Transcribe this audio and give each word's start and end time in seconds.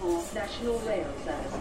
for 0.00 0.16
National 0.34 0.78
Rail 0.86 1.10
Service. 1.24 1.58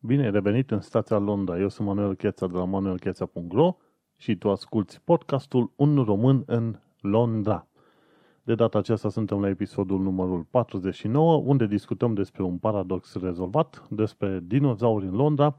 Bine 0.00 0.24
ai 0.24 0.30
revenit 0.30 0.70
în 0.70 0.80
stația 0.80 1.18
Londra. 1.18 1.58
Eu 1.58 1.68
sunt 1.68 1.86
Manuel 1.86 2.14
Cheța 2.14 2.46
de 2.46 2.56
la 2.56 2.64
manuelcheța.ro 2.64 3.76
și 4.16 4.36
tu 4.36 4.50
asculti 4.50 5.00
podcastul 5.04 5.72
Un 5.76 6.02
român 6.02 6.42
în 6.46 6.78
Londra. 7.00 7.66
De 8.42 8.54
data 8.54 8.78
aceasta 8.78 9.08
suntem 9.08 9.40
la 9.40 9.48
episodul 9.48 10.00
numărul 10.00 10.46
49, 10.50 11.36
unde 11.36 11.66
discutăm 11.66 12.14
despre 12.14 12.42
un 12.42 12.58
paradox 12.58 13.14
rezolvat, 13.14 13.86
despre 13.90 14.40
dinozauri 14.42 15.06
în 15.06 15.14
Londra 15.14 15.56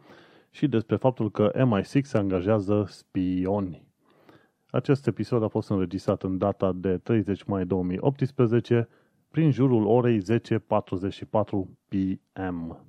și 0.56 0.68
despre 0.68 0.96
faptul 0.96 1.32
că 1.32 1.52
MI6 1.56 2.02
se 2.02 2.18
angajează 2.18 2.86
spioni. 2.88 3.84
Acest 4.70 5.08
episod 5.08 5.44
a 5.44 5.48
fost 5.48 5.70
înregistrat 5.70 6.24
în 6.24 6.38
data 6.38 6.72
de 6.72 6.98
30 6.98 7.44
mai 7.44 7.66
2018, 7.66 8.88
prin 9.32 9.52
jurul 9.52 9.86
orei 9.86 10.22
10.44 10.22 10.22
p.m. 11.88 12.86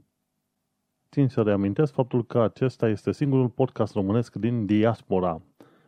Țin 1.10 1.28
să 1.28 1.42
reamintesc 1.42 1.92
faptul 1.92 2.24
că 2.24 2.40
acesta 2.40 2.88
este 2.88 3.12
singurul 3.12 3.48
podcast 3.48 3.94
românesc 3.94 4.34
din 4.34 4.66
diaspora. 4.66 5.42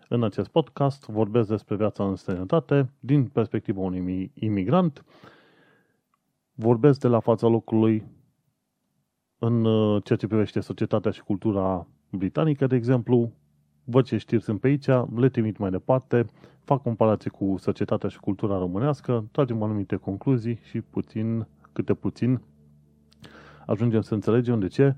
În 0.08 0.24
acest 0.24 0.48
podcast 0.48 1.06
vorbesc 1.06 1.48
despre 1.48 1.76
viața 1.76 2.04
în 2.04 2.16
străinătate 2.16 2.90
din 3.00 3.26
perspectiva 3.26 3.80
unui 3.80 4.30
imigrant, 4.34 5.04
vorbesc 6.54 7.00
de 7.00 7.08
la 7.08 7.20
fața 7.20 7.46
locului 7.46 8.04
în 9.38 9.64
uh, 9.64 10.02
ceea 10.04 10.18
ce 10.18 10.26
privește 10.26 10.60
societatea 10.60 11.10
și 11.10 11.22
cultura 11.22 11.86
britanică, 12.10 12.66
de 12.66 12.76
exemplu, 12.76 13.32
văd 13.84 14.04
ce 14.04 14.16
știri 14.16 14.42
sunt 14.42 14.60
pe 14.60 14.66
aici, 14.66 14.86
le 15.16 15.28
trimit 15.28 15.58
mai 15.58 15.70
departe, 15.70 16.26
fac 16.64 16.82
comparație 16.82 17.30
cu 17.30 17.56
societatea 17.58 18.08
și 18.08 18.20
cultura 18.20 18.58
românească, 18.58 19.24
tragem 19.32 19.62
anumite 19.62 19.96
concluzii 19.96 20.58
și 20.62 20.80
puțin, 20.80 21.46
câte 21.72 21.94
puțin, 21.94 22.40
ajungem 23.66 24.00
să 24.00 24.14
înțelegem 24.14 24.60
de 24.60 24.66
ce 24.66 24.96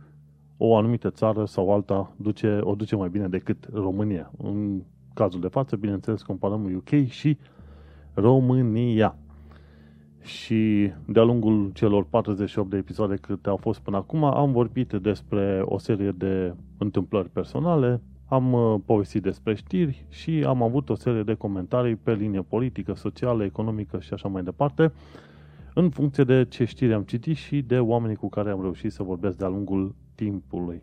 o 0.56 0.76
anumită 0.76 1.10
țară 1.10 1.44
sau 1.44 1.72
alta 1.72 2.12
duce, 2.16 2.58
o 2.62 2.74
duce 2.74 2.96
mai 2.96 3.08
bine 3.08 3.28
decât 3.28 3.68
România. 3.72 4.30
În 4.38 4.82
cazul 5.14 5.40
de 5.40 5.48
față, 5.48 5.76
bineînțeles, 5.76 6.22
comparăm 6.22 6.74
UK 6.74 7.06
și 7.08 7.38
România. 8.14 9.16
Și 10.22 10.92
de-a 11.06 11.22
lungul 11.22 11.70
celor 11.74 12.04
48 12.04 12.70
de 12.70 12.76
episoade 12.76 13.16
câte 13.16 13.48
au 13.48 13.56
fost 13.56 13.80
până 13.80 13.96
acum, 13.96 14.24
am 14.24 14.52
vorbit 14.52 14.92
despre 14.92 15.62
o 15.64 15.78
serie 15.78 16.10
de 16.10 16.54
întâmplări 16.78 17.28
personale, 17.28 18.00
am 18.28 18.52
uh, 18.52 18.80
povestit 18.84 19.22
despre 19.22 19.54
știri 19.54 20.06
și 20.08 20.44
am 20.46 20.62
avut 20.62 20.88
o 20.88 20.94
serie 20.94 21.22
de 21.22 21.34
comentarii 21.34 21.96
pe 21.96 22.14
linie 22.14 22.42
politică, 22.42 22.94
socială, 22.94 23.44
economică 23.44 24.00
și 24.00 24.12
așa 24.12 24.28
mai 24.28 24.42
departe, 24.42 24.92
în 25.74 25.90
funcție 25.90 26.24
de 26.24 26.46
ce 26.48 26.64
știri 26.64 26.92
am 26.92 27.02
citit 27.02 27.36
și 27.36 27.62
de 27.62 27.78
oamenii 27.78 28.16
cu 28.16 28.28
care 28.28 28.50
am 28.50 28.60
reușit 28.60 28.92
să 28.92 29.02
vorbesc 29.02 29.36
de-a 29.36 29.48
lungul 29.48 29.94
timpului. 30.14 30.82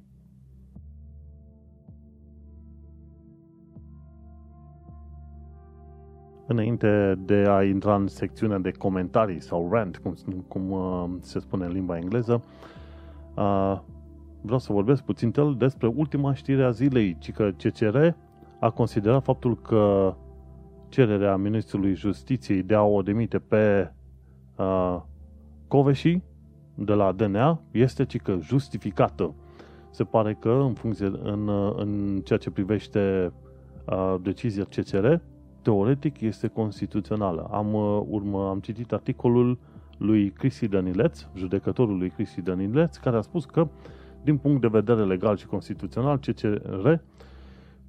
Înainte 6.48 7.20
de 7.26 7.46
a 7.48 7.64
intra 7.64 7.96
în 7.96 8.08
secțiunea 8.08 8.58
de 8.58 8.72
comentarii 8.72 9.42
sau 9.42 9.70
rant, 9.72 9.98
cum, 9.98 10.16
cum 10.48 10.72
uh, 10.72 11.06
se 11.20 11.40
spune 11.40 11.66
în 11.66 11.72
limba 11.72 11.98
engleză, 11.98 12.44
uh, 13.36 13.80
vreau 14.42 14.60
să 14.60 14.74
vorbesc 14.74 15.04
puțin 15.04 15.32
tel 15.32 15.56
despre 15.58 15.88
ultima 15.88 16.34
știre 16.34 16.64
a 16.64 16.70
zilei, 16.70 17.18
ci 17.20 17.32
că 17.32 17.50
CCR 17.64 17.98
a 18.60 18.70
considerat 18.70 19.24
faptul 19.24 19.58
că 19.62 20.16
cererea 20.90 21.36
Ministrului 21.36 21.96
Justiției 21.96 22.64
de 22.64 22.74
a 22.76 22.84
o 22.84 23.02
demite 23.02 23.40
pe 23.40 23.92
uh, 24.56 25.02
Coveși 25.68 26.22
de 26.76 26.94
la 26.94 27.12
DNA 27.12 27.62
este 27.72 28.06
ci 28.06 28.18
că 28.18 28.38
justificată. 28.42 29.36
Se 29.90 30.04
pare 30.04 30.38
că 30.40 30.50
în 30.50 30.74
funcție 30.74 31.06
în, 31.06 31.50
în 31.76 32.22
ceea 32.24 32.40
ce 32.40 32.52
privește 32.52 33.34
uh, 33.86 34.16
decizia 34.22 34.64
CCR, 34.64 35.14
teoretic 35.62 36.22
este 36.22 36.48
constituțională. 36.48 37.48
Am, 37.52 37.74
uh, 37.74 38.02
urmă, 38.08 38.50
am 38.50 38.60
citit 38.60 38.92
articolul 38.92 39.58
lui 39.98 40.30
Cristi 40.30 40.68
Danileț, 40.68 41.26
judecătorul 41.36 41.98
lui 41.98 42.10
Cristi 42.10 42.42
Danileț, 42.42 42.98
care 42.98 43.18
a 43.18 43.22
spus 43.22 43.46
că, 43.46 43.68
din 44.24 44.38
punct 44.38 44.62
de 44.62 44.68
vedere 44.68 45.06
legal 45.06 45.38
și 45.38 45.46
constituțional, 45.46 46.18
CCR 46.18 46.90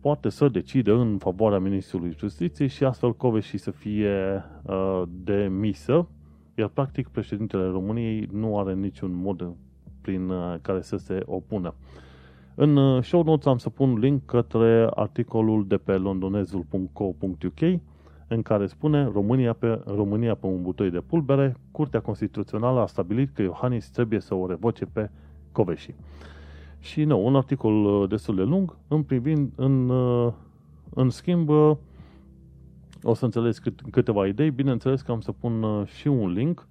poate 0.01 0.29
să 0.29 0.49
decide 0.49 0.91
în 0.91 1.19
favoarea 1.19 1.59
Ministrului 1.59 2.15
Justiției 2.19 2.69
și 2.69 2.85
astfel 2.85 3.15
Coveși 3.15 3.59
să 3.59 3.71
fie 3.71 4.45
uh, 4.63 5.03
demisă, 5.25 6.09
iar 6.55 6.69
practic 6.69 7.09
președintele 7.09 7.67
României 7.67 8.29
nu 8.33 8.59
are 8.59 8.75
niciun 8.75 9.15
mod 9.15 9.55
prin 10.01 10.29
uh, 10.29 10.55
care 10.63 10.81
să 10.81 10.97
se 10.97 11.23
opună. 11.25 11.75
În 12.61 12.77
uh, 12.77 13.03
show 13.03 13.23
notes 13.23 13.47
am 13.47 13.59
să 13.59 13.71
pun 13.71 13.99
link 13.99 14.25
către 14.25 14.89
articolul 14.95 15.67
de 15.67 15.77
pe 15.77 15.93
londonezul.co.uk 15.93 17.81
în 18.29 18.43
care 18.43 18.67
spune 18.67 19.05
România 19.05 19.53
pe, 19.53 19.81
România 19.87 20.35
pe 20.35 20.47
un 20.47 20.63
butoi 20.63 20.91
de 20.91 21.01
pulbere, 21.01 21.57
Curtea 21.71 22.01
Constituțională 22.01 22.81
a 22.81 22.87
stabilit 22.87 23.35
că 23.35 23.43
Iohannis 23.43 23.91
trebuie 23.91 24.21
să 24.21 24.35
o 24.35 24.47
revoce 24.47 24.85
pe 24.85 25.11
Coveși. 25.53 25.95
Și 26.79 27.05
nu, 27.05 27.27
un 27.27 27.37
articol 27.37 27.85
uh, 27.85 28.09
destul 28.09 28.35
de 28.35 28.43
lung, 28.43 28.77
în, 28.89 29.03
privind, 29.03 29.53
în, 29.57 29.89
uh, 29.89 30.33
în 30.95 31.11
schimb, 31.11 31.49
o 33.03 33.15
să 33.15 33.25
înțeles 33.25 33.59
cât, 33.59 33.81
câteva 33.91 34.27
idei. 34.27 34.51
Bineînțeles 34.51 35.03
că 35.03 35.13
am 35.13 35.21
să 35.21 35.33
pun 35.33 35.85
și 35.85 36.09
un 36.09 36.33
link 36.33 36.69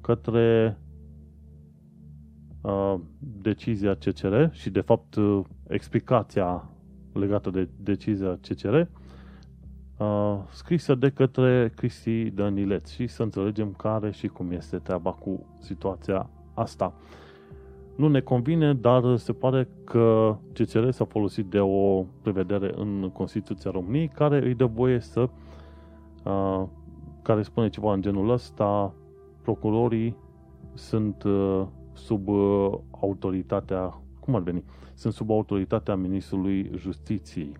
către 0.00 0.78
uh, 2.62 2.94
decizia 3.42 3.94
CCR 3.94 4.44
și, 4.50 4.70
de 4.70 4.80
fapt, 4.80 5.14
uh, 5.14 5.40
explicația 5.68 6.64
legată 7.12 7.50
de 7.50 7.68
decizia 7.76 8.38
CCR 8.40 8.74
uh, 9.96 10.38
scrisă 10.52 10.94
de 10.94 11.10
către 11.10 11.72
Cristi 11.76 12.30
Danileț 12.30 12.90
și 12.90 13.06
să 13.06 13.22
înțelegem 13.22 13.74
care 13.76 14.10
și 14.10 14.28
cum 14.28 14.50
este 14.50 14.76
treaba 14.76 15.10
cu 15.12 15.46
situația 15.58 16.30
asta. 16.54 16.94
Nu 17.96 18.08
ne 18.08 18.20
convine, 18.20 18.74
dar 18.74 19.16
se 19.16 19.32
pare 19.32 19.68
că 19.84 20.36
CCR 20.52 20.88
s-a 20.88 21.04
folosit 21.04 21.46
de 21.46 21.60
o 21.60 22.02
prevedere 22.22 22.72
în 22.76 23.10
Constituția 23.12 23.70
României 23.70 24.08
care 24.08 24.44
îi 24.44 24.54
dă 24.54 24.64
voie 24.64 25.00
să 25.00 25.28
uh, 26.24 26.62
care 27.22 27.42
spune 27.42 27.68
ceva 27.68 27.92
în 27.92 28.00
genul 28.00 28.30
ăsta 28.30 28.94
procurorii 29.42 30.16
sunt 30.74 31.22
uh, 31.22 31.62
sub 32.02 32.28
uh, 32.28 32.72
autoritatea, 33.00 34.00
cum 34.20 34.34
ar 34.34 34.40
veni? 34.40 34.64
Sunt 34.94 35.12
sub 35.12 35.30
autoritatea 35.30 35.94
Ministrului 35.94 36.70
Justiției. 36.76 37.52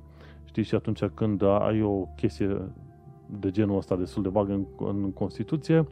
Știi, 0.45 0.63
și 0.63 0.75
atunci 0.75 1.05
când 1.05 1.43
ai 1.43 1.83
o 1.83 2.05
chestie 2.17 2.63
de 3.41 3.51
genul 3.51 3.77
ăsta 3.77 3.97
destul 3.97 4.23
de 4.23 4.29
vagă 4.29 4.53
în, 4.53 4.65
în 4.79 5.13
Constituție, 5.13 5.87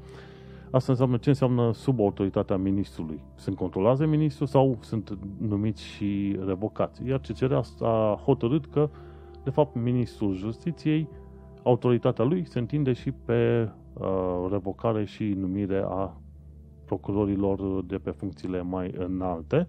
asta 0.70 0.92
înseamnă 0.92 1.16
ce 1.16 1.28
înseamnă 1.28 1.72
sub 1.72 2.00
autoritatea 2.00 2.56
ministrului. 2.56 3.20
Sunt 3.34 3.56
controlați 3.56 4.00
de 4.00 4.06
ministru 4.06 4.44
sau 4.44 4.78
sunt 4.80 5.18
numiți 5.38 5.82
și 5.82 6.38
revocați. 6.46 7.06
Iar 7.06 7.20
CCR 7.20 7.52
a 7.80 8.20
hotărât 8.24 8.66
că, 8.66 8.88
de 9.44 9.50
fapt, 9.50 9.74
ministrul 9.74 10.34
justiției, 10.34 11.08
autoritatea 11.62 12.24
lui 12.24 12.44
se 12.48 12.58
întinde 12.58 12.92
și 12.92 13.12
pe 13.12 13.68
uh, 13.92 14.46
revocare 14.50 15.04
și 15.04 15.24
numire 15.24 15.82
a 15.88 16.20
procurorilor 16.90 17.84
de 17.84 17.98
pe 17.98 18.10
funcțiile 18.10 18.62
mai 18.62 18.94
înalte. 18.98 19.68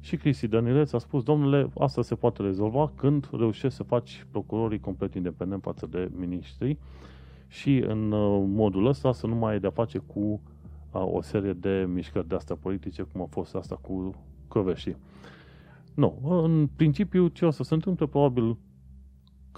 Și 0.00 0.16
Cristi 0.16 0.48
Danileț 0.48 0.92
a 0.92 0.98
spus, 0.98 1.22
domnule, 1.22 1.68
asta 1.78 2.02
se 2.02 2.14
poate 2.14 2.42
rezolva 2.42 2.92
când 2.94 3.28
reușești 3.32 3.76
să 3.76 3.82
faci 3.82 4.26
procurorii 4.30 4.80
complet 4.80 5.14
independent 5.14 5.62
față 5.62 5.86
de 5.86 6.10
ministrii 6.16 6.78
și 7.48 7.78
în 7.78 8.12
uh, 8.12 8.44
modul 8.46 8.86
ăsta 8.86 9.12
să 9.12 9.26
nu 9.26 9.34
mai 9.34 9.52
ai 9.52 9.60
de-a 9.60 9.70
face 9.70 9.98
cu 9.98 10.20
uh, 10.20 11.02
o 11.12 11.22
serie 11.22 11.52
de 11.52 11.88
mișcări 11.92 12.28
de-astea 12.28 12.56
politice, 12.56 13.02
cum 13.02 13.20
a 13.20 13.26
fost 13.30 13.54
asta 13.54 13.78
cu 13.80 14.14
Căveșii. 14.48 14.96
Nu, 15.94 16.18
în 16.44 16.68
principiu 16.76 17.28
ce 17.28 17.46
o 17.46 17.50
să 17.50 17.62
se 17.62 17.74
întâmple, 17.74 18.06
probabil 18.06 18.56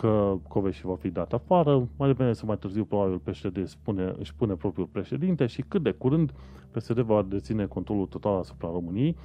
că 0.00 0.38
Coveși 0.48 0.86
va 0.86 0.94
fi 0.94 1.10
dat 1.10 1.32
afară, 1.32 1.88
mai 1.96 2.08
devreme 2.08 2.32
să 2.32 2.46
mai 2.46 2.58
târziu 2.58 2.84
probabil 2.84 3.18
PSD 3.18 3.66
spune, 3.66 4.14
își 4.18 4.34
pune 4.34 4.54
propriul 4.54 4.86
președinte 4.86 5.46
și 5.46 5.62
cât 5.68 5.82
de 5.82 5.90
curând 5.90 6.32
PSD 6.70 6.98
va 6.98 7.22
deține 7.22 7.66
controlul 7.66 8.06
total 8.06 8.36
asupra 8.36 8.68
României 8.68 9.16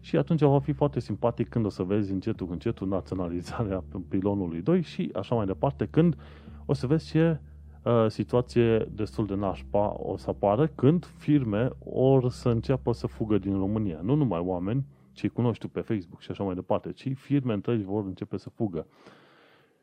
și 0.00 0.16
atunci 0.16 0.40
va 0.40 0.58
fi 0.58 0.72
foarte 0.72 1.00
simpatic 1.00 1.48
când 1.48 1.64
o 1.64 1.68
să 1.68 1.82
vezi 1.82 2.12
încetul 2.12 2.48
încetul 2.50 2.88
naționalizarea 2.88 3.84
pilonului 4.08 4.60
2 4.60 4.82
și 4.82 5.10
așa 5.14 5.34
mai 5.34 5.46
departe 5.46 5.86
când 5.90 6.16
o 6.64 6.72
să 6.72 6.86
vezi 6.86 7.10
ce 7.10 7.40
uh, 7.82 8.06
situație 8.08 8.78
destul 8.78 9.26
de 9.26 9.34
nașpa 9.34 9.94
o 9.98 10.16
să 10.16 10.30
apară 10.30 10.66
când 10.66 11.04
firme 11.04 11.70
or 11.84 12.30
să 12.30 12.48
înceapă 12.48 12.92
să 12.92 13.06
fugă 13.06 13.38
din 13.38 13.58
România. 13.58 13.98
Nu 14.02 14.14
numai 14.14 14.40
oameni, 14.40 14.86
ci 15.12 15.28
cunoști 15.28 15.66
tu 15.66 15.68
pe 15.68 15.80
Facebook 15.80 16.20
și 16.20 16.30
așa 16.30 16.44
mai 16.44 16.54
departe, 16.54 16.92
ci 16.92 17.12
firme 17.14 17.52
întregi 17.52 17.84
vor 17.84 18.04
începe 18.04 18.36
să 18.36 18.50
fugă. 18.50 18.86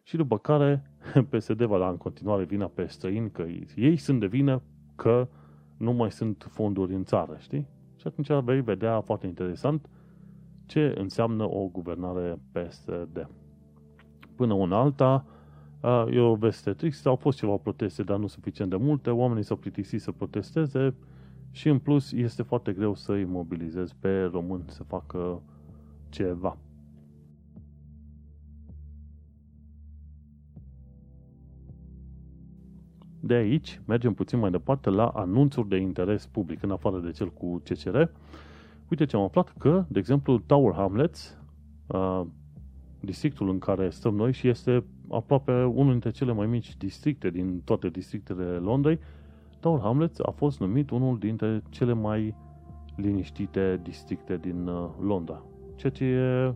Și 0.04 0.16
după 0.16 0.38
care 0.38 0.84
PSD 1.30 1.64
va 1.64 1.78
da 1.78 1.90
în 1.90 1.98
continuare 1.98 2.44
vina 2.44 2.66
pe 2.68 2.86
străini 2.86 3.32
că 3.32 3.46
ei 3.76 3.98
sunt 3.98 4.20
de 4.20 4.28
vină 4.28 4.62
că 4.96 5.28
nu 5.78 5.92
mai 5.92 6.12
sunt 6.12 6.48
fonduri 6.50 6.94
în 6.94 7.04
țară, 7.04 7.36
știi? 7.40 7.68
Și 7.96 8.08
atunci 8.08 8.44
vei 8.44 8.62
vedea 8.62 9.02
foarte 9.02 9.28
interesant 9.28 9.90
ce 10.66 10.94
înseamnă 10.98 11.50
o 11.50 11.68
guvernare 11.68 12.40
PSD. 12.52 13.30
Până 14.36 14.54
una 14.54 14.80
alta, 14.80 15.26
e 16.10 16.20
o 16.20 16.36
veste 16.36 16.74
tristă, 16.74 17.10
au 17.10 17.16
fost 17.16 17.38
ceva 17.38 17.56
proteste, 17.56 18.04
dar 18.04 18.18
nu 18.18 18.28
suficient 18.28 18.70
de 18.70 18.76
multe, 18.76 19.10
oamenii 19.10 19.44
s-au 19.44 19.58
plictisit 19.58 20.02
să 20.02 20.12
protesteze 20.12 20.94
și 21.52 21.70
în 21.70 21.80
plus 21.80 22.12
este 22.12 22.44
foarte 22.44 22.72
greu 22.72 22.96
să 22.96 23.12
îi 23.12 23.26
mobilizezi 23.26 23.96
pe 24.00 24.24
români 24.24 24.64
să 24.68 24.84
facă 24.84 25.42
ceva. 26.10 26.58
De 33.25 33.34
aici 33.34 33.81
mergem 33.86 34.14
puțin 34.14 34.40
mai 34.40 34.52
departe 34.52 34.90
la 34.90 35.08
anunțuri 35.08 35.68
de 35.68 35.78
interes 35.78 36.25
public, 36.25 36.64
în 36.64 36.72
afară 36.72 37.00
de 37.00 37.12
cel 37.12 37.30
cu 37.30 37.62
CCR. 37.64 38.02
Uite 38.90 39.06
ce 39.06 39.16
am 39.16 39.22
aflat 39.22 39.54
că, 39.58 39.86
de 39.88 40.00
exemplu, 40.00 40.38
Tower 40.38 40.74
Hamlets, 40.74 41.38
uh, 41.88 42.22
districtul 43.00 43.50
în 43.50 43.60
care 43.60 43.90
stăm 43.90 44.16
noi 44.16 44.34
și 44.34 44.48
este 44.48 44.84
aproape 45.10 45.64
unul 45.64 45.92
dintre 45.92 46.10
cele 46.10 46.34
mai 46.34 46.48
mici 46.48 46.78
districte 46.78 47.30
din 47.30 47.62
toate 47.66 47.90
districtele 47.90 48.44
Londrei, 48.44 49.00
Tower 49.60 49.80
Hamlets 49.81 50.19
a 50.19 50.31
fost 50.31 50.60
numit 50.60 50.90
unul 50.90 51.18
dintre 51.18 51.62
cele 51.69 51.94
mai 51.94 52.36
liniștite 52.96 53.80
districte 53.84 54.38
din 54.38 54.68
uh, 54.68 54.90
Londra. 55.02 55.44
Ceea 55.76 55.92
ce 55.92 56.04
e 56.04 56.54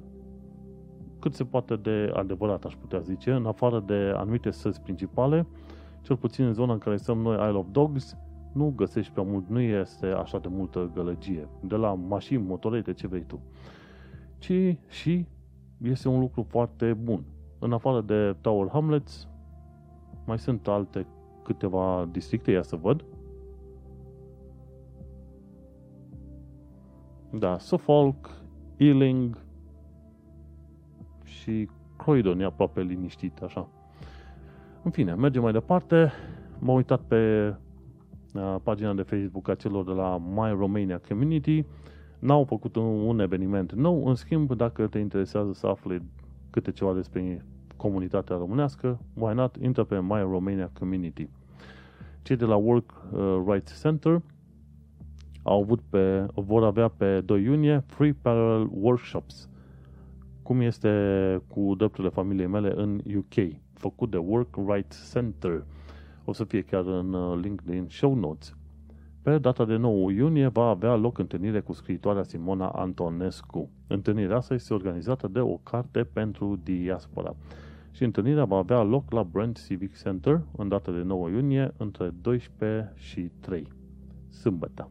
cât 1.19 1.33
se 1.33 1.43
poate 1.43 1.75
de 1.75 2.11
adevărat, 2.13 2.63
aș 2.63 2.73
putea 2.75 2.99
zice, 2.99 3.31
în 3.31 3.45
afară 3.45 3.83
de 3.85 4.13
anumite 4.15 4.49
străzi 4.49 4.81
principale, 4.81 5.47
cel 6.07 6.15
puțin 6.15 6.45
în 6.45 6.53
zona 6.53 6.73
în 6.73 6.79
care 6.79 6.97
stăm 6.97 7.17
noi, 7.17 7.35
Isle 7.35 7.57
of 7.57 7.65
Dogs, 7.71 8.17
nu 8.53 8.73
găsești 8.75 9.11
prea 9.11 9.23
mult, 9.23 9.49
nu 9.49 9.59
este 9.59 10.05
așa 10.05 10.39
de 10.39 10.47
multă 10.47 10.91
gălăgie, 10.93 11.47
de 11.61 11.75
la 11.75 11.93
mașini, 11.93 12.43
motorete, 12.43 12.93
ce 12.93 13.07
vrei 13.07 13.23
tu, 13.23 13.39
ci 14.37 14.77
și 14.87 15.25
este 15.81 16.07
un 16.07 16.19
lucru 16.19 16.45
foarte 16.49 16.93
bun. 16.93 17.23
În 17.59 17.73
afară 17.73 18.01
de 18.01 18.35
Tower 18.41 18.69
Hamlets, 18.69 19.27
mai 20.25 20.39
sunt 20.39 20.67
alte 20.67 21.07
câteva 21.43 22.07
districte, 22.11 22.51
ia 22.51 22.61
să 22.61 22.75
văd. 22.75 23.05
Da, 27.31 27.57
Suffolk, 27.57 28.29
Ealing 28.77 29.37
și 31.23 31.69
Croydon 31.97 32.39
e 32.39 32.43
aproape 32.43 32.81
liniștit, 32.81 33.41
așa. 33.41 33.69
În 34.87 34.93
fine, 34.93 35.13
mergem 35.13 35.41
mai 35.41 35.51
departe. 35.51 36.11
M-am 36.59 36.75
uitat 36.75 37.01
pe 37.01 37.53
uh, 38.33 38.55
pagina 38.63 38.93
de 38.93 39.01
Facebook 39.01 39.49
a 39.49 39.55
celor 39.55 39.83
de 39.83 39.91
la 39.91 40.17
My 40.17 40.55
Romania 40.57 41.01
Community. 41.07 41.65
N-au 42.19 42.43
făcut 42.43 42.75
un, 42.75 42.83
un 42.83 43.19
eveniment 43.19 43.73
nou, 43.73 44.05
în 44.05 44.15
schimb, 44.15 44.53
dacă 44.53 44.87
te 44.87 44.99
interesează 44.99 45.53
să 45.53 45.67
afli 45.67 46.01
câte 46.49 46.71
ceva 46.71 46.93
despre 46.93 47.45
comunitatea 47.75 48.35
românească, 48.35 48.99
why 49.13 49.33
not, 49.33 49.55
intră 49.55 49.83
pe 49.83 49.99
My 49.99 50.19
Romania 50.19 50.69
Community. 50.79 51.29
Cei 52.21 52.35
de 52.35 52.45
la 52.45 52.55
Work 52.55 52.91
uh, 53.11 53.43
Rights 53.47 53.81
Center 53.81 54.21
au 55.43 55.61
avut 55.61 55.79
pe, 55.89 56.25
vor 56.33 56.63
avea 56.63 56.87
pe 56.87 57.21
2 57.21 57.43
iunie 57.43 57.83
Free 57.87 58.15
Parallel 58.21 58.69
Workshops, 58.71 59.49
cum 60.43 60.61
este 60.61 60.91
cu 61.47 61.75
drepturile 61.77 62.13
familiei 62.13 62.47
mele 62.47 62.73
în 62.75 63.01
UK 63.15 63.65
făcut 63.77 64.11
de 64.11 64.17
Work 64.17 64.55
Rights 64.67 65.11
Center. 65.11 65.65
O 66.25 66.33
să 66.33 66.43
fie 66.43 66.61
chiar 66.61 66.85
în 66.85 67.13
uh, 67.13 67.39
link 67.41 67.61
din 67.61 67.85
show 67.89 68.15
notes. 68.15 68.55
Pe 69.21 69.37
data 69.37 69.65
de 69.65 69.75
9 69.75 70.11
iunie 70.11 70.47
va 70.47 70.67
avea 70.67 70.95
loc 70.95 71.17
întâlnire 71.17 71.59
cu 71.59 71.73
scriitoarea 71.73 72.23
Simona 72.23 72.67
Antonescu. 72.67 73.69
Întâlnirea 73.87 74.35
asta 74.35 74.53
este 74.53 74.73
organizată 74.73 75.27
de 75.27 75.39
o 75.39 75.57
carte 75.57 76.03
pentru 76.03 76.59
diaspora. 76.63 77.35
Și 77.91 78.03
întâlnirea 78.03 78.45
va 78.45 78.57
avea 78.57 78.81
loc 78.81 79.11
la 79.11 79.23
Brent 79.23 79.65
Civic 79.65 80.01
Center 80.01 80.41
în 80.57 80.67
data 80.67 80.91
de 80.91 81.01
9 81.01 81.29
iunie 81.29 81.73
între 81.77 82.13
12 82.21 82.93
și 82.95 83.31
3, 83.39 83.67
sâmbătă. 84.29 84.89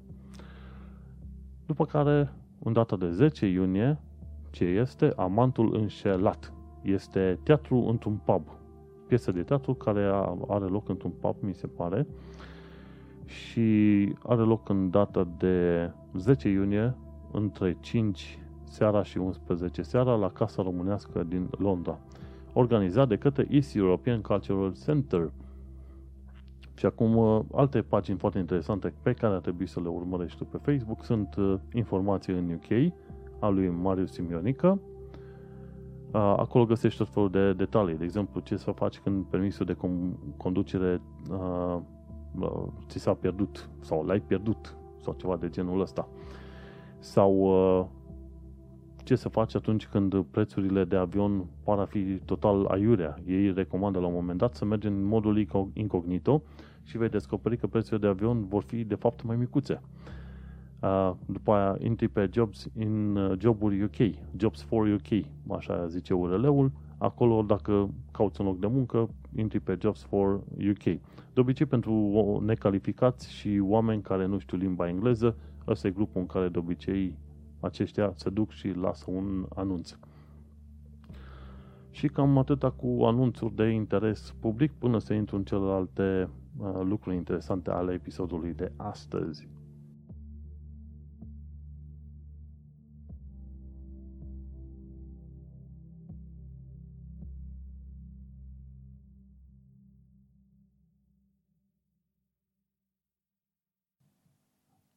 După 1.66 1.84
care, 1.84 2.32
în 2.58 2.72
data 2.72 2.96
de 2.96 3.10
10 3.10 3.46
iunie, 3.46 3.98
ce 4.50 4.64
este 4.64 5.12
Amantul 5.16 5.74
înșelat. 5.76 6.52
Este 6.82 7.38
teatru 7.42 7.76
într-un 7.76 8.20
pub 8.24 8.55
piesă 9.06 9.32
de 9.32 9.42
teatru 9.42 9.74
care 9.74 10.10
are 10.48 10.64
loc 10.64 10.88
într-un 10.88 11.10
pub, 11.20 11.36
mi 11.40 11.54
se 11.54 11.66
pare, 11.66 12.06
și 13.24 13.60
are 14.22 14.42
loc 14.42 14.68
în 14.68 14.90
data 14.90 15.28
de 15.38 15.90
10 16.16 16.48
iunie 16.48 16.94
între 17.32 17.76
5 17.80 18.38
seara 18.64 19.02
și 19.02 19.18
11 19.18 19.82
seara 19.82 20.14
la 20.14 20.30
Casa 20.30 20.62
Românească 20.62 21.22
din 21.22 21.48
Londra, 21.58 21.98
organizat 22.52 23.08
de 23.08 23.16
către 23.16 23.46
East 23.50 23.76
European 23.76 24.20
Cultural 24.20 24.74
Center. 24.84 25.30
Și 26.74 26.86
acum 26.86 27.16
uh, 27.16 27.40
alte 27.54 27.82
pagini 27.82 28.18
foarte 28.18 28.38
interesante 28.38 28.92
pe 29.02 29.12
care 29.12 29.34
ar 29.34 29.40
trebui 29.40 29.66
să 29.66 29.80
le 29.80 29.88
urmărești 29.88 30.38
tu 30.38 30.44
pe 30.44 30.58
Facebook 30.70 31.04
sunt 31.04 31.34
uh, 31.36 31.54
informații 31.72 32.32
în 32.32 32.50
UK 32.50 32.92
a 33.38 33.48
lui 33.48 33.68
Marius 33.68 34.12
Simionica, 34.12 34.78
acolo 36.12 36.64
găsești 36.64 36.98
tot 36.98 37.08
felul 37.08 37.30
de 37.30 37.52
detalii. 37.52 37.96
De 37.96 38.04
exemplu, 38.04 38.40
ce 38.40 38.56
să 38.56 38.70
faci 38.70 38.98
când 38.98 39.24
permisul 39.24 39.66
de 39.66 39.76
conducere 40.36 41.00
uh, 41.30 41.78
ți 42.88 42.98
s-a 42.98 43.14
pierdut 43.14 43.68
sau 43.80 44.04
l-ai 44.04 44.20
pierdut 44.20 44.76
sau 45.02 45.14
ceva 45.18 45.36
de 45.36 45.48
genul 45.48 45.80
ăsta. 45.80 46.08
Sau 46.98 47.32
uh, 47.32 47.86
ce 49.04 49.16
să 49.16 49.28
faci 49.28 49.54
atunci 49.54 49.86
când 49.86 50.24
prețurile 50.30 50.84
de 50.84 50.96
avion 50.96 51.46
par 51.62 51.78
a 51.78 51.84
fi 51.84 52.20
total 52.24 52.64
aiurea. 52.64 53.18
Ei 53.26 53.52
recomandă 53.52 53.98
la 53.98 54.06
un 54.06 54.12
moment 54.12 54.38
dat 54.38 54.54
să 54.54 54.64
mergi 54.64 54.86
în 54.86 55.04
modul 55.04 55.46
incognito 55.72 56.42
și 56.82 56.98
vei 56.98 57.08
descoperi 57.08 57.56
că 57.56 57.66
prețurile 57.66 57.98
de 57.98 58.06
avion 58.06 58.46
vor 58.48 58.62
fi 58.62 58.84
de 58.84 58.94
fapt 58.94 59.22
mai 59.22 59.36
micuțe. 59.36 59.80
Uh, 59.82 60.16
după 61.26 61.52
aia 61.52 61.76
intri 61.78 62.08
pe 62.08 62.28
jobs 62.32 62.68
in 62.78 63.16
uh, 63.16 63.38
joburi 63.38 63.82
UK, 63.82 64.14
Jobs 64.36 64.62
for 64.62 64.86
UK, 64.86 65.24
așa 65.48 65.86
zice 65.86 66.14
URL-ul. 66.14 66.72
Acolo, 66.98 67.42
dacă 67.42 67.90
cauți 68.10 68.40
un 68.40 68.46
loc 68.46 68.58
de 68.58 68.66
muncă, 68.66 69.08
intri 69.36 69.60
pe 69.60 69.78
Jobs 69.80 70.02
for 70.02 70.34
UK. 70.70 70.82
De 71.32 71.40
obicei, 71.40 71.66
pentru 71.66 72.42
necalificați 72.44 73.32
și 73.32 73.60
oameni 73.62 74.02
care 74.02 74.26
nu 74.26 74.38
știu 74.38 74.56
limba 74.56 74.88
engleză, 74.88 75.36
ăsta 75.66 75.86
e 75.86 75.90
grupul 75.90 76.20
în 76.20 76.26
care 76.26 76.48
de 76.48 76.58
obicei 76.58 77.18
aceștia 77.60 78.12
se 78.14 78.30
duc 78.30 78.50
și 78.50 78.68
lasă 78.68 79.04
un 79.08 79.46
anunț. 79.54 79.96
Și 81.90 82.08
cam 82.08 82.38
atâta 82.38 82.70
cu 82.70 83.04
anunțuri 83.04 83.54
de 83.54 83.68
interes 83.68 84.34
public 84.40 84.72
până 84.72 84.98
să 84.98 85.12
intru 85.12 85.36
în 85.36 85.44
celelalte 85.44 86.28
uh, 86.58 86.80
lucruri 86.82 87.16
interesante 87.16 87.70
ale 87.70 87.92
episodului 87.92 88.52
de 88.52 88.72
astăzi. 88.76 89.48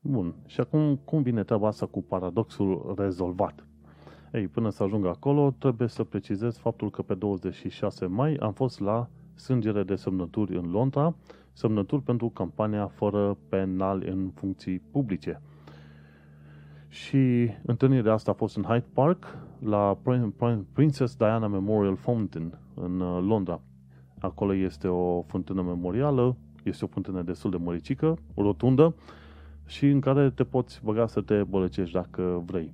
Bun. 0.10 0.34
Și 0.46 0.60
acum, 0.60 0.96
cum 0.96 1.22
vine 1.22 1.44
treaba 1.44 1.68
asta 1.68 1.86
cu 1.86 2.04
paradoxul 2.04 2.94
rezolvat? 2.98 3.66
Ei, 4.34 4.48
până 4.48 4.70
să 4.70 4.84
ajung 4.84 5.06
acolo, 5.06 5.56
trebuie 5.58 5.88
să 5.88 6.04
precizez 6.04 6.58
faptul 6.58 6.90
că 6.90 7.02
pe 7.02 7.14
26 7.14 8.06
mai 8.06 8.36
am 8.36 8.54
fost 8.54 8.80
la 8.80 9.08
sângere 9.36 9.84
de 9.84 9.96
semnături 9.96 10.56
în 10.58 10.72
Londra, 10.72 11.16
semnături 11.54 12.02
pentru 12.02 12.30
campania 12.30 12.88
fără 12.88 13.38
penal 13.50 14.04
în 14.06 14.32
funcții 14.34 14.80
publice. 14.80 15.42
Și 16.88 17.50
întâlnirea 17.66 18.14
asta 18.14 18.32
a 18.32 18.34
fost 18.34 18.56
în 18.56 18.64
Hyde 18.64 18.86
Park, 18.94 19.38
la 19.60 19.98
Princess 20.74 21.16
Diana 21.16 21.48
Memorial 21.48 21.96
Fountain, 21.96 22.58
în 22.74 23.00
uh, 23.00 23.24
Londra. 23.28 23.62
Acolo 24.20 24.54
este 24.54 24.88
o 24.88 25.22
fântână 25.22 25.62
memorială, 25.62 26.36
este 26.64 26.86
o 26.86 26.88
fântână 26.88 27.22
destul 27.22 27.52
de 27.52 27.58
măricică, 27.58 28.18
rotundă, 28.36 28.94
și 29.70 29.86
în 29.86 30.00
care 30.00 30.30
te 30.30 30.44
poți 30.44 30.82
băga 30.84 31.08
să 31.08 31.22
te 31.22 31.44
bălăcești 31.44 31.94
dacă 31.94 32.44
vrei. 32.46 32.74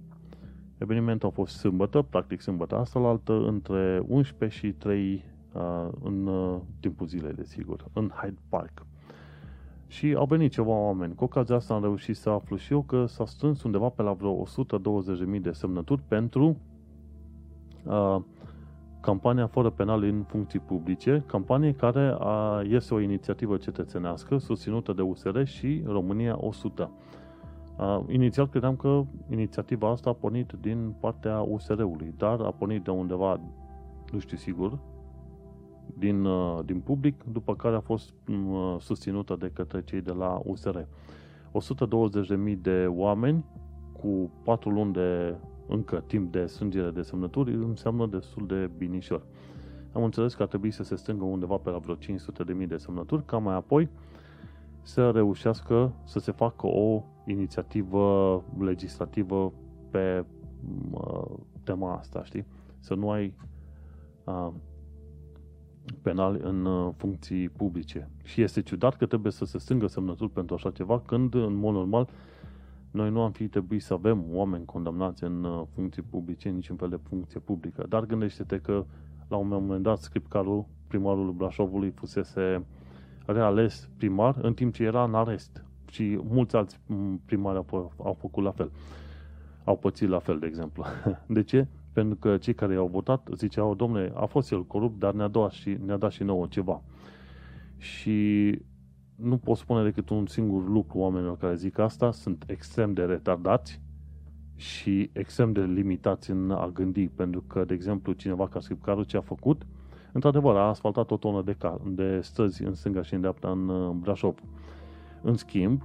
Evenimentul 0.77 1.27
a 1.27 1.31
fost 1.31 1.57
sâmbătă, 1.57 2.01
practic 2.01 2.41
sâmbătă 2.41 2.75
asta 2.75 2.99
la 2.99 3.07
altă, 3.07 3.33
între 3.47 4.03
11 4.07 4.57
și 4.57 4.71
3 4.71 5.25
uh, 5.53 5.87
în 6.03 6.27
uh, 6.27 6.57
timpul 6.79 7.07
zilei, 7.07 7.33
desigur, 7.33 7.85
în 7.93 8.11
Hyde 8.21 8.39
Park. 8.49 8.85
Și 9.87 10.13
au 10.17 10.25
venit 10.25 10.51
ceva 10.51 10.71
oameni. 10.71 11.15
Cu 11.15 11.23
ocazia 11.23 11.55
asta 11.55 11.73
am 11.73 11.81
reușit 11.81 12.15
să 12.15 12.29
aflu 12.29 12.55
și 12.55 12.73
eu 12.73 12.81
că 12.81 13.05
s-a 13.05 13.25
strâns 13.25 13.63
undeva 13.63 13.89
pe 13.89 14.01
la 14.01 14.13
vreo 14.13 14.45
120.000 15.35 15.41
de 15.41 15.51
semnături 15.51 16.01
pentru 16.07 16.57
uh, 17.83 18.17
campania 19.05 19.47
Fără 19.47 19.69
penal 19.69 20.03
în 20.03 20.23
funcții 20.27 20.59
publice, 20.59 21.23
campanie 21.25 21.73
care 21.73 22.15
a, 22.19 22.61
este 22.61 22.93
o 22.93 22.99
inițiativă 22.99 23.57
cetățenească 23.57 24.37
susținută 24.37 24.93
de 24.93 25.01
USR 25.01 25.43
și 25.43 25.83
România 25.85 26.37
100. 26.39 26.91
A, 27.77 28.05
inițial 28.09 28.49
credeam 28.49 28.75
că 28.75 29.03
inițiativa 29.29 29.89
asta 29.89 30.09
a 30.09 30.13
pornit 30.13 30.51
din 30.61 30.95
partea 30.99 31.39
USR-ului, 31.39 32.13
dar 32.17 32.39
a 32.39 32.51
pornit 32.51 32.83
de 32.83 32.91
undeva, 32.91 33.39
nu 34.11 34.19
știu 34.19 34.37
sigur, 34.37 34.79
din, 35.97 36.27
din 36.65 36.79
public, 36.79 37.23
după 37.31 37.55
care 37.55 37.75
a 37.75 37.79
fost 37.79 38.13
susținută 38.79 39.35
de 39.39 39.51
către 39.53 39.81
cei 39.81 40.01
de 40.01 40.11
la 40.11 40.41
USR. 40.43 40.77
120.000 40.77 42.57
de 42.61 42.85
oameni 42.89 43.45
cu 43.91 44.31
4 44.43 44.69
luni 44.69 44.93
de 44.93 45.35
încă 45.67 46.03
timp 46.07 46.31
de 46.31 46.45
strângere 46.45 46.89
de 46.89 47.01
semnături 47.01 47.53
înseamnă 47.53 48.07
destul 48.07 48.47
de 48.47 48.69
binișor. 48.77 49.25
Am 49.91 50.03
înțeles 50.03 50.33
că 50.33 50.41
ar 50.41 50.47
trebui 50.47 50.71
să 50.71 50.83
se 50.83 50.95
strângă 50.95 51.23
undeva 51.23 51.57
pe 51.57 51.69
la 51.69 51.77
vreo 51.77 51.95
500.000 51.95 52.67
de 52.67 52.77
semnături, 52.77 53.25
ca 53.25 53.37
mai 53.37 53.55
apoi 53.55 53.89
să 54.81 55.09
reușească 55.09 55.93
să 56.03 56.19
se 56.19 56.31
facă 56.31 56.67
o 56.67 57.03
inițiativă 57.25 58.43
legislativă 58.59 59.53
pe 59.89 60.25
uh, 60.91 61.37
tema 61.63 61.93
asta, 61.93 62.23
știi? 62.23 62.45
Să 62.79 62.93
nu 62.93 63.11
ai 63.11 63.33
uh, 64.23 64.51
penal 66.01 66.39
în 66.43 66.65
uh, 66.65 66.93
funcții 66.97 67.49
publice. 67.49 68.09
Și 68.23 68.41
este 68.41 68.61
ciudat 68.61 68.95
că 68.95 69.05
trebuie 69.05 69.31
să 69.31 69.45
se 69.45 69.57
strângă 69.57 69.87
semnături 69.87 70.31
pentru 70.31 70.55
așa 70.55 70.71
ceva, 70.71 70.99
când, 70.99 71.33
în 71.33 71.55
mod 71.55 71.73
normal, 71.73 72.09
noi 72.95 73.11
nu 73.11 73.21
am 73.21 73.31
fi 73.31 73.47
trebuit 73.47 73.81
să 73.81 73.93
avem 73.93 74.23
oameni 74.29 74.65
condamnați 74.65 75.23
în 75.23 75.43
uh, 75.43 75.61
funcții 75.73 76.01
publice, 76.01 76.49
niciun 76.49 76.75
fel 76.75 76.89
de 76.89 76.99
funcție 77.09 77.39
publică. 77.39 77.85
Dar 77.89 78.05
gândește-te 78.05 78.59
că, 78.59 78.85
la 79.27 79.37
un 79.37 79.47
moment 79.47 79.83
dat, 79.83 79.97
scripcarul 79.97 80.65
primarul 80.87 81.31
Brașovului 81.31 81.89
fusese 81.89 82.65
reales 83.25 83.89
primar, 83.97 84.35
în 84.41 84.53
timp 84.53 84.73
ce 84.73 84.83
era 84.83 85.03
în 85.03 85.15
arest. 85.15 85.65
Și 85.91 86.19
mulți 86.29 86.55
alți 86.55 86.79
primari 87.25 87.57
au, 87.57 87.93
au 87.97 88.13
făcut 88.13 88.43
la 88.43 88.51
fel. 88.51 88.71
Au 89.63 89.77
pățit 89.77 90.09
la 90.09 90.19
fel, 90.19 90.39
de 90.39 90.45
exemplu. 90.45 90.83
De 91.27 91.43
ce? 91.43 91.67
Pentru 91.93 92.15
că 92.15 92.37
cei 92.37 92.53
care 92.53 92.73
i-au 92.73 92.87
votat 92.87 93.29
ziceau, 93.33 93.75
domnule, 93.75 94.11
a 94.15 94.25
fost 94.25 94.51
el 94.51 94.65
corupt, 94.65 94.99
dar 94.99 95.13
ne-a 95.13 95.27
dat 95.27 95.51
și, 95.51 95.77
ne-a 95.85 95.97
dat 95.97 96.11
și 96.11 96.23
nouă 96.23 96.45
ceva. 96.49 96.81
Și 97.77 98.49
nu 99.15 99.37
pot 99.37 99.57
spune 99.57 99.83
decât 99.83 100.09
un 100.09 100.25
singur 100.25 100.67
lucru 100.67 100.97
oamenilor 100.97 101.37
care 101.37 101.55
zic 101.55 101.77
asta, 101.77 102.11
sunt 102.11 102.43
extrem 102.47 102.93
de 102.93 103.03
retardați 103.03 103.81
și 104.55 105.09
extrem 105.13 105.51
de 105.51 105.61
limitați 105.61 106.31
în 106.31 106.51
a 106.51 106.69
gândi, 106.73 107.07
pentru 107.07 107.41
că, 107.47 107.65
de 107.65 107.73
exemplu, 107.73 108.13
cineva 108.13 108.47
ca 108.47 108.59
scripcarul 108.59 109.03
ce 109.03 109.17
a 109.17 109.21
făcut, 109.21 109.65
într-adevăr, 110.11 110.55
a 110.55 110.67
asfaltat 110.67 111.11
o 111.11 111.17
tonă 111.17 111.41
de, 111.41 111.53
cal, 111.53 111.81
de 111.85 112.19
străzi 112.21 112.63
în 112.63 112.73
stânga 112.73 113.01
și 113.01 113.13
în 113.13 113.19
dreapta 113.19 113.51
în 113.51 113.99
Brașov. 113.99 114.39
În 115.21 115.35
schimb, 115.35 115.81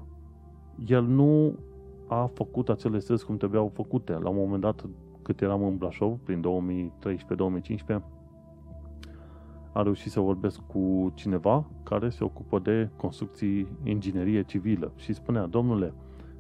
el 0.87 1.05
nu 1.05 1.59
a 2.09 2.31
făcut 2.35 2.69
acele 2.69 2.99
străzi 2.99 3.25
cum 3.25 3.37
trebuiau 3.37 3.71
făcute. 3.75 4.13
La 4.13 4.29
un 4.29 4.37
moment 4.37 4.61
dat, 4.61 4.89
cât 5.23 5.41
eram 5.41 5.63
în 5.63 5.77
Brașov, 5.77 6.19
prin 6.19 6.45
2013-2015, 7.91 8.20
a 9.73 9.83
reușit 9.83 10.11
să 10.11 10.21
vorbesc 10.21 10.61
cu 10.67 11.13
cineva 11.15 11.65
care 11.83 12.09
se 12.09 12.25
ocupă 12.25 12.59
de 12.59 12.89
construcții 12.97 13.69
inginerie 13.85 14.43
civilă 14.43 14.93
și 14.97 15.13
spunea, 15.13 15.47
domnule, 15.47 15.93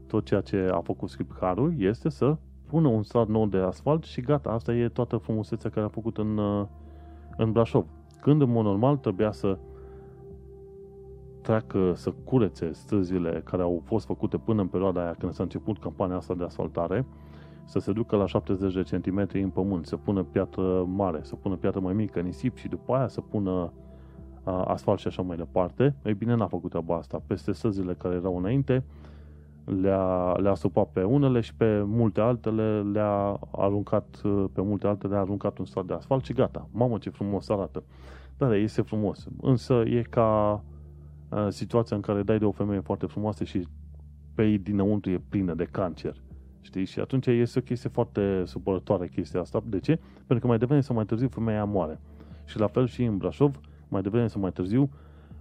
tot 0.06 0.24
ceea 0.24 0.40
ce 0.40 0.68
a 0.72 0.80
făcut 0.80 1.08
scriptcarul 1.08 1.74
este 1.78 2.08
să 2.08 2.36
pună 2.66 2.88
un 2.88 3.02
strat 3.02 3.28
nou 3.28 3.46
de 3.46 3.58
asfalt 3.58 4.04
și 4.04 4.20
gata, 4.20 4.50
asta 4.50 4.74
e 4.74 4.88
toată 4.88 5.16
frumusețea 5.16 5.70
care 5.70 5.86
a 5.86 5.88
făcut 5.88 6.18
în, 6.18 6.38
uh, 6.38 6.66
în 7.36 7.52
Brașov. 7.52 7.86
Când, 8.20 8.40
în 8.40 8.50
mod 8.50 8.64
normal, 8.64 8.96
trebuia 8.96 9.32
să 9.32 9.58
treacă, 11.42 11.92
să 11.94 12.12
curețe 12.24 12.72
străzile 12.72 13.42
care 13.44 13.62
au 13.62 13.82
fost 13.84 14.06
făcute 14.06 14.36
până 14.36 14.60
în 14.60 14.66
perioada 14.66 15.02
aia 15.02 15.14
când 15.18 15.32
s-a 15.32 15.42
început 15.42 15.78
campania 15.78 16.16
asta 16.16 16.34
de 16.34 16.44
asfaltare, 16.44 17.06
să 17.70 17.78
se 17.78 17.92
ducă 17.92 18.16
la 18.16 18.26
70 18.26 18.74
de 18.74 18.82
centimetri 18.82 19.42
în 19.42 19.48
pământ, 19.50 19.86
să 19.86 19.96
pună 19.96 20.22
piatră 20.22 20.84
mare, 20.84 21.20
să 21.22 21.34
pună 21.34 21.56
piatră 21.56 21.80
mai 21.80 21.92
mică, 21.92 22.20
nisip 22.20 22.56
și 22.56 22.68
după 22.68 22.94
aia 22.94 23.08
să 23.08 23.20
pună 23.20 23.72
asfalt 24.44 24.98
și 24.98 25.06
așa 25.06 25.22
mai 25.22 25.36
departe. 25.36 25.94
Ei 26.04 26.14
bine, 26.14 26.34
n-a 26.34 26.46
făcut 26.46 26.70
treaba 26.70 26.96
asta. 26.96 27.22
Peste 27.26 27.52
străzile 27.52 27.94
care 27.94 28.14
erau 28.14 28.36
înainte, 28.36 28.84
le-a, 29.64 30.32
le-a 30.36 30.54
supat 30.54 30.88
pe 30.92 31.02
unele 31.02 31.40
și 31.40 31.54
pe 31.54 31.82
multe 31.86 32.20
altele 32.20 32.82
le-a 32.82 33.40
aruncat, 33.52 34.20
pe 34.52 34.62
multe 34.62 34.86
altele 34.86 35.12
le-a 35.12 35.22
aruncat 35.22 35.58
un 35.58 35.64
strat 35.64 35.84
de 35.84 35.94
asfalt 35.94 36.24
și 36.24 36.32
gata. 36.32 36.68
Mamă, 36.72 36.98
ce 36.98 37.10
frumos 37.10 37.48
arată. 37.48 37.82
Da, 38.38 38.56
este 38.56 38.82
frumos. 38.82 39.28
Însă 39.40 39.82
e 39.86 40.02
ca 40.02 40.62
uh, 41.28 41.46
situația 41.48 41.96
în 41.96 42.02
care 42.02 42.22
dai 42.22 42.38
de 42.38 42.44
o 42.44 42.50
femeie 42.50 42.80
foarte 42.80 43.06
frumoasă 43.06 43.44
și 43.44 43.66
pe 44.34 44.44
ei 44.44 44.58
dinăuntru 44.58 45.10
e 45.10 45.22
plină 45.28 45.54
de 45.54 45.64
cancer. 45.64 46.14
Știi? 46.60 46.84
Și 46.84 47.00
atunci 47.00 47.26
este 47.26 47.58
o 47.58 47.62
chestie 47.62 47.88
foarte 47.88 48.42
supărătoare 48.46 49.08
chestia 49.08 49.40
asta. 49.40 49.62
De 49.66 49.80
ce? 49.80 49.98
Pentru 50.16 50.38
că 50.38 50.46
mai 50.46 50.58
devreme 50.58 50.80
sau 50.80 50.94
mai 50.94 51.04
târziu 51.04 51.28
femeia 51.28 51.64
moare. 51.64 52.00
Și 52.44 52.58
la 52.58 52.66
fel 52.66 52.86
și 52.86 53.04
în 53.04 53.16
Brașov, 53.16 53.60
mai 53.88 54.02
devreme 54.02 54.26
sau 54.26 54.40
mai 54.40 54.52
târziu, 54.52 54.90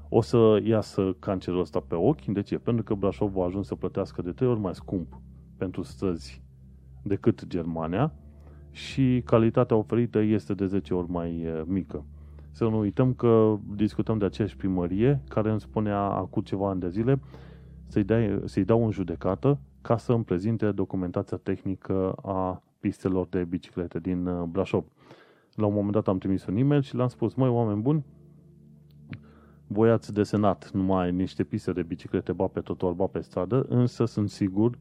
o 0.10 0.22
să 0.22 0.60
iasă 0.64 1.16
cancerul 1.20 1.60
ăsta 1.60 1.80
pe 1.88 1.96
ochi. 1.96 2.26
De 2.26 2.42
ce? 2.42 2.58
Pentru 2.58 2.84
că 2.84 2.94
Brașov 2.94 3.38
a 3.38 3.46
ajuns 3.46 3.68
să 3.68 3.76
plătească 3.76 4.22
de 4.22 4.32
trei 4.32 4.50
ori 4.50 4.60
mai 4.60 4.76
scump 4.76 5.22
pentru 5.58 5.82
străzi 5.82 6.42
decât 7.04 7.48
Germania 7.48 8.14
și 8.72 9.22
calitatea 9.26 9.76
oferită 9.76 10.20
este 10.20 10.54
de 10.54 10.66
10 10.66 10.94
ori 10.94 11.10
mai 11.10 11.46
mică. 11.66 12.06
Să 12.52 12.64
nu 12.64 12.80
uităm 12.80 13.14
că 13.14 13.58
discutăm 13.76 14.18
de 14.18 14.26
aceeași 14.26 14.58
primărie 14.58 15.22
care 15.28 15.50
îmi 15.52 15.60
spunea 15.60 16.00
acum 16.00 16.42
ceva 16.42 16.70
ani 16.70 16.80
de 16.80 16.90
zile 16.90 17.20
să-i, 17.88 18.04
dai, 18.04 18.42
să-i 18.46 18.64
dau 18.64 18.86
în 18.86 18.92
judecată 18.92 19.60
ca 19.82 19.98
să 19.98 20.14
îmi 20.14 20.24
prezinte 20.24 20.72
documentația 20.72 21.38
tehnică 21.38 22.12
a 22.12 22.64
pistelor 22.80 23.28
de 23.28 23.44
biciclete 23.44 24.00
din 24.00 24.26
uh, 24.26 24.44
Brașov. 24.44 24.86
La 25.56 25.66
un 25.66 25.74
moment 25.74 25.94
dat 25.94 26.08
am 26.08 26.18
trimis 26.18 26.46
un 26.46 26.56
e-mail 26.56 26.82
și 26.82 26.96
le-am 26.96 27.08
spus, 27.08 27.34
măi, 27.34 27.50
oameni 27.50 27.82
buni, 27.82 28.06
voi 29.68 29.90
ați 29.90 30.14
desenat 30.14 30.72
numai 30.72 31.12
niște 31.12 31.44
piste 31.44 31.72
de 31.72 31.84
biciclete, 31.84 32.32
ba 32.32 32.48
pe 32.48 32.60
trotuar, 32.60 32.94
ba 32.94 33.06
pe 33.06 33.22
stradă, 33.22 33.66
însă 33.70 34.06
sunt 34.06 34.30
sigur 34.30 34.78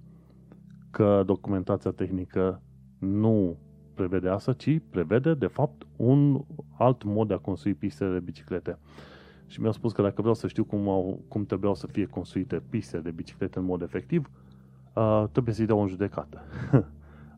că 0.91 1.23
documentația 1.27 1.91
tehnică 1.91 2.63
nu 2.99 3.57
prevede 3.95 4.29
asta, 4.29 4.53
ci 4.53 4.81
prevede, 4.91 5.35
de 5.35 5.47
fapt, 5.47 5.87
un 5.97 6.45
alt 6.79 7.03
mod 7.05 7.29
de 7.29 7.35
a 7.35 7.39
construi 7.39 7.75
piste 7.75 8.13
de 8.13 8.21
biciclete. 8.21 8.79
Și 9.47 9.61
mi-au 9.61 9.73
spus 9.73 9.93
că 9.93 10.03
dacă 10.03 10.21
vreau 10.21 10.35
să 10.35 10.47
știu 10.47 10.65
cum, 10.65 10.89
au, 10.89 11.21
cum 11.29 11.45
trebuiau 11.45 11.75
să 11.75 11.87
fie 11.87 12.07
construite 12.07 12.63
piste 12.69 12.99
de 12.99 13.11
biciclete 13.11 13.59
în 13.59 13.65
mod 13.65 13.83
efectiv, 13.83 14.31
uh, 14.95 15.25
trebuie 15.33 15.55
să-i 15.55 15.67
dau 15.67 15.81
în 15.81 15.87
judecată. 15.87 16.43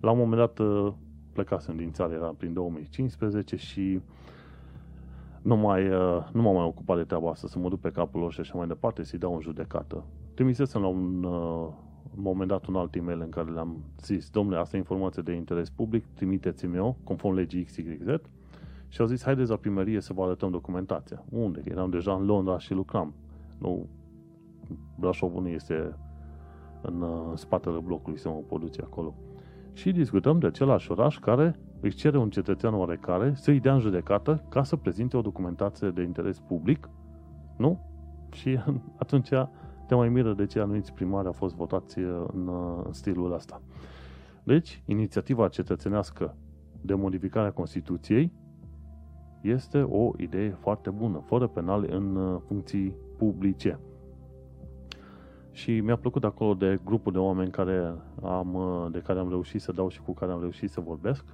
La 0.00 0.11
un 0.11 0.19
moment 0.19 0.38
dat 0.38 0.59
uh, 0.59 0.92
plecasem 1.33 1.76
din 1.76 1.92
țară, 1.92 2.12
era 2.12 2.35
prin 2.37 2.52
2015 2.52 3.57
și 3.57 4.00
nu, 5.42 5.57
mai, 5.57 5.88
uh, 5.88 6.28
nu 6.33 6.42
m-am 6.42 6.54
mai 6.54 6.64
ocupat 6.64 6.97
de 6.97 7.04
treaba 7.04 7.30
asta, 7.30 7.49
să 7.49 7.59
mă 7.59 7.69
duc 7.69 7.80
pe 7.80 7.90
capul 7.90 8.21
lor 8.21 8.33
și 8.33 8.40
așa 8.40 8.59
mai 8.59 8.66
departe, 8.66 9.02
să-i 9.02 9.19
dau 9.19 9.35
în 9.35 9.40
judecată. 9.40 10.04
Trimisesem 10.35 10.80
la 10.80 10.87
un 10.87 11.25
uh, 11.25 11.69
moment 12.14 12.49
dat 12.49 12.66
un 12.66 12.75
alt 12.75 12.95
e-mail 12.95 13.21
în 13.21 13.28
care 13.28 13.50
le-am 13.50 13.85
zis, 14.00 14.30
domnule, 14.30 14.59
asta 14.59 14.76
e 14.76 14.78
informație 14.78 15.23
de 15.23 15.33
interes 15.33 15.71
public, 15.71 16.04
trimiteți-mi-o, 16.14 16.97
conform 17.04 17.35
legii 17.35 17.64
XYZ, 17.64 18.21
și 18.88 19.00
au 19.00 19.07
zis, 19.07 19.23
haideți 19.23 19.50
la 19.50 19.57
primărie 19.57 20.00
să 20.00 20.12
vă 20.12 20.23
arătăm 20.23 20.50
documentația. 20.50 21.25
Unde? 21.28 21.62
Eram 21.64 21.90
deja 21.90 22.14
în 22.14 22.25
Londra 22.25 22.59
și 22.59 22.73
lucram. 22.73 23.14
Nu, 23.59 23.87
Brașovul 24.99 25.42
nu 25.42 25.49
este 25.49 25.97
în 26.82 27.00
uh, 27.00 27.32
spatele 27.34 27.78
blocului 27.84 28.18
să 28.18 28.28
mă 28.28 28.42
produce 28.46 28.82
acolo. 28.82 29.14
Și 29.72 29.92
discutăm 29.92 30.38
de 30.38 30.46
același 30.46 30.90
oraș 30.90 31.18
care 31.18 31.60
își 31.80 31.96
cere 31.96 32.18
un 32.18 32.30
cetățean 32.30 32.75
oarecare 32.75 33.32
să-i 33.34 33.60
dea 33.60 33.75
în 33.75 33.80
judecată 33.80 34.44
ca 34.49 34.62
să 34.62 34.76
prezinte 34.76 35.16
o 35.16 35.20
documentație 35.20 35.90
de 35.90 36.02
interes 36.02 36.38
public, 36.38 36.88
nu? 37.56 37.80
Și 38.32 38.58
atunci 39.02 39.28
te 39.87 39.94
mai 39.94 40.08
miră 40.08 40.32
de 40.32 40.46
ce 40.46 40.60
anumiți 40.60 40.92
primari 40.92 41.26
au 41.26 41.32
fost 41.32 41.54
votați 41.54 41.99
uh, 41.99 42.25
în, 42.32 42.46
uh, 42.46 42.82
în 42.84 42.92
stilul 42.92 43.32
ăsta. 43.32 43.62
Deci, 44.42 44.82
inițiativa 44.87 45.49
cetățenească 45.49 46.37
de 46.80 46.94
modificare 46.94 47.46
a 47.46 47.52
Constituției 47.52 48.32
este 49.40 49.82
o 49.82 50.10
idee 50.16 50.50
foarte 50.50 50.90
bună, 50.90 51.22
fără 51.26 51.46
penale 51.46 51.94
în 51.94 52.38
funcții 52.46 52.94
publice. 53.18 53.78
Și 55.52 55.80
mi-a 55.80 55.97
plăcut 55.97 56.25
acolo 56.25 56.54
de 56.54 56.78
grupul 56.85 57.12
de 57.12 57.19
oameni 57.19 57.50
care 57.50 57.95
am, 58.23 58.59
de 58.92 58.99
care 58.99 59.19
am 59.19 59.28
reușit 59.28 59.61
să 59.61 59.73
dau 59.73 59.88
și 59.88 60.00
cu 60.00 60.12
care 60.12 60.33
am 60.33 60.40
reușit 60.40 60.71
să 60.71 60.80
vorbesc. 60.80 61.25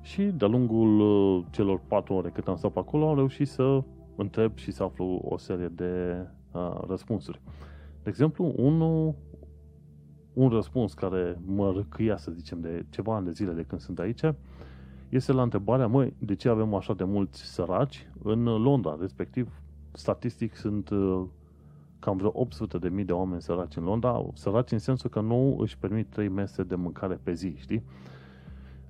Și 0.00 0.22
de-a 0.22 0.48
lungul 0.48 1.00
uh, 1.00 1.44
celor 1.50 1.80
patru 1.88 2.14
ore 2.14 2.30
cât 2.30 2.48
am 2.48 2.56
stat 2.56 2.72
pe 2.72 2.78
acolo, 2.78 3.08
am 3.08 3.16
reușit 3.16 3.48
să 3.48 3.82
întreb 4.16 4.56
și 4.56 4.70
să 4.70 4.82
aflu 4.82 5.20
o 5.24 5.36
serie 5.36 5.68
de 5.68 6.16
uh, 6.52 6.80
răspunsuri. 6.86 7.40
De 8.02 8.08
exemplu, 8.08 8.52
un, 8.56 8.80
un 10.32 10.48
răspuns 10.48 10.94
care 10.94 11.40
mă 11.46 11.72
răcâia, 11.76 12.16
să 12.16 12.30
zicem, 12.30 12.60
de 12.60 12.86
ceva 12.90 13.16
ani 13.16 13.24
de 13.24 13.30
zile 13.30 13.52
de 13.52 13.62
când 13.62 13.80
sunt 13.80 13.98
aici, 13.98 14.22
este 15.08 15.32
la 15.32 15.42
întrebarea, 15.42 15.86
măi, 15.86 16.14
de 16.18 16.34
ce 16.34 16.48
avem 16.48 16.74
așa 16.74 16.94
de 16.94 17.04
mulți 17.04 17.42
săraci 17.42 18.10
în 18.22 18.44
Londra, 18.44 18.96
respectiv, 19.00 19.60
statistic 19.92 20.56
sunt 20.56 20.90
uh, 20.90 21.24
cam 22.04 22.16
vreo 22.16 22.30
800 22.34 22.78
de 22.78 22.88
mii 22.88 23.04
de 23.04 23.12
oameni 23.12 23.42
săraci 23.42 23.76
în 23.76 23.84
Londra, 23.84 24.26
săraci 24.34 24.72
în 24.72 24.78
sensul 24.78 25.10
că 25.10 25.20
nu 25.20 25.56
își 25.58 25.78
permit 25.78 26.06
3 26.10 26.28
mese 26.28 26.62
de 26.62 26.74
mâncare 26.74 27.20
pe 27.22 27.32
zi, 27.32 27.54
știi? 27.56 27.82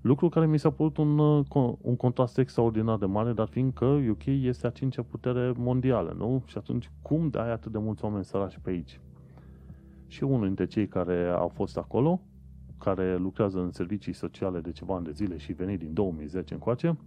Lucru 0.00 0.28
care 0.28 0.46
mi 0.46 0.58
s-a 0.58 0.70
părut 0.70 0.96
un, 0.96 1.18
uh, 1.18 1.74
un 1.80 1.96
contrast 1.96 2.38
extraordinar 2.38 2.98
de 2.98 3.06
mare, 3.06 3.32
dar 3.32 3.46
fiindcă 3.46 3.84
UK 3.84 4.24
este 4.24 4.66
a 4.66 4.70
cincea 4.70 5.02
putere 5.02 5.52
mondială, 5.56 6.14
nu? 6.18 6.42
Și 6.46 6.58
atunci, 6.58 6.90
cum 7.02 7.28
de 7.28 7.38
ai 7.38 7.50
atât 7.50 7.72
de 7.72 7.78
mulți 7.78 8.04
oameni 8.04 8.24
săraci 8.24 8.58
pe 8.62 8.70
aici? 8.70 9.00
Și 10.06 10.24
unul 10.24 10.46
dintre 10.46 10.66
cei 10.66 10.88
care 10.88 11.28
au 11.28 11.48
fost 11.48 11.76
acolo, 11.76 12.20
care 12.78 13.16
lucrează 13.16 13.60
în 13.60 13.70
servicii 13.70 14.12
sociale 14.12 14.60
de 14.60 14.72
ceva 14.72 14.94
ani 14.94 15.04
de 15.04 15.12
zile 15.12 15.36
și 15.36 15.52
venit 15.52 15.78
din 15.78 15.92
2010 15.92 16.54
încoace, 16.54 16.98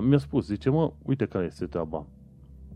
mi-a 0.00 0.18
spus, 0.18 0.46
zice, 0.46 0.70
mă, 0.70 0.92
uite 1.02 1.26
care 1.26 1.44
este 1.44 1.66
treaba. 1.66 2.06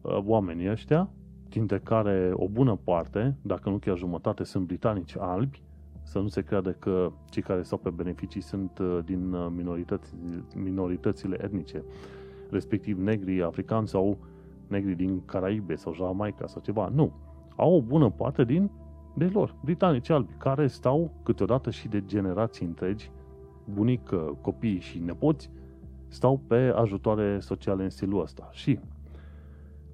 Oamenii 0.03 0.71
ăștia, 0.71 1.11
dintre 1.51 1.79
care 1.79 2.31
o 2.33 2.49
bună 2.49 2.79
parte, 2.85 3.37
dacă 3.43 3.69
nu 3.69 3.77
chiar 3.77 3.97
jumătate, 3.97 4.45
sunt 4.45 4.67
britanici 4.67 5.17
albi, 5.19 5.63
să 6.03 6.19
nu 6.19 6.29
se 6.29 6.43
creadă 6.43 6.71
că 6.71 7.13
cei 7.31 7.43
care 7.43 7.63
stau 7.63 7.79
pe 7.79 7.91
beneficii 7.91 8.41
sunt 8.41 8.79
din 9.05 9.37
minorități, 9.57 10.15
minoritățile 10.55 11.45
etnice, 11.45 11.83
respectiv 12.51 12.99
negri, 12.99 13.43
africani 13.43 13.89
sau 13.89 14.19
negri 14.67 14.95
din 14.95 15.25
Caraibe 15.25 15.75
sau 15.75 15.95
Jamaica 15.95 16.47
sau 16.47 16.63
ceva. 16.63 16.89
Nu. 16.95 17.13
Au 17.57 17.75
o 17.75 17.81
bună 17.81 18.11
parte 18.11 18.45
din 18.45 18.71
de 19.15 19.31
lor, 19.33 19.55
britanici 19.65 20.11
albi, 20.11 20.33
care 20.39 20.67
stau 20.67 21.11
câteodată 21.23 21.71
și 21.71 21.89
de 21.89 22.05
generații 22.07 22.67
întregi, 22.67 23.11
bunică, 23.75 24.39
copii 24.41 24.81
și 24.81 24.99
nepoți, 24.99 25.51
stau 26.09 26.41
pe 26.47 26.73
ajutoare 26.77 27.39
sociale 27.41 27.83
în 27.83 27.91
stilul 27.91 28.23
ăsta. 28.23 28.49
Și 28.53 28.79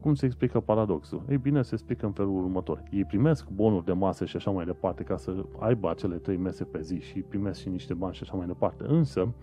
cum 0.06 0.14
se 0.14 0.26
explică 0.26 0.60
paradoxul? 0.60 1.22
Ei 1.28 1.36
bine, 1.36 1.62
se 1.62 1.70
explică 1.75 2.06
în 2.06 2.12
felul 2.12 2.36
următor. 2.36 2.82
Ei 2.90 3.04
primesc 3.04 3.48
bonuri 3.48 3.84
de 3.84 3.92
masă 3.92 4.25
și 4.25 4.36
așa 4.36 4.50
mai 4.50 4.64
departe 4.64 5.02
ca 5.02 5.16
să 5.16 5.44
aibă 5.58 5.90
acele 5.90 6.16
trei 6.16 6.36
mese 6.36 6.64
pe 6.64 6.80
zi 6.80 7.00
și 7.00 7.20
primesc 7.20 7.60
și 7.60 7.68
niște 7.68 7.94
bani 7.94 8.14
și 8.14 8.22
așa 8.22 8.36
mai 8.36 8.46
departe. 8.46 8.84
Însă, 8.86 9.34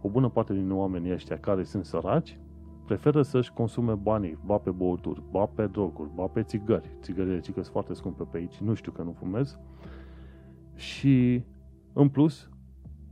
o 0.00 0.08
bună 0.08 0.28
parte 0.28 0.54
din 0.54 0.72
oamenii 0.72 1.12
ăștia 1.12 1.38
care 1.38 1.62
sunt 1.62 1.84
săraci 1.84 2.38
preferă 2.84 3.22
să-și 3.22 3.52
consume 3.52 3.94
banii, 3.94 4.38
ba 4.44 4.56
pe 4.56 4.70
băuturi, 4.70 5.22
ba 5.30 5.46
pe 5.46 5.66
droguri, 5.66 6.10
ba 6.14 6.26
pe 6.26 6.42
țigări. 6.42 6.90
Țigările 7.00 7.40
ci 7.40 7.46
că 7.46 7.60
sunt 7.60 7.66
foarte 7.66 7.94
scumpe 7.94 8.22
pe 8.30 8.36
aici, 8.36 8.56
nu 8.56 8.74
știu 8.74 8.92
că 8.92 9.02
nu 9.02 9.12
fumez. 9.18 9.58
Și, 10.74 11.42
în 11.92 12.08
plus, 12.08 12.50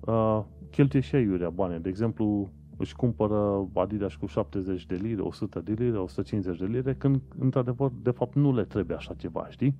uh, 0.00 0.42
cheltuie 0.70 1.02
și 1.02 1.14
aiurea 1.14 1.50
bani. 1.50 1.82
De 1.82 1.88
exemplu, 1.88 2.50
își 2.80 2.96
cumpără 2.96 3.68
Adidas 3.74 4.14
cu 4.14 4.26
70 4.26 4.86
de 4.86 4.94
lire, 4.94 5.20
100 5.20 5.60
de 5.60 5.72
lire, 5.72 5.98
150 5.98 6.58
de 6.58 6.66
lire, 6.66 6.94
când, 6.94 7.20
într-adevăr, 7.38 7.90
de 8.02 8.10
fapt, 8.10 8.34
nu 8.34 8.54
le 8.54 8.64
trebuie 8.64 8.96
așa 8.96 9.14
ceva, 9.14 9.46
știi? 9.50 9.76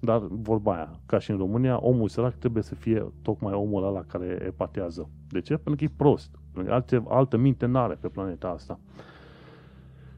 Dar, 0.00 0.22
vorba 0.30 0.74
aia, 0.74 1.00
ca 1.06 1.18
și 1.18 1.30
în 1.30 1.36
România, 1.36 1.78
omul 1.80 2.08
sărac 2.08 2.34
trebuie 2.34 2.62
să 2.62 2.74
fie 2.74 3.12
tocmai 3.22 3.52
omul 3.52 3.84
ăla 3.84 4.02
care 4.02 4.42
epatează. 4.46 5.08
De 5.28 5.40
ce? 5.40 5.56
Pentru 5.56 5.76
că 5.76 5.84
e 5.84 5.96
prost. 5.96 6.30
Alte, 6.68 7.02
altă 7.08 7.36
minte 7.36 7.66
n-are 7.66 7.94
pe 7.94 8.08
planeta 8.08 8.48
asta. 8.48 8.78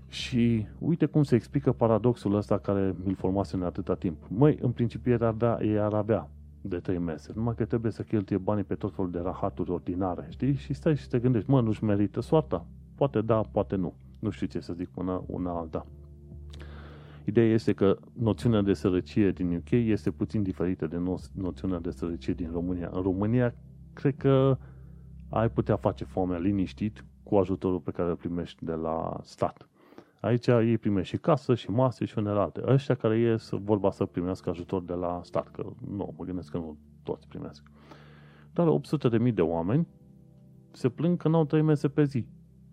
Și 0.09 0.66
uite 0.78 1.06
cum 1.06 1.23
se 1.23 1.35
explică 1.35 1.73
paradoxul 1.73 2.35
ăsta 2.35 2.59
care 2.59 2.95
mi-l 3.04 3.14
formase 3.14 3.56
în 3.56 3.62
atâta 3.62 3.95
timp. 3.95 4.16
Măi, 4.28 4.59
în 4.61 4.71
principiu 4.71 5.12
era 5.12 5.33
da, 5.33 5.59
ei 5.61 5.78
ar 5.78 5.92
avea 5.92 6.28
de 6.69 6.79
trei 6.79 6.99
mese, 6.99 7.33
numai 7.35 7.55
că 7.55 7.65
trebuie 7.65 7.93
să 7.93 8.03
cheltuie 8.03 8.39
banii 8.39 8.65
pe 8.65 8.75
tot 8.75 8.95
felul 8.95 9.11
de 9.11 9.19
rahaturi 9.19 9.71
ordinare, 9.71 10.27
știi? 10.29 10.55
Și 10.55 10.73
stai 10.73 10.97
și 10.97 11.09
te 11.09 11.19
gândești, 11.19 11.51
mă, 11.51 11.61
nu-și 11.61 11.85
merită 11.85 12.21
soarta? 12.21 12.67
Poate 12.95 13.21
da, 13.21 13.41
poate 13.41 13.77
nu. 13.77 13.95
Nu 14.19 14.31
știu 14.31 14.47
ce 14.47 14.61
să 14.61 14.73
zic 14.73 14.89
până 14.89 15.25
una 15.27 15.59
alta. 15.59 15.87
Ideea 17.25 17.52
este 17.52 17.73
că 17.73 17.99
noțiunea 18.13 18.63
de 18.63 18.73
sărăcie 18.73 19.31
din 19.31 19.55
UK 19.55 19.71
este 19.71 20.11
puțin 20.11 20.43
diferită 20.43 20.87
de 20.87 21.02
noțiunea 21.35 21.79
de 21.79 21.91
sărăcie 21.91 22.35
din 22.35 22.50
România. 22.52 22.91
În 22.93 23.02
România, 23.02 23.55
cred 23.93 24.17
că 24.17 24.59
ai 25.29 25.50
putea 25.50 25.76
face 25.76 26.05
foamea 26.05 26.39
liniștit 26.39 27.05
cu 27.23 27.37
ajutorul 27.37 27.81
pe 27.81 27.91
care 27.91 28.09
îl 28.09 28.17
primești 28.17 28.65
de 28.65 28.73
la 28.73 29.21
stat. 29.23 29.69
Aici 30.26 30.47
ei 30.47 30.78
primesc 30.78 31.08
și 31.08 31.17
casă, 31.17 31.54
și 31.54 31.71
masă, 31.71 32.04
și 32.04 32.19
unele 32.19 32.39
alte. 32.39 32.62
Ăștia 32.67 32.95
care 32.95 33.19
ies 33.19 33.50
vorba 33.50 33.91
să 33.91 34.04
primească 34.04 34.50
ajutor 34.50 34.82
de 34.82 34.93
la 34.93 35.21
stat, 35.23 35.49
că 35.49 35.67
nu, 35.89 36.15
mă 36.19 36.25
gândesc 36.25 36.50
că 36.50 36.56
nu 36.56 36.76
toți 37.02 37.28
primesc. 37.28 37.62
Dar 38.52 38.67
800 38.67 39.08
de 39.08 39.19
mii 39.19 39.32
de 39.32 39.43
oameni 39.43 39.86
se 40.73 40.89
plâng 40.89 41.19
că 41.19 41.28
n-au 41.28 41.45
trei 41.45 41.62
mese 41.62 41.89
pe 41.89 42.04
zi. 42.04 42.26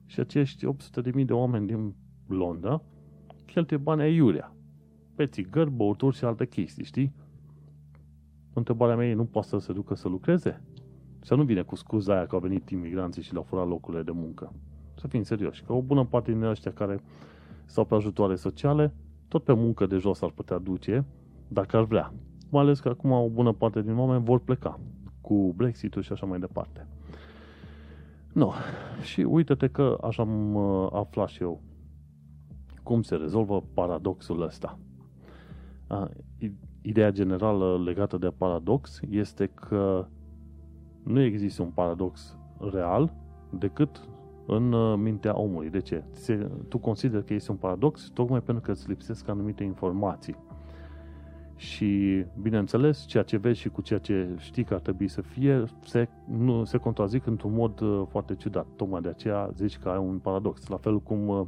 Și 0.05 0.19
acești 0.19 0.65
800 0.65 1.01
de 1.01 1.11
mii 1.13 1.25
de 1.25 1.33
oameni 1.33 1.67
din 1.67 1.95
Londra 2.27 2.81
cheltuie 3.45 3.79
bani 3.79 4.01
aiurea. 4.01 4.55
Pe 5.15 5.25
țigări, 5.25 5.71
băuturi 5.71 6.15
și 6.15 6.25
alte 6.25 6.47
chestii, 6.47 6.83
știi? 6.83 7.13
Întrebarea 8.53 8.95
mea 8.95 9.07
e, 9.07 9.13
nu 9.13 9.25
poate 9.25 9.47
să 9.47 9.57
se 9.57 9.73
ducă 9.73 9.95
să 9.95 10.07
lucreze? 10.07 10.63
Să 11.21 11.35
nu 11.35 11.43
vine 11.43 11.61
cu 11.61 11.75
scuza 11.75 12.13
aia 12.13 12.25
că 12.25 12.35
au 12.35 12.41
venit 12.41 12.69
imigranții 12.69 13.21
și 13.21 13.31
le-au 13.31 13.43
furat 13.43 13.67
locurile 13.67 14.03
de 14.03 14.11
muncă. 14.11 14.53
Să 14.95 15.07
fim 15.07 15.23
serioși, 15.23 15.63
că 15.63 15.73
o 15.73 15.81
bună 15.81 16.05
parte 16.05 16.31
din 16.31 16.43
ăștia 16.43 16.71
care 16.71 17.01
sau 17.65 17.85
pe 17.85 17.95
ajutoare 17.95 18.35
sociale, 18.35 18.93
tot 19.27 19.43
pe 19.43 19.53
muncă 19.53 19.85
de 19.85 19.97
jos 19.97 20.21
ar 20.21 20.29
putea 20.29 20.57
duce, 20.57 21.05
dacă 21.47 21.77
ar 21.77 21.83
vrea. 21.83 22.13
Mai 22.49 22.61
ales 22.61 22.79
că 22.79 22.89
acum 22.89 23.11
o 23.11 23.29
bună 23.29 23.51
parte 23.51 23.81
din 23.81 23.97
oameni 23.97 24.23
vor 24.23 24.39
pleca 24.39 24.79
cu 25.21 25.53
Brexit-ul 25.55 26.01
și 26.01 26.11
așa 26.11 26.25
mai 26.25 26.39
departe. 26.39 26.87
Nu. 28.33 28.53
Și 29.01 29.21
uite-te 29.21 29.67
că 29.67 29.97
așa 30.01 30.21
am 30.21 30.55
uh, 30.55 30.87
aflat 30.91 31.27
și 31.27 31.41
eu 31.41 31.61
cum 32.83 33.01
se 33.01 33.15
rezolvă 33.15 33.63
paradoxul 33.73 34.41
ăsta. 34.41 34.79
Ideea 36.81 37.11
generală 37.11 37.81
legată 37.83 38.17
de 38.17 38.27
paradox 38.37 38.99
este 39.09 39.45
că 39.45 40.07
nu 41.03 41.21
există 41.21 41.61
un 41.61 41.69
paradox 41.69 42.37
real 42.71 43.13
decât 43.49 44.07
în 44.45 44.71
uh, 44.71 44.97
mintea 44.97 45.39
omului. 45.39 45.69
De 45.69 45.79
ce? 45.79 46.03
Se, 46.11 46.49
tu 46.67 46.77
consideri 46.77 47.25
că 47.25 47.33
este 47.33 47.51
un 47.51 47.57
paradox 47.57 48.09
tocmai 48.13 48.41
pentru 48.41 48.63
că 48.63 48.71
îți 48.71 48.87
lipsesc 48.87 49.27
anumite 49.29 49.63
informații. 49.63 50.35
Și, 51.55 52.25
bineînțeles, 52.41 53.05
ceea 53.05 53.23
ce 53.23 53.37
vezi 53.37 53.59
și 53.59 53.69
cu 53.69 53.81
ceea 53.81 53.99
ce 53.99 54.29
știi 54.37 54.63
că 54.63 54.73
ar 54.73 54.79
trebui 54.79 55.07
să 55.07 55.21
fie, 55.21 55.63
se, 55.85 56.07
nu, 56.37 56.63
se 56.63 56.77
contrazic 56.77 57.25
într-un 57.25 57.53
mod 57.53 57.79
uh, 57.79 58.03
foarte 58.09 58.35
ciudat. 58.35 58.65
Tocmai 58.75 59.01
de 59.01 59.09
aceea 59.09 59.49
zici 59.55 59.77
că 59.77 59.89
ai 59.89 59.97
un 59.97 60.17
paradox. 60.17 60.67
La 60.67 60.77
fel 60.77 60.99
cum 60.99 61.27
uh, 61.27 61.45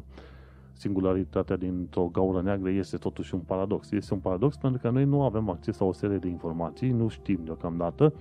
singularitatea 0.74 1.56
dintr-o 1.56 2.10
gaură 2.12 2.42
neagră 2.42 2.70
este 2.70 2.98
totuși 2.98 3.34
un 3.34 3.40
paradox. 3.40 3.92
Este 3.92 4.14
un 4.14 4.20
paradox 4.20 4.58
pentru 4.58 4.82
că 4.82 4.90
noi 4.90 5.06
nu 5.06 5.24
avem 5.24 5.50
acces 5.50 5.78
la 5.78 5.86
o 5.86 5.94
serie 5.94 6.18
de 6.18 6.28
informații, 6.28 6.92
nu 6.92 7.08
știm 7.08 7.40
deocamdată, 7.44 8.14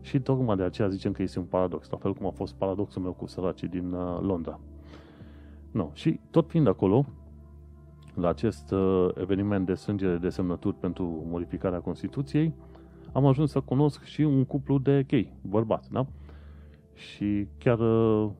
și 0.00 0.20
tocmai 0.20 0.56
de 0.56 0.62
aceea 0.62 0.88
zicem 0.88 1.12
că 1.12 1.22
este 1.22 1.38
un 1.38 1.44
paradox, 1.44 1.90
la 1.90 1.96
fel 1.96 2.14
cum 2.14 2.26
a 2.26 2.30
fost 2.30 2.54
paradoxul 2.54 3.02
meu 3.02 3.12
cu 3.12 3.26
săracii 3.26 3.68
din 3.68 3.92
uh, 3.92 4.18
Londra. 4.20 4.60
No. 5.70 5.88
Și 5.92 6.20
tot 6.30 6.48
fiind 6.48 6.66
acolo, 6.66 7.06
la 8.14 8.28
acest 8.28 8.70
uh, 8.70 9.08
eveniment 9.14 9.66
de 9.66 9.74
sângere 9.74 10.16
de 10.16 10.28
semnături 10.28 10.76
pentru 10.76 11.24
modificarea 11.28 11.80
Constituției, 11.80 12.54
am 13.12 13.26
ajuns 13.26 13.50
să 13.50 13.60
cunosc 13.60 14.02
și 14.02 14.20
un 14.20 14.44
cuplu 14.44 14.78
de 14.78 15.04
gay, 15.06 15.32
bărbați, 15.42 15.90
da? 15.90 16.06
Și 16.94 17.46
chiar, 17.58 17.78
uh, 17.78 18.30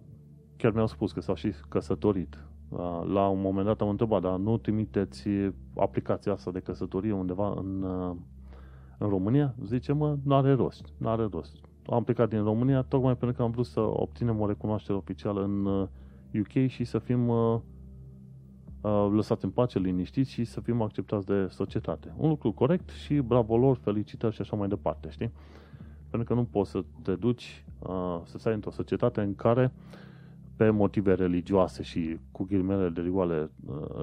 chiar 0.57 0.73
mi-au 0.73 0.87
spus 0.87 1.13
că 1.13 1.21
s-au 1.21 1.35
și 1.35 1.53
căsătorit. 1.69 2.45
Uh, 2.69 3.03
la 3.13 3.29
un 3.29 3.41
moment 3.41 3.67
dat 3.67 3.81
am 3.81 3.89
întrebat, 3.89 4.23
dar 4.23 4.39
nu 4.39 4.57
trimiteți 4.57 5.29
aplicația 5.77 6.33
asta 6.33 6.51
de 6.51 6.61
căsătorie 6.61 7.13
undeva 7.13 7.55
în, 7.57 7.83
uh, 7.83 8.17
în 9.01 9.09
România, 9.09 9.55
zice, 9.65 9.93
mă, 9.93 10.17
nu 10.23 10.35
are 10.35 10.53
rost, 10.53 10.93
nu 10.97 11.09
are 11.09 11.29
rost. 11.31 11.57
Am 11.87 12.05
plecat 12.05 12.29
din 12.29 12.43
România 12.43 12.83
tocmai 12.83 13.17
pentru 13.17 13.37
că 13.37 13.43
am 13.43 13.51
vrut 13.51 13.67
să 13.67 13.81
obținem 13.81 14.41
o 14.41 14.47
recunoaștere 14.47 14.99
oficială 14.99 15.43
în 15.43 15.65
UK 16.41 16.55
uh, 16.55 16.69
și 16.69 16.85
să 16.85 16.99
fim 16.99 17.29
uh, 17.29 17.59
uh, 18.81 19.09
lăsați 19.13 19.45
în 19.45 19.51
pace, 19.51 19.79
liniștiți 19.79 20.31
și 20.31 20.45
să 20.45 20.61
fim 20.61 20.83
acceptați 20.83 21.27
de 21.27 21.47
societate. 21.49 22.15
Un 22.17 22.29
lucru 22.29 22.53
corect 22.53 22.91
și 22.91 23.15
bravo 23.15 23.57
lor, 23.57 23.77
felicitări 23.77 24.35
și 24.35 24.41
așa 24.41 24.57
mai 24.57 24.69
departe, 24.69 25.11
știi? 25.11 25.31
Pentru 26.11 26.29
că 26.29 26.41
nu 26.41 26.45
poți 26.45 26.71
să 26.71 26.85
te 27.03 27.15
duci 27.15 27.65
să 28.25 28.39
stai 28.39 28.55
într-o 28.55 28.71
societate 28.71 29.21
în 29.21 29.35
care 29.35 29.73
pe 30.57 30.71
motive 30.71 31.15
religioase 31.15 31.83
și 31.83 32.19
cu 32.31 32.45
ghilmele 32.45 32.89
de 32.89 33.01
rigoare, 33.01 33.51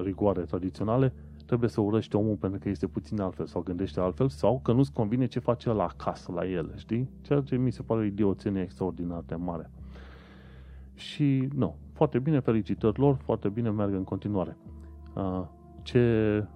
rigoare 0.02 0.42
tradiționale, 0.42 1.12
trebuie 1.48 1.68
să 1.68 1.80
urăști 1.80 2.16
omul 2.16 2.36
pentru 2.36 2.58
că 2.58 2.68
este 2.68 2.86
puțin 2.86 3.20
altfel 3.20 3.46
sau 3.46 3.62
gândește 3.62 4.00
altfel 4.00 4.28
sau 4.28 4.60
că 4.62 4.72
nu-ți 4.72 4.92
convine 4.92 5.26
ce 5.26 5.38
face 5.38 5.72
la 5.72 5.84
acasă, 5.84 6.32
la 6.32 6.46
el, 6.46 6.72
știi? 6.76 7.08
Ceea 7.22 7.40
ce 7.40 7.56
mi 7.56 7.72
se 7.72 7.82
pare 7.82 8.00
o 8.00 8.04
idioțenie 8.04 8.62
extraordinar 8.62 9.22
de 9.26 9.34
mare. 9.34 9.70
Și, 10.94 11.48
nu, 11.54 11.76
foarte 11.92 12.18
bine, 12.18 12.40
felicitări 12.40 12.98
lor, 12.98 13.14
foarte 13.14 13.48
bine, 13.48 13.70
merg 13.70 13.92
în 13.92 14.04
continuare. 14.04 14.56
Ce, 15.82 16.46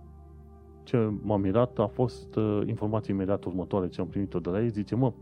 ce 0.83 1.12
m-a 1.22 1.37
mirat 1.37 1.78
a 1.78 1.87
fost 1.87 2.38
informația 2.66 3.14
imediat 3.14 3.44
următoare 3.44 3.88
ce 3.88 4.00
am 4.00 4.07
primit-o 4.09 4.38
de 4.38 4.50
la 4.50 4.62
ei. 4.62 4.68
Zice, 4.68 4.94
mă, 4.94 5.12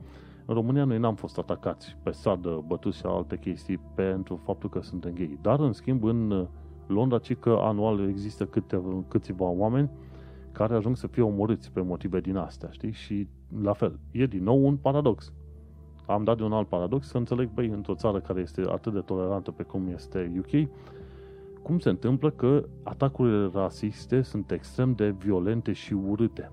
În 0.47 0.55
România 0.55 0.85
noi 0.85 0.99
n-am 0.99 1.15
fost 1.15 1.39
atacați 1.39 1.97
pe 2.03 2.11
sadă, 2.11 2.65
bătuți 2.67 2.99
și 2.99 3.07
alte 3.07 3.39
chestii 3.39 3.81
pentru 3.95 4.37
faptul 4.37 4.69
că 4.69 4.81
suntem 4.81 5.13
gay. 5.13 5.39
Dar, 5.43 5.61
în 5.61 5.73
schimb, 5.73 6.05
în 6.05 6.49
Londra, 6.91 7.19
ci 7.19 7.37
că 7.37 7.57
anual 7.61 8.09
există 8.09 8.45
câte, 8.45 8.83
câțiva 9.09 9.45
oameni 9.45 9.91
care 10.53 10.75
ajung 10.75 10.97
să 10.97 11.07
fie 11.07 11.23
omorâți 11.23 11.73
pe 11.73 11.81
motive 11.81 12.21
din 12.21 12.37
astea, 12.37 12.69
știi? 12.71 12.93
Și 12.93 13.29
la 13.63 13.73
fel, 13.73 13.99
e 14.11 14.27
din 14.27 14.43
nou 14.43 14.67
un 14.67 14.77
paradox. 14.77 15.33
Am 16.07 16.25
dat 16.25 16.37
de 16.37 16.43
un 16.43 16.53
alt 16.53 16.69
paradox 16.69 17.09
să 17.09 17.17
înțeleg, 17.17 17.51
băi, 17.55 17.69
într-o 17.69 17.95
țară 17.95 18.21
care 18.21 18.41
este 18.41 18.63
atât 18.69 18.93
de 18.93 19.01
tolerantă 19.01 19.51
pe 19.51 19.63
cum 19.63 19.89
este 19.95 20.33
UK, 20.39 20.69
cum 21.63 21.79
se 21.79 21.89
întâmplă 21.89 22.31
că 22.31 22.65
atacurile 22.83 23.51
rasiste 23.53 24.23
sunt 24.23 24.51
extrem 24.51 24.93
de 24.93 25.11
violente 25.11 25.73
și 25.73 25.93
urâte. 25.93 26.51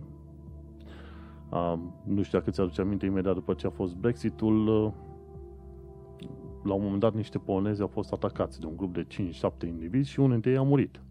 Um, 1.50 1.94
nu 2.04 2.22
știu 2.22 2.38
dacă 2.38 2.52
ți-aduce 2.52 2.82
aminte, 2.82 3.06
imediat 3.06 3.34
după 3.34 3.54
ce 3.54 3.68
a 3.68 3.70
fost 3.70 3.96
Brexitul, 3.96 4.68
uh, 4.68 4.92
la 6.68 6.74
un 6.74 6.84
moment 6.84 7.00
dat 7.00 7.14
niște 7.14 7.38
polonezi 7.38 7.82
au 7.82 7.88
fost 7.88 8.12
atacați 8.12 8.60
de 8.60 8.66
un 8.66 8.78
grup 8.78 8.94
de 8.94 9.08
5-7 9.64 9.68
indivizi 9.68 10.10
și 10.10 10.20
unul 10.20 10.32
dintre 10.32 10.52
ei 10.52 10.58
a 10.58 10.62
murit. 10.62 11.02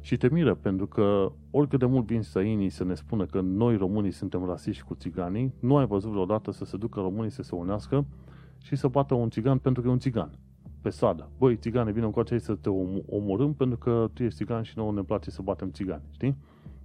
Și 0.00 0.16
te 0.16 0.28
miră, 0.32 0.54
pentru 0.54 0.86
că 0.86 1.32
oricât 1.50 1.78
de 1.78 1.86
mult 1.86 2.06
vin 2.06 2.22
străinii 2.22 2.68
să 2.68 2.84
ne 2.84 2.94
spună 2.94 3.26
că 3.26 3.40
noi 3.40 3.76
românii 3.76 4.10
suntem 4.10 4.46
rasiști 4.46 4.82
cu 4.82 4.94
țiganii, 4.94 5.54
nu 5.60 5.76
ai 5.76 5.86
văzut 5.86 6.10
vreodată 6.10 6.50
să 6.50 6.64
se 6.64 6.76
ducă 6.76 7.00
românii 7.00 7.30
să 7.30 7.42
se 7.42 7.54
unească 7.54 8.06
și 8.62 8.76
să 8.76 8.88
bată 8.88 9.14
un 9.14 9.30
țigan 9.30 9.58
pentru 9.58 9.82
că 9.82 9.88
e 9.88 9.90
un 9.90 9.98
țigan. 9.98 10.30
Pe 10.80 10.88
stradă. 10.88 11.30
Băi, 11.38 11.56
țigane, 11.56 11.92
vină 11.92 12.08
cu 12.08 12.20
aceea 12.20 12.38
să 12.38 12.54
te 12.54 12.68
omorâm 13.06 13.54
pentru 13.54 13.78
că 13.78 14.10
tu 14.12 14.22
ești 14.22 14.36
țigan 14.36 14.62
și 14.62 14.72
nouă 14.76 14.92
ne 14.92 15.02
place 15.02 15.30
să 15.30 15.42
batem 15.42 15.70
țigani, 15.70 16.02
știi? 16.10 16.36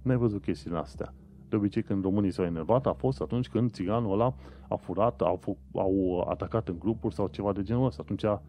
N-ai 0.02 0.16
văzut 0.16 0.42
chestiile 0.42 0.78
astea. 0.78 1.14
De 1.48 1.56
obicei, 1.56 1.82
când 1.82 2.02
românii 2.02 2.30
s-au 2.30 2.44
enervat, 2.44 2.86
a 2.86 2.92
fost 2.92 3.20
atunci 3.20 3.48
când 3.48 3.70
țiganul 3.70 4.12
ăla 4.12 4.34
a 4.68 4.74
furat, 4.74 5.20
au, 5.20 5.56
au 5.74 6.26
atacat 6.28 6.68
în 6.68 6.78
grupuri 6.78 7.14
sau 7.14 7.26
ceva 7.26 7.52
de 7.52 7.62
genul 7.62 7.86
ăsta. 7.86 8.02
Atunci 8.02 8.24
a, 8.24 8.42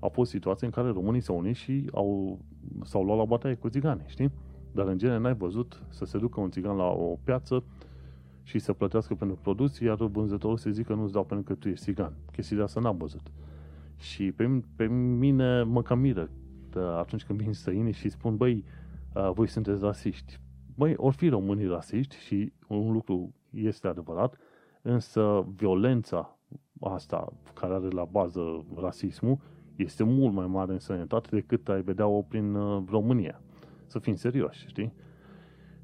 a 0.00 0.08
fost 0.08 0.30
situații 0.30 0.66
în 0.66 0.72
care 0.72 0.88
românii 0.88 1.20
s-au 1.20 1.38
unit 1.38 1.56
și 1.56 1.88
au, 1.92 2.38
s-au 2.82 3.04
luat 3.04 3.18
la 3.18 3.24
bătaie 3.24 3.54
cu 3.54 3.68
țigani, 3.68 4.02
știi? 4.06 4.30
Dar 4.72 4.86
în 4.86 4.98
genere 4.98 5.18
n-ai 5.18 5.34
văzut 5.34 5.82
să 5.88 6.04
se 6.04 6.18
ducă 6.18 6.40
un 6.40 6.50
țigan 6.50 6.76
la 6.76 6.86
o 6.86 7.18
piață 7.24 7.64
și 8.42 8.58
să 8.58 8.72
plătească 8.72 9.14
pentru 9.14 9.38
produs, 9.42 9.78
iar 9.78 9.96
vânzătorul 9.96 10.56
să 10.56 10.70
zică 10.70 10.94
nu-ți 10.94 11.12
dau 11.12 11.24
pentru 11.24 11.46
că 11.46 11.58
tu 11.60 11.68
ești 11.68 11.84
țigan. 11.84 12.12
Chestia 12.32 12.62
asta 12.62 12.80
n-am 12.80 12.96
văzut. 12.96 13.32
Și 13.96 14.32
pe, 14.32 14.62
pe 14.76 14.86
mine 15.18 15.62
mă 15.62 15.82
cam 15.82 15.98
miră 15.98 16.30
atunci 16.98 17.24
când 17.24 17.42
vin 17.42 17.52
străini 17.52 17.92
și 17.92 18.08
spun, 18.08 18.36
băi, 18.36 18.64
voi 19.34 19.48
sunteți 19.48 19.82
rasiști. 19.82 20.40
Băi, 20.74 20.94
ori 20.96 21.16
fi 21.16 21.28
românii 21.28 21.66
rasiști 21.66 22.16
și 22.16 22.52
un 22.68 22.92
lucru 22.92 23.34
este 23.50 23.88
adevărat, 23.88 24.36
însă 24.82 25.46
violența 25.56 26.38
asta 26.80 27.32
care 27.54 27.74
are 27.74 27.88
la 27.88 28.04
bază 28.04 28.64
rasismul 28.76 29.38
este 29.76 30.02
mult 30.02 30.34
mai 30.34 30.46
mare 30.46 30.72
în 30.72 30.78
sănătate 30.78 31.28
decât 31.30 31.68
ai 31.68 31.82
vedea-o 31.82 32.22
prin 32.22 32.54
uh, 32.54 32.82
România. 32.90 33.40
Să 33.86 33.98
fim 33.98 34.14
serioși, 34.14 34.66
știi? 34.66 34.92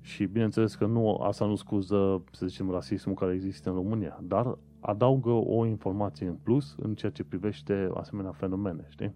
Și 0.01 0.25
bineînțeles 0.25 0.75
că 0.75 0.87
nu, 0.87 1.15
asta 1.15 1.47
nu 1.47 1.55
scuză, 1.55 2.25
să 2.33 2.47
zicem, 2.47 2.71
rasismul 2.71 3.15
care 3.15 3.33
există 3.33 3.69
în 3.69 3.75
România, 3.75 4.21
dar 4.23 4.59
adaugă 4.81 5.31
o 5.31 5.67
informație 5.67 6.27
în 6.27 6.37
plus 6.43 6.77
în 6.79 6.95
ceea 6.95 7.13
ce 7.13 7.25
privește 7.25 7.91
asemenea 7.95 8.33
fenomene, 8.33 8.87
știi? 8.89 9.15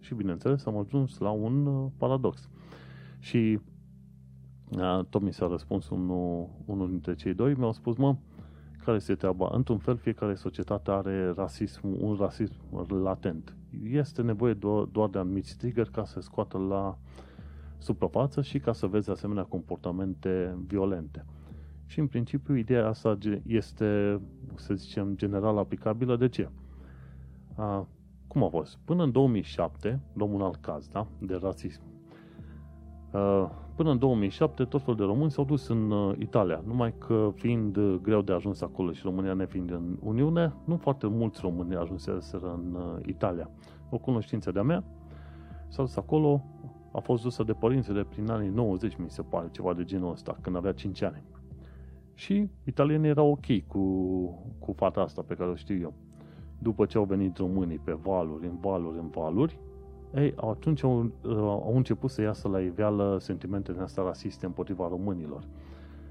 Și 0.00 0.14
bineînțeles 0.14 0.66
am 0.66 0.76
ajuns 0.76 1.18
la 1.18 1.30
un 1.30 1.66
uh, 1.66 1.90
paradox. 1.96 2.48
Și 3.18 3.60
tot 5.10 5.22
mi 5.22 5.32
s-a 5.32 5.46
răspuns 5.48 5.88
unul, 5.88 6.48
unul 6.64 6.88
dintre 6.88 7.14
cei 7.14 7.34
doi, 7.34 7.54
mi-au 7.54 7.72
spus, 7.72 7.96
mă, 7.96 8.16
care 8.84 8.96
este 8.96 9.14
treaba? 9.14 9.50
Într-un 9.52 9.78
fel, 9.78 9.96
fiecare 9.96 10.34
societate 10.34 10.90
are 10.90 11.32
rasism, 11.36 11.96
un 12.00 12.16
rasism 12.20 12.54
latent. 13.02 13.56
Este 13.84 14.22
nevoie 14.22 14.54
do- 14.54 14.90
doar 14.92 15.08
de 15.08 15.18
anumiți 15.18 15.56
trigger 15.56 15.88
ca 15.90 16.04
să 16.04 16.20
scoată 16.20 16.58
la 16.58 16.98
suprafață 17.78 18.42
și 18.42 18.58
ca 18.58 18.72
să 18.72 18.86
vezi 18.86 19.10
asemenea 19.10 19.42
comportamente 19.42 20.58
violente. 20.66 21.24
Și 21.86 21.98
în 21.98 22.06
principiu 22.06 22.54
ideea 22.54 22.86
asta 22.86 23.18
este, 23.46 24.20
să 24.54 24.74
zicem, 24.74 25.16
general 25.16 25.58
aplicabilă. 25.58 26.16
De 26.16 26.28
ce? 26.28 26.48
A, 27.56 27.86
cum 28.26 28.42
a 28.42 28.48
fost? 28.48 28.78
Până 28.84 29.02
în 29.02 29.12
2007, 29.12 30.00
luăm 30.12 30.32
un 30.32 30.40
alt 30.40 30.56
caz, 30.56 30.88
da? 30.88 31.06
De 31.18 31.34
rasism. 31.34 31.82
A, 33.10 33.52
Până 33.76 33.90
în 33.90 33.98
2007, 33.98 34.64
tot 34.64 34.80
felul 34.80 34.96
de 34.96 35.02
români 35.02 35.30
s-au 35.30 35.44
dus 35.44 35.68
în 35.68 35.90
uh, 35.90 36.14
Italia, 36.18 36.62
numai 36.66 36.94
că 36.98 37.32
fiind 37.34 37.76
uh, 37.76 37.98
greu 38.02 38.20
de 38.20 38.32
ajuns 38.32 38.60
acolo 38.60 38.92
și 38.92 39.00
România 39.04 39.32
nefiind 39.32 39.70
în 39.70 39.96
Uniune, 40.02 40.54
nu 40.64 40.76
foarte 40.76 41.06
mulți 41.06 41.40
români 41.42 41.76
ajunseseră 41.76 42.60
în 42.64 42.74
uh, 42.74 43.06
Italia. 43.06 43.50
O 43.90 43.98
cunoștință 43.98 44.52
de-a 44.52 44.62
mea 44.62 44.84
s-a 45.68 45.82
dus 45.82 45.96
acolo, 45.96 46.44
a 46.92 47.00
fost 47.00 47.22
dusă 47.22 47.42
de 47.42 47.52
părințele 47.52 48.04
prin 48.04 48.30
anii 48.30 48.48
90, 48.48 48.96
mi 48.96 49.10
se 49.10 49.22
pare, 49.22 49.48
ceva 49.50 49.74
de 49.74 49.84
genul 49.84 50.12
ăsta, 50.12 50.36
când 50.40 50.56
avea 50.56 50.72
5 50.72 51.02
ani. 51.02 51.22
Și 52.14 52.48
italienii 52.64 53.08
erau 53.08 53.30
ok 53.30 53.66
cu, 53.66 53.82
cu 54.58 54.72
fata 54.72 55.00
asta 55.00 55.22
pe 55.26 55.34
care 55.34 55.50
o 55.50 55.54
știu 55.54 55.78
eu. 55.78 55.94
După 56.58 56.84
ce 56.84 56.98
au 56.98 57.04
venit 57.04 57.36
românii 57.36 57.78
pe 57.78 57.92
valuri, 57.92 58.46
în 58.46 58.56
valuri, 58.60 58.98
în 58.98 59.08
valuri, 59.08 59.58
ei, 60.16 60.34
atunci 60.36 60.82
au, 60.82 61.02
uh, 61.02 61.36
au 61.38 61.72
început 61.76 62.10
să 62.10 62.20
iasă 62.22 62.48
la 62.48 62.60
iveală 62.60 63.18
sentimentele 63.20 63.80
astea 63.80 64.02
rasiste 64.02 64.46
împotriva 64.46 64.88
românilor. 64.88 65.44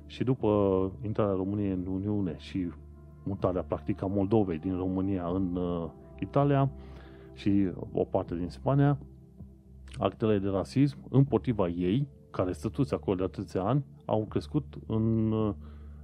Și 0.06 0.24
după 0.24 0.48
intrarea 1.06 1.34
României 1.34 1.72
în 1.72 1.86
Uniune 1.88 2.36
și 2.38 2.72
mutarea 3.24 3.64
practică 3.64 4.06
a 4.06 4.08
Moldovei 4.08 4.60
din 4.60 4.76
România 4.78 5.28
în 5.28 5.56
uh, 5.56 5.90
Italia 6.20 6.70
și 7.34 7.70
o 7.92 8.04
parte 8.04 8.36
din 8.36 8.50
Spania, 8.50 8.98
actele 9.98 10.40
de 10.40 10.48
rasism 10.48 10.98
împotriva 11.10 11.68
ei, 11.68 12.08
care 12.32 12.52
stătuți 12.52 12.94
acolo 12.94 13.16
de 13.16 13.24
atâția 13.24 13.64
ani, 13.64 13.84
au 14.06 14.26
crescut 14.30 14.66
în, 14.88 15.32
uh, 15.32 15.54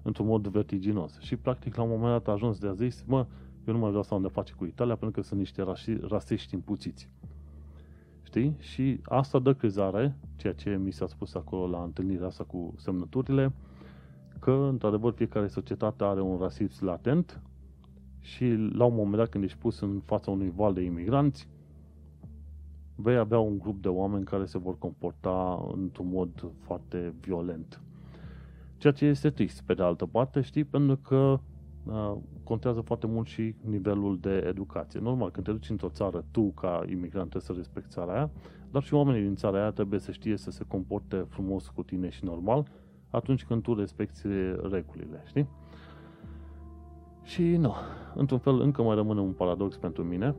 într-un 0.01 0.25
mod 0.25 0.47
vertiginos. 0.47 1.19
Și 1.19 1.35
practic 1.35 1.75
la 1.75 1.83
un 1.83 1.89
moment 1.89 2.11
dat 2.11 2.27
a 2.27 2.31
ajuns 2.31 2.59
de 2.59 2.67
a 2.67 2.73
zis, 2.73 3.03
mă, 3.07 3.25
eu 3.67 3.73
nu 3.73 3.79
mai 3.79 3.89
vreau 3.89 4.03
să 4.03 4.13
am 4.13 4.21
de 4.21 4.27
face 4.27 4.53
cu 4.53 4.65
Italia 4.65 4.95
pentru 4.95 5.21
că 5.21 5.27
sunt 5.27 5.39
niște 5.39 5.65
rasiști 6.07 6.53
impuțiți. 6.53 7.09
Știi? 8.23 8.55
Și 8.59 8.99
asta 9.03 9.39
dă 9.39 9.53
crezare, 9.53 10.15
ceea 10.35 10.53
ce 10.53 10.79
mi 10.83 10.91
s-a 10.91 11.07
spus 11.07 11.33
acolo 11.33 11.67
la 11.67 11.83
întâlnirea 11.83 12.27
asta 12.27 12.43
cu 12.43 12.73
semnăturile, 12.77 13.53
că, 14.39 14.51
într-adevăr, 14.51 15.13
fiecare 15.13 15.47
societate 15.47 16.03
are 16.03 16.21
un 16.21 16.37
rasism 16.39 16.85
latent 16.85 17.41
și, 18.19 18.45
la 18.73 18.85
un 18.85 18.95
moment 18.95 19.15
dat, 19.15 19.29
când 19.29 19.43
ești 19.43 19.57
pus 19.57 19.79
în 19.79 20.01
fața 20.05 20.31
unui 20.31 20.53
val 20.55 20.73
de 20.73 20.81
imigranți, 20.81 21.47
vei 22.95 23.17
avea 23.17 23.39
un 23.39 23.59
grup 23.59 23.81
de 23.81 23.87
oameni 23.87 24.25
care 24.25 24.45
se 24.45 24.57
vor 24.57 24.77
comporta 24.77 25.69
într-un 25.75 26.07
mod 26.09 26.51
foarte 26.59 27.13
violent. 27.19 27.81
Ceea 28.77 28.93
ce 28.93 29.05
este 29.05 29.29
trist, 29.29 29.61
pe 29.61 29.73
de 29.73 29.83
altă 29.83 30.05
parte, 30.05 30.41
știi, 30.41 30.63
pentru 30.63 30.97
că 30.97 31.39
Uh, 31.85 32.13
contează 32.43 32.81
foarte 32.81 33.07
mult 33.07 33.27
și 33.27 33.55
nivelul 33.61 34.17
de 34.19 34.45
educație. 34.47 34.99
Normal, 34.99 35.31
când 35.31 35.45
te 35.45 35.51
duci 35.51 35.69
într-o 35.69 35.89
țară, 35.89 36.25
tu, 36.31 36.51
ca 36.51 36.83
imigrant, 36.89 37.29
trebuie 37.29 37.41
să 37.41 37.53
respecti 37.53 37.89
țara 37.89 38.13
aia, 38.13 38.29
dar 38.71 38.83
și 38.83 38.93
oamenii 38.93 39.21
din 39.21 39.35
țara 39.35 39.57
aia 39.57 39.71
trebuie 39.71 39.99
să 39.99 40.11
știe 40.11 40.37
să 40.37 40.51
se 40.51 40.63
comporte 40.67 41.25
frumos 41.29 41.67
cu 41.67 41.83
tine 41.83 42.09
și 42.09 42.25
normal 42.25 42.67
atunci 43.09 43.45
când 43.45 43.61
tu 43.61 43.73
respecti 43.73 44.27
regulile, 44.69 45.23
știi? 45.25 45.47
Și 47.23 47.55
nu, 47.55 47.73
într-un 48.15 48.39
fel 48.39 48.59
încă 48.59 48.81
mai 48.81 48.95
rămâne 48.95 49.19
un 49.19 49.31
paradox 49.31 49.77
pentru 49.77 50.03
mine. 50.03 50.35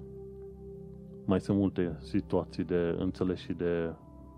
Mai 1.25 1.41
sunt 1.41 1.59
multe 1.59 1.97
situații 2.01 2.65
de 2.65 2.97
înțeles 2.99 3.39
și 3.39 3.53
de 3.53 3.93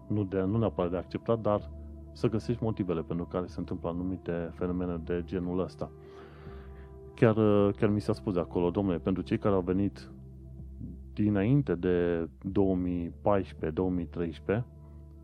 nu, 0.07 0.25
de, 0.25 0.41
nu 0.41 0.59
neapărat 0.59 0.91
de 0.91 0.97
acceptat, 0.97 1.41
dar 1.41 1.71
să 2.13 2.29
găsești 2.29 2.63
motivele 2.63 3.03
pentru 3.03 3.25
care 3.25 3.47
se 3.47 3.59
întâmplă 3.59 3.89
anumite 3.89 4.51
fenomene 4.55 5.01
de 5.05 5.23
genul 5.25 5.61
ăsta. 5.61 5.91
Chiar, 7.15 7.35
chiar 7.73 7.89
mi 7.89 8.01
s-a 8.01 8.13
spus 8.13 8.35
de 8.35 8.41
acolo, 8.41 8.71
domnule, 8.71 8.99
pentru 8.99 9.23
cei 9.23 9.39
care 9.39 9.55
au 9.55 9.61
venit 9.61 10.11
dinainte 11.13 11.75
de 11.75 12.29
2014-2013, 14.59 14.63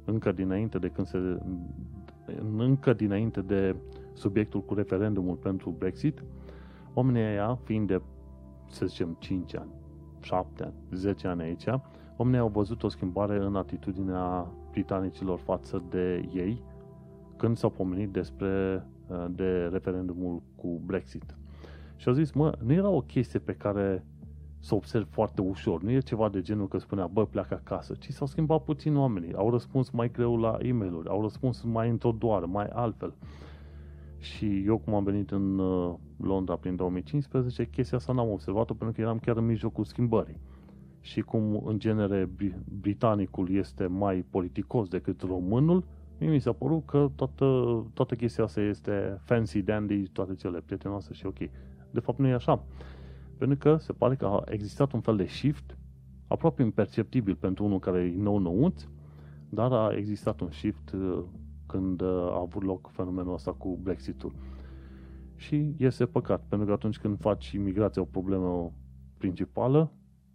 încă 0.04 0.32
dinainte 0.32 0.78
de 0.78 0.88
când 0.88 1.06
se 1.06 1.38
încă 2.56 2.92
dinainte 2.92 3.40
de 3.40 3.76
subiectul 4.12 4.62
cu 4.62 4.74
referendumul 4.74 5.36
pentru 5.36 5.70
Brexit, 5.70 6.22
oamenii 6.94 7.22
aia, 7.22 7.58
fiind 7.64 7.86
de, 7.86 8.02
să 8.68 8.86
zicem, 8.86 9.16
5 9.18 9.56
ani, 9.56 9.70
7 10.20 10.64
ani, 10.64 10.74
10 10.90 11.26
ani 11.26 11.42
aici, 11.42 11.64
oamenii 12.16 12.40
au 12.40 12.48
văzut 12.48 12.82
o 12.82 12.88
schimbare 12.88 13.44
în 13.44 13.56
atitudinea 13.56 14.52
britanicilor 14.70 15.38
față 15.38 15.82
de 15.88 16.28
ei 16.34 16.62
când 17.36 17.56
s-au 17.56 17.70
pomenit 17.70 18.10
despre 18.10 18.84
de 19.30 19.68
referendumul 19.72 20.42
cu 20.56 20.80
Brexit. 20.84 21.39
Și 22.00 22.08
au 22.08 22.14
zis, 22.14 22.32
mă, 22.32 22.58
nu 22.64 22.72
era 22.72 22.88
o 22.88 23.00
chestie 23.00 23.38
pe 23.38 23.52
care 23.52 24.04
să 24.58 24.74
observ 24.74 25.06
foarte 25.10 25.40
ușor. 25.40 25.82
Nu 25.82 25.90
e 25.90 25.98
ceva 25.98 26.28
de 26.28 26.40
genul 26.40 26.68
că 26.68 26.78
spunea, 26.78 27.06
bă, 27.06 27.26
pleacă 27.26 27.54
acasă, 27.54 27.94
ci 27.98 28.10
s-au 28.10 28.26
schimbat 28.26 28.64
puțin 28.64 28.96
oamenii. 28.96 29.34
Au 29.34 29.50
răspuns 29.50 29.90
mai 29.90 30.10
greu 30.10 30.36
la 30.36 30.58
e 30.62 30.72
mail 30.72 31.02
au 31.08 31.22
răspuns 31.22 31.62
mai 31.62 31.88
într-o 31.88 32.12
doară, 32.18 32.46
mai 32.46 32.66
altfel. 32.66 33.14
Și 34.18 34.62
eu 34.66 34.78
cum 34.78 34.94
am 34.94 35.04
venit 35.04 35.30
în 35.30 35.58
uh, 35.58 35.94
Londra 36.16 36.56
prin 36.56 36.76
2015, 36.76 37.68
chestia 37.68 37.98
asta 37.98 38.12
n-am 38.12 38.30
observat-o 38.30 38.74
pentru 38.74 38.96
că 38.96 39.00
eram 39.00 39.18
chiar 39.18 39.36
în 39.36 39.46
mijlocul 39.46 39.84
schimbării. 39.84 40.40
Și 41.00 41.20
cum 41.20 41.62
în 41.64 41.78
genere 41.78 42.28
britanicul 42.80 43.50
este 43.54 43.86
mai 43.86 44.24
politicos 44.30 44.88
decât 44.88 45.22
românul, 45.22 45.84
mie 46.18 46.30
mi 46.30 46.40
s-a 46.40 46.52
părut 46.52 46.86
că 46.86 47.10
toată, 47.14 47.46
toată 47.94 48.14
chestia 48.14 48.44
asta 48.44 48.60
este 48.60 49.20
fancy 49.24 49.62
dandy, 49.62 50.02
toate 50.02 50.34
cele 50.34 50.60
prietenoase 50.60 51.12
și 51.12 51.26
ok. 51.26 51.38
De 51.90 52.00
fapt 52.00 52.18
nu 52.18 52.26
e 52.26 52.32
așa. 52.32 52.64
Pentru 53.38 53.58
că 53.58 53.76
se 53.76 53.92
pare 53.92 54.16
că 54.16 54.26
a 54.26 54.42
existat 54.46 54.92
un 54.92 55.00
fel 55.00 55.16
de 55.16 55.26
shift 55.26 55.76
aproape 56.26 56.62
imperceptibil 56.62 57.34
pentru 57.34 57.64
unul 57.64 57.78
care 57.78 58.00
e 58.00 58.22
nou 58.22 58.38
nouț, 58.38 58.86
dar 59.48 59.72
a 59.72 59.92
existat 59.96 60.40
un 60.40 60.50
shift 60.50 60.92
uh, 60.92 61.22
când 61.66 62.00
uh, 62.00 62.08
a 62.08 62.38
avut 62.40 62.62
loc 62.62 62.90
fenomenul 62.92 63.34
ăsta 63.34 63.52
cu 63.52 63.78
Brexit-ul. 63.82 64.32
Și 65.36 65.74
este 65.76 66.06
păcat, 66.06 66.44
pentru 66.48 66.66
că 66.66 66.72
atunci 66.72 66.98
când 66.98 67.20
faci 67.20 67.50
imigrația 67.50 68.02
o 68.02 68.04
problemă 68.04 68.72
principală, 69.18 69.92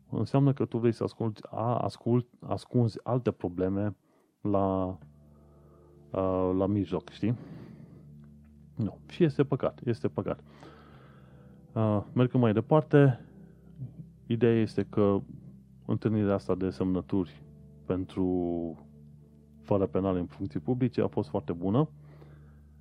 înseamnă 0.10 0.54
că 0.54 0.66
tu 0.66 0.78
vrei 0.78 0.92
să 0.92 1.04
asculti, 1.04 1.42
a, 1.50 1.78
ascult, 1.78 2.28
ascunzi 2.40 3.00
alte 3.04 3.32
probleme 3.32 3.96
la, 4.42 4.98
a, 6.12 6.52
la 6.52 6.66
mijloc, 6.66 7.10
știi? 7.10 7.36
Nu. 8.76 8.98
Și 9.08 9.24
este 9.24 9.44
păcat, 9.44 9.82
este 9.84 10.08
păcat. 10.08 10.44
A, 11.76 12.06
mergând 12.14 12.44
mai 12.44 12.54
departe, 12.54 13.20
ideea 14.26 14.62
este 14.62 14.86
că 14.90 15.22
întâlnirea 15.86 16.34
asta 16.34 16.56
de 16.56 16.70
semnături 16.70 17.42
pentru 17.86 18.26
fără 19.62 19.86
penale 19.86 20.20
în 20.20 20.26
funcții 20.26 20.60
publice 20.60 21.02
a 21.02 21.08
fost 21.08 21.30
foarte 21.30 21.52
bună. 21.52 21.90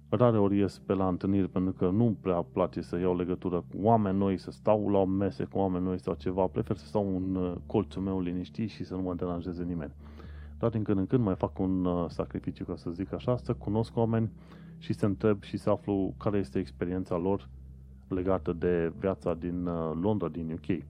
Rare 0.08 0.38
ori 0.38 0.58
ies 0.58 0.78
pe 0.78 0.92
la 0.92 1.08
întâlniri 1.08 1.48
pentru 1.48 1.72
că 1.72 1.90
nu 1.90 2.16
prea 2.20 2.42
place 2.52 2.80
să 2.80 2.98
iau 2.98 3.16
legătură 3.16 3.56
cu 3.56 3.76
oameni 3.82 4.18
noi, 4.18 4.38
să 4.38 4.50
stau 4.50 4.88
la 4.88 4.98
o 4.98 5.04
mese 5.04 5.44
cu 5.44 5.58
oameni 5.58 5.84
noi 5.84 6.00
sau 6.00 6.14
ceva. 6.14 6.46
Prefer 6.46 6.76
să 6.76 6.86
stau 6.86 7.16
în 7.16 7.34
uh, 7.34 7.54
colțul 7.66 8.02
meu 8.02 8.20
liniștit 8.20 8.70
și 8.70 8.84
să 8.84 8.94
nu 8.94 9.02
mă 9.02 9.14
deranjeze 9.14 9.64
nimeni. 9.64 9.92
Dar 10.58 10.70
din 10.70 10.82
când 10.82 10.98
în 10.98 11.06
când 11.06 11.24
mai 11.24 11.34
fac 11.34 11.58
un 11.58 11.84
uh, 11.84 12.04
sacrificiu, 12.08 12.64
ca 12.64 12.76
să 12.76 12.90
zic 12.90 13.12
așa, 13.12 13.36
să 13.36 13.54
cunosc 13.54 13.96
oameni 13.96 14.30
și 14.78 14.92
să 14.92 15.06
întreb 15.06 15.42
și 15.42 15.56
să 15.56 15.70
aflu 15.70 16.14
care 16.18 16.38
este 16.38 16.58
experiența 16.58 17.16
lor 17.16 17.48
legată 18.14 18.52
de 18.52 18.92
viața 18.98 19.34
din 19.34 19.66
uh, 19.66 19.92
Londra, 20.00 20.28
din 20.28 20.52
UK. 20.52 20.84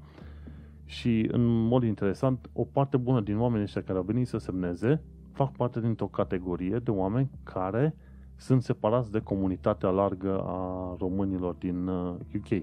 Și, 0.85 1.29
în 1.33 1.67
mod 1.67 1.83
interesant, 1.83 2.51
o 2.53 2.65
parte 2.65 2.97
bună 2.97 3.21
din 3.21 3.39
oamenii 3.39 3.65
ăștia 3.65 3.83
care 3.83 3.99
au 3.99 4.05
venit 4.05 4.27
să 4.27 4.39
semneze 4.39 5.03
fac 5.33 5.53
parte 5.53 5.81
dintr-o 5.81 6.07
categorie 6.07 6.79
de 6.79 6.91
oameni 6.91 7.31
care 7.43 7.95
sunt 8.37 8.63
separați 8.63 9.11
de 9.11 9.21
comunitatea 9.21 9.89
largă 9.89 10.43
a 10.47 10.97
românilor 10.99 11.55
din 11.55 11.87
UK. 12.35 12.51
Uh, 12.51 12.63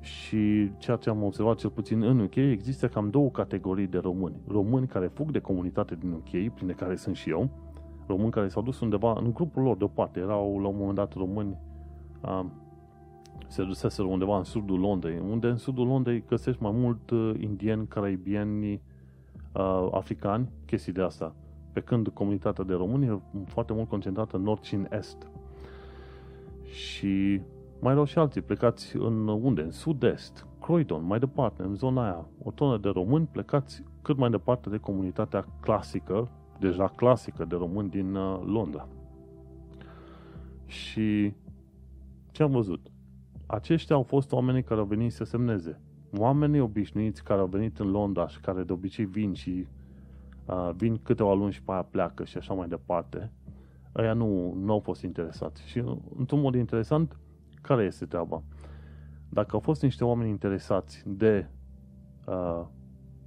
și 0.00 0.70
ceea 0.78 0.96
ce 0.96 1.10
am 1.10 1.22
observat 1.22 1.56
cel 1.56 1.70
puțin 1.70 2.02
în 2.02 2.20
UK, 2.20 2.34
există 2.34 2.88
cam 2.88 3.10
două 3.10 3.30
categorii 3.30 3.86
de 3.86 3.98
români. 3.98 4.36
Români 4.46 4.86
care 4.86 5.06
fug 5.06 5.30
de 5.30 5.38
comunitate 5.38 5.94
din 5.94 6.12
UK, 6.12 6.54
prin 6.54 6.74
care 6.76 6.96
sunt 6.96 7.16
și 7.16 7.30
eu, 7.30 7.48
români 8.06 8.30
care 8.30 8.48
s-au 8.48 8.62
dus 8.62 8.80
undeva 8.80 9.18
în 9.22 9.32
grupul 9.32 9.62
lor 9.62 9.76
deoparte. 9.76 10.20
Erau 10.20 10.58
la 10.60 10.68
un 10.68 10.76
moment 10.76 10.94
dat 10.94 11.12
români, 11.12 11.56
uh, 12.22 12.44
se 13.48 13.64
duseseră 13.64 14.06
undeva 14.06 14.36
în 14.36 14.44
sudul 14.44 14.78
Londrei, 14.78 15.22
unde 15.30 15.46
în 15.46 15.56
sudul 15.56 15.86
Londrei 15.86 16.24
găsești 16.28 16.62
mai 16.62 16.72
mult 16.74 17.10
uh, 17.10 17.34
indieni, 17.38 17.86
caraibieni, 17.86 18.72
uh, 18.72 19.88
africani, 19.90 20.48
chestii 20.66 20.92
de 20.92 21.02
asta. 21.02 21.34
Pe 21.72 21.80
când 21.80 22.08
comunitatea 22.08 22.64
de 22.64 22.74
români 22.74 23.06
e 23.06 23.20
foarte 23.46 23.72
mult 23.72 23.88
concentrată 23.88 24.36
în 24.36 24.42
nord 24.42 24.62
și 24.62 24.74
în 24.74 24.86
est. 24.90 25.30
Și 26.62 27.40
mai 27.80 27.92
erau 27.92 28.04
și 28.04 28.18
alții 28.18 28.40
plecați 28.40 28.96
în 28.96 29.28
unde? 29.28 29.62
În 29.62 29.70
sud-est, 29.70 30.46
Croydon, 30.60 31.04
mai 31.04 31.18
departe, 31.18 31.62
în 31.62 31.74
zona 31.74 32.04
aia. 32.04 32.26
O 32.42 32.50
tonă 32.50 32.78
de 32.78 32.88
români 32.88 33.28
plecați 33.32 33.84
cât 34.02 34.16
mai 34.16 34.30
departe 34.30 34.68
de 34.68 34.76
comunitatea 34.76 35.46
clasică, 35.60 36.28
deja 36.58 36.88
clasică 36.88 37.44
de 37.44 37.56
români 37.56 37.90
din 37.90 38.14
uh, 38.14 38.40
Londra. 38.44 38.88
Și 40.66 41.32
ce 42.30 42.42
am 42.42 42.50
văzut? 42.50 42.86
Aceștia 43.50 43.96
au 43.96 44.02
fost 44.02 44.32
oamenii 44.32 44.62
care 44.62 44.80
au 44.80 44.86
venit 44.86 45.12
să 45.12 45.24
semneze 45.24 45.80
oamenii 46.16 46.60
obișnuiți 46.60 47.24
care 47.24 47.40
au 47.40 47.46
venit 47.46 47.78
în 47.78 47.90
Londra 47.90 48.28
și 48.28 48.40
care 48.40 48.62
de 48.62 48.72
obicei 48.72 49.04
vin 49.04 49.32
și 49.32 49.66
uh, 50.46 50.70
vin 50.76 51.00
câteva 51.02 51.34
luni 51.34 51.52
și 51.52 51.62
pe 51.62 51.72
aia 51.72 51.82
pleacă 51.82 52.24
și 52.24 52.36
așa 52.36 52.54
mai 52.54 52.68
departe, 52.68 53.32
ăia 53.96 54.12
nu, 54.12 54.54
nu 54.54 54.72
au 54.72 54.78
fost 54.78 55.02
interesați. 55.02 55.68
Și 55.68 55.84
într-un 56.16 56.40
mod 56.40 56.54
interesant, 56.54 57.18
care 57.62 57.84
este 57.84 58.04
treaba? 58.04 58.42
Dacă 59.28 59.48
au 59.52 59.60
fost 59.60 59.82
niște 59.82 60.04
oameni 60.04 60.30
interesați 60.30 61.02
de 61.06 61.46
uh, 62.26 62.66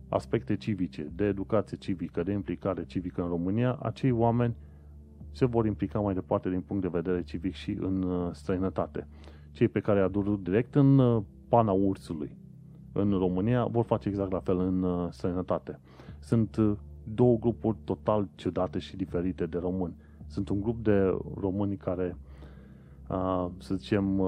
aspecte 0.09 0.55
civice, 0.55 1.11
de 1.15 1.25
educație 1.25 1.77
civică, 1.77 2.23
de 2.23 2.31
implicare 2.31 2.85
civică 2.85 3.21
în 3.21 3.27
România, 3.27 3.77
acei 3.81 4.11
oameni 4.11 4.55
se 5.31 5.45
vor 5.45 5.65
implica 5.65 5.99
mai 5.99 6.13
departe 6.13 6.49
din 6.49 6.61
punct 6.61 6.81
de 6.81 6.87
vedere 6.87 7.23
civic 7.23 7.53
și 7.53 7.71
în 7.71 8.01
uh, 8.01 8.29
străinătate. 8.33 9.07
Cei 9.51 9.67
pe 9.67 9.79
care 9.79 9.99
i-a 9.99 10.07
durut 10.07 10.43
direct 10.43 10.75
în 10.75 10.97
uh, 10.97 11.23
pana 11.47 11.71
ursului 11.71 12.37
în 12.91 13.11
România 13.11 13.65
vor 13.65 13.85
face 13.85 14.09
exact 14.09 14.31
la 14.31 14.39
fel 14.39 14.59
în 14.59 14.83
uh, 14.83 15.07
străinătate. 15.09 15.79
Sunt 16.19 16.55
uh, 16.55 16.71
două 17.03 17.37
grupuri 17.37 17.77
total 17.83 18.27
ciudate 18.35 18.79
și 18.79 18.95
diferite 18.95 19.45
de 19.45 19.57
români. 19.57 19.95
Sunt 20.27 20.49
un 20.49 20.61
grup 20.61 20.83
de 20.83 21.17
români 21.39 21.77
care, 21.77 22.17
uh, 23.09 23.47
să 23.57 23.75
zicem, 23.75 24.21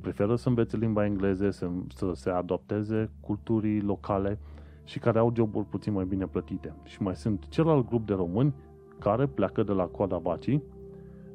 preferă 0.00 0.36
să 0.36 0.48
învețe 0.48 0.76
limba 0.76 1.04
engleză, 1.04 1.50
să, 1.50 1.70
să 1.94 2.12
se 2.14 2.30
adapteze 2.30 3.10
culturii 3.20 3.80
locale 3.80 4.38
și 4.84 4.98
care 4.98 5.18
au 5.18 5.32
joburi 5.36 5.66
puțin 5.66 5.92
mai 5.92 6.04
bine 6.04 6.26
plătite. 6.26 6.74
Și 6.84 7.02
mai 7.02 7.16
sunt 7.16 7.48
celălalt 7.48 7.88
grup 7.88 8.06
de 8.06 8.14
români 8.14 8.54
care 8.98 9.26
pleacă 9.26 9.62
de 9.62 9.72
la 9.72 9.84
coada 9.84 10.16
vacii, 10.16 10.62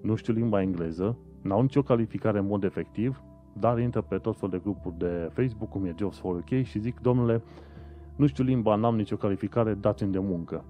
nu 0.01 0.15
știu 0.15 0.33
limba 0.33 0.61
engleză, 0.61 1.17
n-au 1.47 1.61
nicio 1.61 1.81
calificare 1.81 2.39
în 2.39 2.45
mod 2.45 2.63
efectiv, 2.63 3.21
dar 3.53 3.79
intră 3.79 4.01
pe 4.01 4.17
tot 4.17 4.37
fel 4.37 4.49
de 4.49 4.59
grupuri 4.63 4.97
de 4.97 5.29
Facebook, 5.33 5.69
cum 5.69 5.85
e 5.85 5.95
Jobs 5.97 6.17
for 6.17 6.35
UK 6.35 6.63
și 6.63 6.79
zic, 6.79 6.99
domnule, 6.99 7.41
nu 8.15 8.27
știu 8.27 8.43
limba, 8.43 8.75
n-am 8.75 8.95
nicio 8.95 9.15
calificare, 9.15 9.73
dați-mi 9.73 10.11
de 10.11 10.19
muncă. 10.19 10.63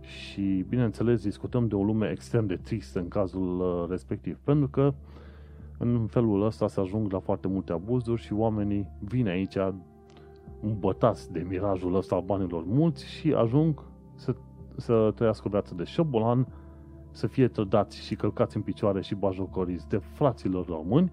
Și, 0.00 0.64
bineînțeles, 0.68 1.22
discutăm 1.22 1.68
de 1.68 1.74
o 1.74 1.82
lume 1.82 2.10
extrem 2.10 2.46
de 2.46 2.56
tristă 2.56 2.98
în 2.98 3.08
cazul 3.08 3.60
uh, 3.60 3.90
respectiv, 3.90 4.38
pentru 4.44 4.68
că 4.68 4.94
în 5.78 6.06
felul 6.06 6.44
ăsta 6.44 6.68
se 6.68 6.80
ajung 6.80 7.12
la 7.12 7.18
foarte 7.18 7.48
multe 7.48 7.72
abuzuri 7.72 8.22
și 8.22 8.32
oamenii 8.32 8.88
vin 8.98 9.28
aici 9.28 9.56
îmbătați 10.60 11.32
de 11.32 11.46
mirajul 11.48 11.94
ăsta 11.94 12.16
a 12.16 12.20
banilor 12.20 12.64
mulți 12.66 13.06
și 13.06 13.32
ajung 13.32 13.82
să, 14.14 14.34
să 14.76 15.12
trăiască 15.14 15.42
o 15.46 15.50
viață 15.50 15.74
de 15.74 15.84
șobolan, 15.84 16.46
să 17.10 17.26
fie 17.26 17.48
trădați 17.48 17.98
și 17.98 18.14
călcați 18.14 18.56
în 18.56 18.62
picioare 18.62 19.00
și 19.00 19.14
bajocoriți 19.14 19.88
de 19.88 19.96
fraților 19.96 20.66
români, 20.66 21.12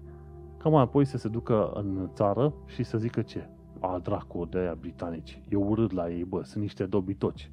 ca 0.56 0.68
mai 0.68 0.82
apoi 0.82 1.04
să 1.04 1.16
se 1.16 1.28
ducă 1.28 1.70
în 1.74 2.10
țară 2.14 2.54
și 2.66 2.82
să 2.82 2.98
zică 2.98 3.22
ce? 3.22 3.48
A, 3.80 3.98
dracu, 4.02 4.44
de 4.50 4.58
aia 4.58 4.76
britanici, 4.80 5.42
e 5.48 5.56
urât 5.56 5.92
la 5.92 6.10
ei, 6.10 6.24
bă, 6.24 6.42
sunt 6.44 6.62
niște 6.62 6.84
dobitoci. 6.84 7.50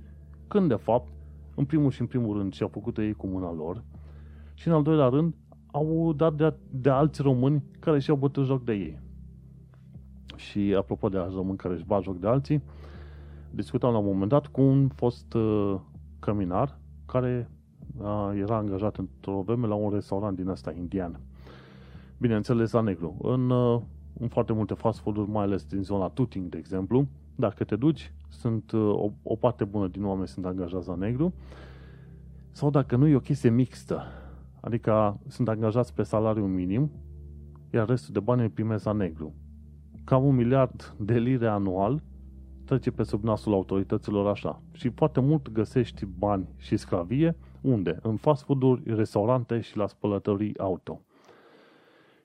Când, 0.47 0.67
de 0.67 0.75
fapt, 0.75 1.11
în 1.55 1.65
primul 1.65 1.91
și 1.91 2.01
în 2.01 2.07
primul 2.07 2.37
rând, 2.37 2.53
și-au 2.53 2.67
făcut 2.67 2.97
ei 2.97 3.13
cu 3.13 3.27
mâna 3.27 3.53
lor, 3.53 3.83
și 4.53 4.67
în 4.67 4.73
al 4.73 4.83
doilea 4.83 5.07
rând, 5.07 5.33
au 5.71 6.13
dat 6.13 6.33
de, 6.33 6.53
de 6.69 6.89
alți 6.89 7.21
români 7.21 7.63
care 7.79 7.99
și-au 7.99 8.15
bătut 8.15 8.45
joc 8.45 8.63
de 8.63 8.73
ei. 8.73 8.99
Și 10.35 10.75
apropo 10.77 11.09
de 11.09 11.17
alți 11.17 11.35
români 11.35 11.57
care 11.57 11.73
își 11.73 11.85
bat 11.85 12.03
joc 12.03 12.19
de 12.19 12.27
alții, 12.27 12.63
discutam 13.51 13.91
la 13.91 13.97
un 13.97 14.05
moment 14.05 14.29
dat 14.29 14.47
cu 14.47 14.61
un 14.61 14.87
fost 14.87 15.33
uh, 15.33 15.75
căminar 16.19 16.79
care 17.05 17.49
uh, 17.49 17.54
era 18.35 18.55
angajat 18.57 18.97
într-o 18.97 19.41
vreme 19.45 19.67
la 19.67 19.75
un 19.75 19.89
restaurant 19.89 20.35
din 20.35 20.47
ăsta 20.47 20.71
indian 20.71 21.19
bineînțeles 22.17 22.71
la 22.71 22.81
negru. 22.81 23.17
În, 23.21 23.49
uh, 23.49 23.81
în 24.19 24.27
foarte 24.27 24.53
multe 24.53 24.73
fast 24.73 24.99
food-uri, 24.99 25.29
mai 25.29 25.43
ales 25.43 25.65
din 25.65 25.83
zona 25.83 26.07
Tuting, 26.07 26.49
de 26.49 26.57
exemplu, 26.57 27.07
dacă 27.35 27.63
te 27.63 27.75
duci, 27.75 28.13
sunt 28.29 28.71
uh, 28.71 28.81
o, 28.81 29.11
o 29.23 29.35
parte 29.35 29.63
bună 29.63 29.87
din 29.87 30.05
oameni 30.05 30.27
sunt 30.27 30.45
angajați 30.45 30.87
la 30.87 30.95
negru, 30.95 31.33
sau 32.51 32.69
dacă 32.69 32.95
nu, 32.95 33.07
e 33.07 33.15
o 33.15 33.19
chestie 33.19 33.49
mixtă. 33.49 34.03
Adică 34.59 35.19
sunt 35.27 35.47
angajați 35.49 35.93
pe 35.93 36.03
salariu 36.03 36.45
minim, 36.45 36.91
iar 37.73 37.87
restul 37.87 38.13
de 38.13 38.19
bani 38.19 38.41
îi 38.41 38.49
primesc 38.49 38.85
la 38.85 38.91
negru. 38.91 39.33
Cam 40.03 40.23
un 40.23 40.35
miliard 40.35 40.95
de 40.99 41.17
lire 41.17 41.47
anual 41.47 42.01
trece 42.65 42.91
pe 42.91 43.03
sub 43.03 43.23
nasul 43.23 43.53
autorităților 43.53 44.27
așa. 44.27 44.61
Și 44.71 44.89
foarte 44.89 45.19
mult 45.19 45.51
găsești 45.51 46.05
bani 46.05 46.47
și 46.57 46.77
sclavie, 46.77 47.35
unde? 47.65 47.99
În 48.01 48.15
fast 48.15 48.43
food-uri, 48.43 48.95
restaurante 48.95 49.59
și 49.59 49.77
la 49.77 49.87
spălătorii 49.87 50.57
auto. 50.57 51.01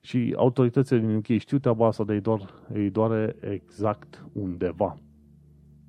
Și 0.00 0.34
autoritățile 0.36 0.98
din 0.98 1.14
UK 1.14 1.26
știu 1.38 1.58
treaba 1.58 1.86
asta, 1.86 2.04
de 2.04 2.12
îi, 2.12 2.20
doar, 2.20 2.54
îi 2.72 2.90
doare 2.90 3.36
exact 3.40 4.26
undeva. 4.32 4.96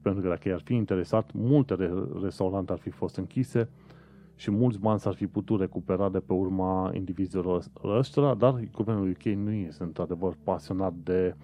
Pentru 0.02 0.22
că 0.22 0.28
dacă 0.28 0.48
i-ar 0.48 0.62
fi 0.64 0.74
interesat, 0.74 1.32
multe 1.34 1.76
restaurante 2.22 2.72
ar 2.72 2.80
fi 2.80 2.90
fost 2.90 3.16
închise 3.16 3.70
și 4.36 4.52
mulți 4.52 4.80
bani 4.80 5.00
s-ar 5.00 5.14
fi 5.14 5.28
putut 5.28 5.60
recupera 5.60 6.10
de 6.10 6.20
pe 6.20 6.34
urma 6.34 6.92
indivizilor 6.94 7.64
ăștia, 7.84 8.34
dar 8.34 8.60
guvernul 8.72 9.10
UK 9.10 9.24
nu 9.24 9.52
este 9.52 9.84
într-adevăr 9.84 10.38
pasionat 10.44 10.94
de 10.94 11.36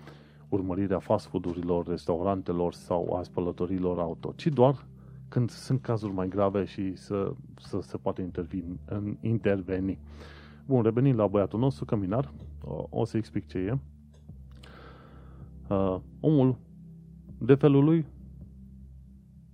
urmărirea 0.50 1.00
fast 1.00 1.26
food-urilor, 1.26 1.88
restaurantelor 1.88 2.74
sau 2.74 3.16
a 3.16 3.24
spălătorilor 3.24 4.00
auto, 4.00 4.34
ci 4.36 4.48
doar 4.48 4.86
când 5.28 5.50
sunt 5.50 5.82
cazuri 5.82 6.14
mai 6.14 6.28
grave 6.28 6.64
și 6.64 6.96
să, 6.96 7.34
să 7.58 7.80
se 7.82 7.98
poate 7.98 8.22
interveni, 8.22 8.80
interveni. 9.22 10.00
Bun, 10.66 10.84
revenind 10.84 11.18
la 11.18 11.28
băiatul 11.28 11.60
nostru, 11.60 11.86
căminar, 11.86 12.34
o, 12.64 12.88
o 12.90 13.06
să 13.06 13.18
explic 13.18 13.48
ce 13.48 13.58
e. 13.58 13.78
Uh, 15.70 15.98
omul, 16.20 16.58
de 17.38 17.56
felul 17.56 17.84
lui, 17.84 18.06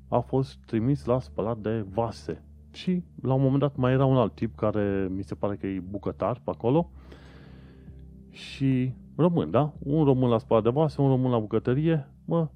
a 0.08 0.20
fost 0.20 0.58
trimis 0.66 1.06
la 1.06 1.20
spălat 1.20 1.58
de 1.58 1.86
vase. 1.90 2.44
Și 2.72 3.04
la 3.22 3.34
un 3.34 3.42
moment 3.42 3.60
dat 3.60 3.76
mai 3.76 3.92
era 3.92 4.06
un 4.06 4.18
alt 4.18 4.36
tip 4.36 4.56
care 4.56 5.08
mi 5.12 5.24
se 5.24 5.36
pare 5.36 5.56
că 5.56 5.68
e 5.68 5.80
bucătar 5.80 6.42
pe 6.44 6.50
acolo 6.50 6.90
și 8.30 8.94
român, 9.16 9.52
da? 9.52 9.74
Un 9.80 10.04
român 10.04 10.30
la 10.30 10.38
spălat 10.38 10.64
de 10.64 10.70
vase, 10.70 11.02
un 11.02 11.08
român 11.08 11.32
la 11.32 11.40
bucătărie, 11.40 12.10
mă, 12.26 12.48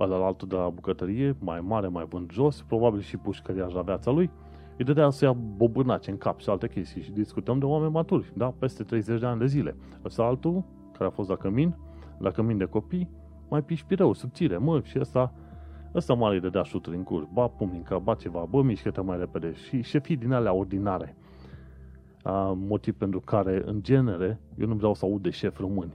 ăla 0.00 0.26
altul 0.26 0.48
de 0.48 0.54
la 0.54 0.68
bucătărie, 0.68 1.36
mai 1.38 1.60
mare, 1.60 1.88
mai 1.88 2.06
vând 2.08 2.30
jos, 2.30 2.62
probabil 2.62 3.00
și 3.00 3.16
pușcăriaș 3.16 3.72
la 3.72 3.82
viața 3.82 4.10
lui, 4.10 4.30
îi 4.78 4.84
dădea 4.84 5.10
să 5.10 5.24
ia 5.24 5.32
bobânace 5.32 6.10
în 6.10 6.16
cap 6.16 6.40
și 6.40 6.48
alte 6.48 6.68
chestii 6.68 7.02
și 7.02 7.10
discutăm 7.10 7.58
de 7.58 7.64
oameni 7.64 7.92
maturi, 7.92 8.32
da? 8.36 8.54
Peste 8.58 8.82
30 8.82 9.20
de 9.20 9.26
ani 9.26 9.38
de 9.38 9.46
zile. 9.46 9.76
Ăsta 10.04 10.22
altul, 10.22 10.64
care 10.92 11.04
a 11.04 11.10
fost 11.10 11.28
la 11.28 11.36
cămin, 11.36 11.76
la 12.18 12.30
cămin 12.30 12.56
de 12.56 12.64
copii, 12.64 13.10
mai 13.48 13.62
pișpireu, 13.62 14.12
subțire, 14.12 14.56
mă, 14.56 14.80
și 14.82 14.98
ăsta, 15.00 15.32
ăsta 15.94 16.14
mare 16.14 16.34
îi 16.34 16.40
dădea 16.40 16.62
șuturi 16.62 16.96
în 16.96 17.02
cur, 17.02 17.28
ba 17.32 17.46
pumni 17.46 17.76
în 17.76 17.82
cap, 17.82 18.02
ba 18.02 18.14
ceva, 18.14 18.46
bă, 18.50 18.62
mișcă 18.62 19.02
mai 19.02 19.18
repede. 19.18 19.52
Și 19.52 19.82
șefii 19.82 20.16
din 20.16 20.32
alea 20.32 20.52
ordinare, 20.52 21.16
a, 22.22 22.52
motiv 22.56 22.94
pentru 22.94 23.20
care, 23.20 23.62
în 23.64 23.82
genere, 23.82 24.40
eu 24.58 24.66
nu 24.66 24.74
vreau 24.74 24.94
să 24.94 25.04
aud 25.04 25.22
de 25.22 25.30
șef 25.30 25.58
români. 25.58 25.94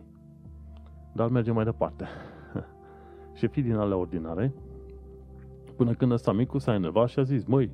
Dar 1.14 1.30
mergem 1.30 1.54
mai 1.54 1.64
departe. 1.64 2.06
Șefii 3.34 3.62
din 3.62 3.76
alea 3.76 3.98
ordinare, 3.98 4.54
până 5.76 5.94
când 5.94 6.12
ăsta 6.12 6.32
micu 6.32 6.58
s-a 6.58 6.74
enervat 6.74 7.10
și 7.10 7.20
a 7.20 7.24
zis, 7.24 7.46
măi, 7.46 7.72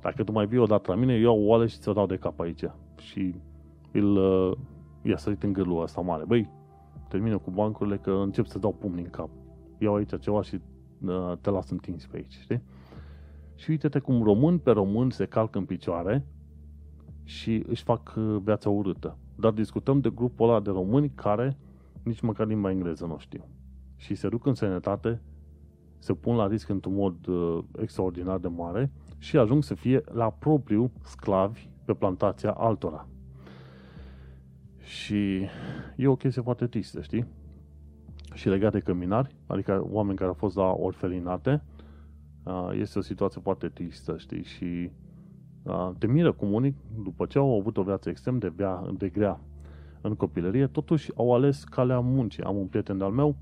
dacă 0.00 0.24
tu 0.24 0.32
mai 0.32 0.46
vii 0.46 0.58
odată 0.58 0.90
la 0.90 0.96
mine, 0.98 1.14
eu 1.14 1.20
iau 1.20 1.42
o 1.42 1.46
oală 1.46 1.66
și 1.66 1.78
ți-o 1.78 1.92
dau 1.92 2.06
de 2.06 2.16
cap 2.16 2.40
aici. 2.40 2.64
Și 2.96 3.34
îl 3.92 4.16
uh, 4.16 4.56
i-a 5.02 5.16
sărit 5.16 5.42
în 5.42 5.52
gârlul 5.52 5.82
ăsta 5.82 6.00
mare. 6.00 6.24
Băi, 6.26 6.50
termină 7.08 7.38
cu 7.38 7.50
bancurile 7.50 7.96
că 7.96 8.10
încep 8.10 8.46
să 8.46 8.58
dau 8.58 8.72
pumni 8.72 9.00
în 9.00 9.10
cap. 9.10 9.28
Iau 9.78 9.94
aici 9.94 10.18
ceva 10.20 10.42
și 10.42 10.60
uh, 11.04 11.32
te 11.40 11.50
las 11.50 11.70
întins 11.70 12.06
pe 12.06 12.16
aici, 12.16 12.32
știi? 12.32 12.62
Și 13.54 13.70
uite-te 13.70 13.98
cum 13.98 14.22
român 14.22 14.58
pe 14.58 14.70
român 14.70 15.10
se 15.10 15.24
calcă 15.26 15.58
în 15.58 15.64
picioare 15.64 16.26
și 17.24 17.64
își 17.66 17.82
fac 17.82 18.14
uh, 18.16 18.36
viața 18.42 18.70
urâtă. 18.70 19.18
Dar 19.36 19.52
discutăm 19.52 20.00
de 20.00 20.10
grupul 20.10 20.48
ăla 20.48 20.60
de 20.60 20.70
români 20.70 21.10
care 21.14 21.56
nici 22.02 22.20
măcar 22.20 22.46
limba 22.46 22.70
engleză 22.70 23.06
nu 23.06 23.18
știu. 23.18 23.44
Și 23.96 24.14
se 24.14 24.28
duc 24.28 24.46
în 24.46 24.54
sănătate, 24.54 25.20
se 25.98 26.14
pun 26.14 26.36
la 26.36 26.46
risc 26.46 26.68
într-un 26.68 26.94
mod 26.94 27.26
uh, 27.26 27.64
extraordinar 27.80 28.38
de 28.38 28.48
mare 28.48 28.90
și 29.18 29.38
ajung 29.38 29.62
să 29.62 29.74
fie 29.74 30.02
la 30.12 30.30
propriu 30.30 30.90
sclavi 31.04 31.68
pe 31.84 31.94
plantația 31.94 32.50
altora. 32.50 33.06
Și 34.78 35.46
e 35.96 36.06
o 36.06 36.16
chestie 36.16 36.42
foarte 36.42 36.66
tristă, 36.66 37.02
știi? 37.02 37.26
Și 38.34 38.48
legat 38.48 38.72
de 38.72 38.80
căminari, 38.80 39.36
adică 39.46 39.86
oameni 39.90 40.16
care 40.16 40.28
au 40.28 40.34
fost 40.34 40.56
la 40.56 40.70
orfelinate, 40.70 41.62
este 42.72 42.98
o 42.98 43.02
situație 43.02 43.40
foarte 43.40 43.68
tristă, 43.68 44.16
știi? 44.16 44.42
Și 44.42 44.90
te 45.98 46.06
miră 46.06 46.32
cum 46.32 46.52
unii, 46.52 46.76
după 47.02 47.26
ce 47.26 47.38
au 47.38 47.58
avut 47.58 47.76
o 47.76 47.82
viață 47.82 48.08
extrem 48.08 48.38
de, 48.38 48.48
bea, 48.48 48.92
de 48.96 49.08
grea 49.08 49.40
în 50.00 50.14
copilărie, 50.14 50.66
totuși 50.66 51.10
au 51.16 51.34
ales 51.34 51.64
calea 51.64 52.00
muncii. 52.00 52.42
Am 52.42 52.56
un 52.56 52.66
prieten 52.66 52.98
de-al 52.98 53.10
meu, 53.10 53.36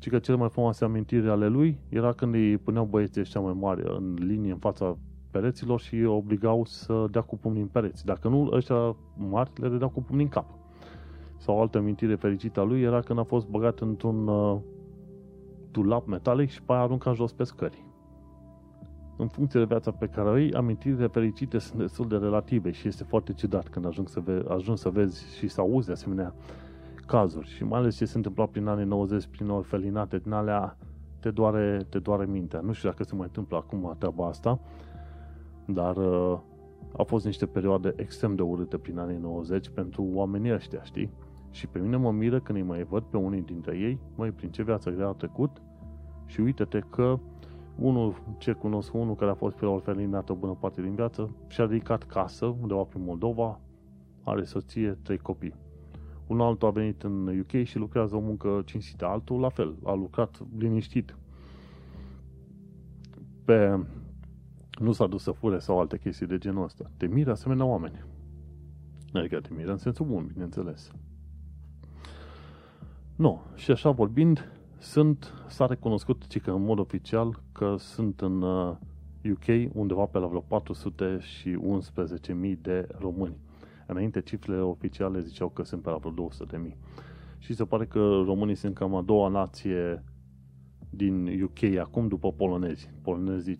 ci 0.00 0.08
că 0.08 0.18
cele 0.18 0.36
mai 0.36 0.48
frumoase 0.48 0.84
amintiri 0.84 1.28
ale 1.28 1.46
lui 1.48 1.78
era 1.88 2.12
când 2.12 2.34
îi 2.34 2.56
puneau 2.58 2.84
băieții 2.84 3.20
ăștia 3.20 3.40
mai 3.40 3.56
mari 3.60 3.82
în 3.84 4.16
linie 4.18 4.52
în 4.52 4.58
fața 4.58 4.96
pereților 5.30 5.80
și 5.80 5.94
îi 5.94 6.04
obligau 6.04 6.64
să 6.64 7.06
dea 7.10 7.20
cu 7.20 7.36
pumnii 7.38 7.62
în 7.62 7.68
pereți. 7.68 8.04
Dacă 8.04 8.28
nu, 8.28 8.48
ăștia 8.52 8.96
mari 9.16 9.50
le 9.54 9.68
dădeau 9.68 9.90
cu 9.90 10.02
pumnii 10.02 10.24
în 10.24 10.30
cap. 10.30 10.46
Sau 11.36 11.56
o 11.56 11.60
altă 11.60 11.78
amintire 11.78 12.14
fericită 12.14 12.60
a 12.60 12.62
lui 12.62 12.80
era 12.80 13.00
când 13.00 13.18
a 13.18 13.22
fost 13.22 13.46
băgat 13.48 13.78
într-un 13.80 14.26
uh, 14.26 14.58
dulap 15.70 16.06
metalic 16.06 16.50
și 16.50 16.62
pe 16.62 16.72
aia 16.72 16.80
aruncat 16.80 17.14
jos 17.14 17.32
pe 17.32 17.44
scări. 17.44 17.84
În 19.16 19.28
funcție 19.28 19.60
de 19.60 19.66
viața 19.66 19.90
pe 19.90 20.06
care 20.06 20.28
o 20.28 20.32
ai, 20.32 20.48
amintirile 20.48 21.06
fericite 21.06 21.58
sunt 21.58 21.78
destul 21.78 22.08
de 22.08 22.16
relative 22.16 22.70
și 22.70 22.88
este 22.88 23.04
foarte 23.04 23.32
ciudat 23.32 23.68
când 23.68 23.86
ajung 23.86 24.08
să, 24.08 24.20
ve- 24.20 24.44
ajung 24.48 24.78
să 24.78 24.88
vezi 24.88 25.36
și 25.36 25.48
să 25.48 25.60
auzi 25.60 25.86
de 25.86 25.92
asemenea 25.92 26.34
cazuri. 27.10 27.48
Și 27.48 27.64
mai 27.64 27.78
ales 27.78 27.96
ce 27.96 28.04
se 28.04 28.16
întâmpla 28.16 28.46
prin 28.46 28.66
anii 28.66 28.84
90, 28.84 29.26
prin 29.26 29.48
orfelinate, 29.48 30.18
din 30.18 30.32
alea 30.32 30.76
te 31.20 31.30
doare, 31.30 31.86
te 31.88 31.98
doare 31.98 32.24
mintea. 32.24 32.60
Nu 32.60 32.72
știu 32.72 32.88
dacă 32.88 33.02
se 33.02 33.14
mai 33.14 33.26
întâmplă 33.26 33.56
acum 33.56 33.94
treaba 33.98 34.26
asta, 34.26 34.60
dar 35.66 35.96
uh, 35.96 36.38
au 36.96 37.04
fost 37.04 37.24
niște 37.24 37.46
perioade 37.46 37.92
extrem 37.96 38.34
de 38.34 38.42
urâte 38.42 38.78
prin 38.78 38.98
anii 38.98 39.16
90 39.16 39.68
pentru 39.68 40.08
oamenii 40.12 40.52
ăștia, 40.52 40.82
știi? 40.82 41.10
Și 41.50 41.66
pe 41.66 41.78
mine 41.78 41.96
mă 41.96 42.10
miră 42.10 42.40
când 42.40 42.58
îi 42.58 42.64
mai 42.64 42.82
văd 42.82 43.02
pe 43.02 43.16
unii 43.16 43.42
dintre 43.42 43.76
ei, 43.76 43.98
măi, 44.14 44.30
prin 44.30 44.50
ce 44.50 44.62
viață 44.62 44.90
grea 44.90 45.08
a 45.08 45.12
trecut 45.12 45.62
și 46.26 46.40
uite-te 46.40 46.78
că 46.90 47.18
unul 47.78 48.14
ce 48.38 48.52
cunosc, 48.52 48.94
unul 48.94 49.14
care 49.14 49.30
a 49.30 49.34
fost 49.34 49.56
pe 49.56 49.66
orfelinat 49.66 50.30
o 50.30 50.34
bună 50.34 50.56
parte 50.60 50.82
din 50.82 50.94
viață, 50.94 51.30
și-a 51.46 51.64
ridicat 51.64 52.02
casă 52.02 52.46
undeva 52.60 52.82
prin 52.82 53.04
Moldova, 53.04 53.60
are 54.22 54.44
soție, 54.44 54.98
trei 55.02 55.18
copii. 55.18 55.69
Un 56.30 56.40
altul 56.40 56.68
a 56.68 56.70
venit 56.70 57.02
în 57.02 57.38
UK 57.38 57.64
și 57.64 57.78
lucrează 57.78 58.16
o 58.16 58.20
muncă 58.20 58.62
cinstită. 58.64 59.06
Altul, 59.06 59.40
la 59.40 59.48
fel, 59.48 59.74
a 59.84 59.94
lucrat 59.94 60.42
liniștit. 60.58 61.16
Pe... 63.44 63.84
Nu 64.80 64.92
s-a 64.92 65.06
dus 65.06 65.22
să 65.22 65.30
fure 65.30 65.58
sau 65.58 65.80
alte 65.80 65.98
chestii 65.98 66.26
de 66.26 66.38
genul 66.38 66.64
ăsta. 66.64 66.90
Te 66.96 67.06
miră 67.06 67.30
asemenea 67.30 67.64
oameni. 67.64 68.04
Adică 69.12 69.40
te 69.40 69.48
miră 69.56 69.70
în 69.70 69.76
sensul 69.76 70.06
bun, 70.06 70.26
bineînțeles. 70.32 70.90
Nu. 73.16 73.40
Și 73.54 73.70
așa 73.70 73.90
vorbind, 73.90 74.52
sunt, 74.78 75.32
s-a 75.48 75.66
recunoscut 75.66 76.26
ci 76.26 76.40
că 76.40 76.50
în 76.50 76.62
mod 76.62 76.78
oficial 76.78 77.42
că 77.52 77.74
sunt 77.78 78.20
în 78.20 78.42
UK 79.30 79.46
uh, 79.46 79.68
undeva 79.72 80.04
pe 80.04 80.18
la 80.18 80.26
vreo 80.26 80.44
411.000 82.52 82.60
de 82.60 82.88
români. 82.98 83.36
Înainte 83.90 84.20
cifrele 84.20 84.60
oficiale 84.60 85.20
ziceau 85.20 85.48
că 85.48 85.62
sunt 85.62 85.82
pe 85.82 85.90
la 85.90 85.96
vreo 85.96 86.28
200.000. 86.68 86.76
Și 87.38 87.54
se 87.54 87.64
pare 87.64 87.86
că 87.86 88.22
românii 88.24 88.54
sunt 88.54 88.74
cam 88.74 88.94
a 88.94 89.02
doua 89.02 89.28
nație 89.28 90.04
din 90.90 91.42
UK 91.42 91.78
acum 91.78 92.08
după 92.08 92.32
polonezi. 92.32 92.90
Polonezii 93.02 93.56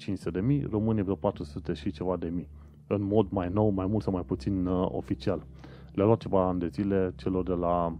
500.000, 0.63 0.71
românii 0.71 1.03
vreo 1.03 1.15
400 1.15 1.73
și 1.73 1.91
ceva 1.91 2.17
de 2.17 2.29
mii. 2.29 2.49
În 2.87 3.03
mod 3.03 3.31
mai 3.31 3.49
nou, 3.53 3.69
mai 3.69 3.87
mult 3.87 4.03
sau 4.03 4.13
mai 4.13 4.25
puțin 4.25 4.67
uh, 4.67 4.89
oficial. 4.91 5.47
Le-a 5.93 6.05
luat 6.05 6.19
ceva 6.19 6.49
ani 6.49 6.59
de 6.59 6.67
zile 6.67 7.13
celor 7.17 7.43
de 7.43 7.53
la 7.53 7.99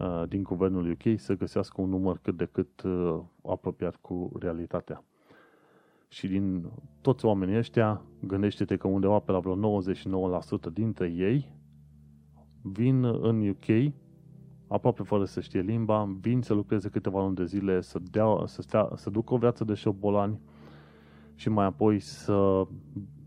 Uh, 0.00 0.22
din 0.28 0.42
guvernul 0.42 0.90
UK 0.90 1.20
să 1.20 1.36
găsească 1.36 1.80
un 1.80 1.88
număr 1.88 2.18
cât 2.22 2.36
de 2.36 2.44
cât 2.44 2.82
uh, 2.82 3.20
apropiat 3.42 3.96
cu 3.96 4.32
realitatea. 4.38 5.04
Și 6.12 6.26
din 6.26 6.70
toți 7.00 7.24
oamenii 7.24 7.56
ăștia, 7.56 8.02
gândește-te 8.26 8.76
că 8.76 8.88
undeva 8.88 9.18
pe 9.18 9.32
la 9.32 9.38
vreo 9.38 9.80
99% 9.80 10.72
dintre 10.72 11.06
ei 11.16 11.52
vin 12.62 13.04
în 13.04 13.48
UK 13.48 13.92
aproape 14.68 15.02
fără 15.02 15.24
să 15.24 15.40
știe 15.40 15.60
limba, 15.60 16.16
vin 16.20 16.42
să 16.42 16.54
lucreze 16.54 16.88
câteva 16.88 17.22
luni 17.22 17.34
de 17.34 17.44
zile, 17.44 17.80
să, 17.80 17.98
dea, 18.10 18.26
să, 18.44 18.62
stea, 18.62 18.88
să 18.94 19.10
ducă 19.10 19.34
o 19.34 19.36
viață 19.36 19.64
de 19.64 19.74
șobolani 19.74 20.40
și 21.34 21.48
mai 21.48 21.64
apoi 21.64 21.98
să 21.98 22.66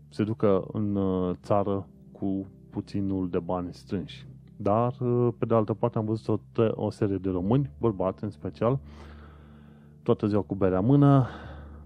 se 0.08 0.24
ducă 0.24 0.64
în 0.72 0.94
uh, 0.94 1.36
țară 1.42 1.88
cu 2.12 2.46
puținul 2.70 3.30
de 3.30 3.38
bani 3.38 3.74
strânși. 3.74 4.26
Dar, 4.56 4.96
uh, 5.00 5.34
pe 5.38 5.46
de 5.46 5.54
altă 5.54 5.74
parte, 5.74 5.98
am 5.98 6.04
văzut 6.04 6.28
o, 6.58 6.84
o 6.84 6.90
serie 6.90 7.16
de 7.16 7.30
români, 7.30 7.70
bărbați 7.78 8.24
în 8.24 8.30
special, 8.30 8.80
toată 10.02 10.26
ziua 10.26 10.42
cu 10.42 10.54
berea 10.54 10.80
mână, 10.80 11.26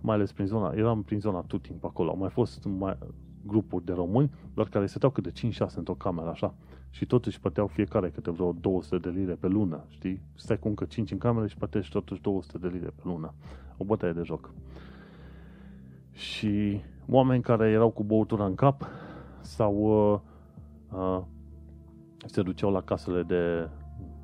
mai 0.00 0.14
ales 0.14 0.32
prin 0.32 0.46
zona, 0.46 0.72
eram 0.76 1.02
prin 1.02 1.20
zona 1.20 1.40
tot 1.40 1.62
timp 1.62 1.84
acolo. 1.84 2.10
Au 2.10 2.16
mai 2.16 2.30
fost 2.30 2.64
mai, 2.64 2.98
grupuri 3.46 3.84
de 3.84 3.92
români, 3.92 4.30
doar 4.54 4.68
care 4.68 4.86
stăteau 4.86 5.10
câte 5.10 5.30
5-6 5.30 5.74
într-o 5.74 5.94
cameră, 5.94 6.28
așa. 6.28 6.54
Și 6.90 7.06
totuși 7.06 7.40
plăteau 7.40 7.66
fiecare 7.66 8.10
câte 8.10 8.30
vreo 8.30 8.52
200 8.52 9.10
de 9.10 9.18
lire 9.18 9.32
pe 9.32 9.46
lună, 9.46 9.84
știi? 9.88 10.20
Stai 10.34 10.58
cu 10.58 10.68
încă 10.68 10.84
5 10.84 11.10
în 11.10 11.18
cameră 11.18 11.46
și 11.46 11.56
plătești 11.56 11.92
totuși 11.92 12.20
200 12.20 12.58
de 12.58 12.68
lire 12.68 12.92
pe 12.94 13.02
lună. 13.04 13.34
O 13.76 13.84
bătaie 13.84 14.12
de 14.12 14.22
joc. 14.22 14.52
Și 16.12 16.80
oameni 17.08 17.42
care 17.42 17.70
erau 17.70 17.90
cu 17.90 18.04
băutura 18.04 18.44
în 18.44 18.54
cap 18.54 18.86
sau 19.40 19.74
uh, 20.12 20.20
uh, 20.98 21.22
se 22.26 22.42
duceau 22.42 22.70
la 22.70 22.80
casele 22.80 23.22
de 23.22 23.68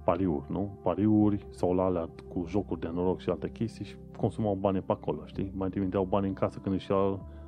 pariuri, 0.05 0.45
nu? 0.49 0.79
Pariuri 0.83 1.47
sau 1.51 1.75
la 1.75 1.85
alea 1.85 2.09
cu 2.29 2.45
jocuri 2.49 2.81
de 2.81 2.91
noroc 2.93 3.21
și 3.21 3.29
alte 3.29 3.51
chestii 3.51 3.85
și 3.85 3.97
consumau 4.17 4.55
bani 4.55 4.81
pe 4.81 4.93
acolo, 4.93 5.23
știi? 5.25 5.53
Mai 5.55 5.69
trimiteau 5.69 6.05
bani 6.05 6.27
în 6.27 6.33
casă 6.33 6.59
când 6.59 6.75
își 6.75 6.91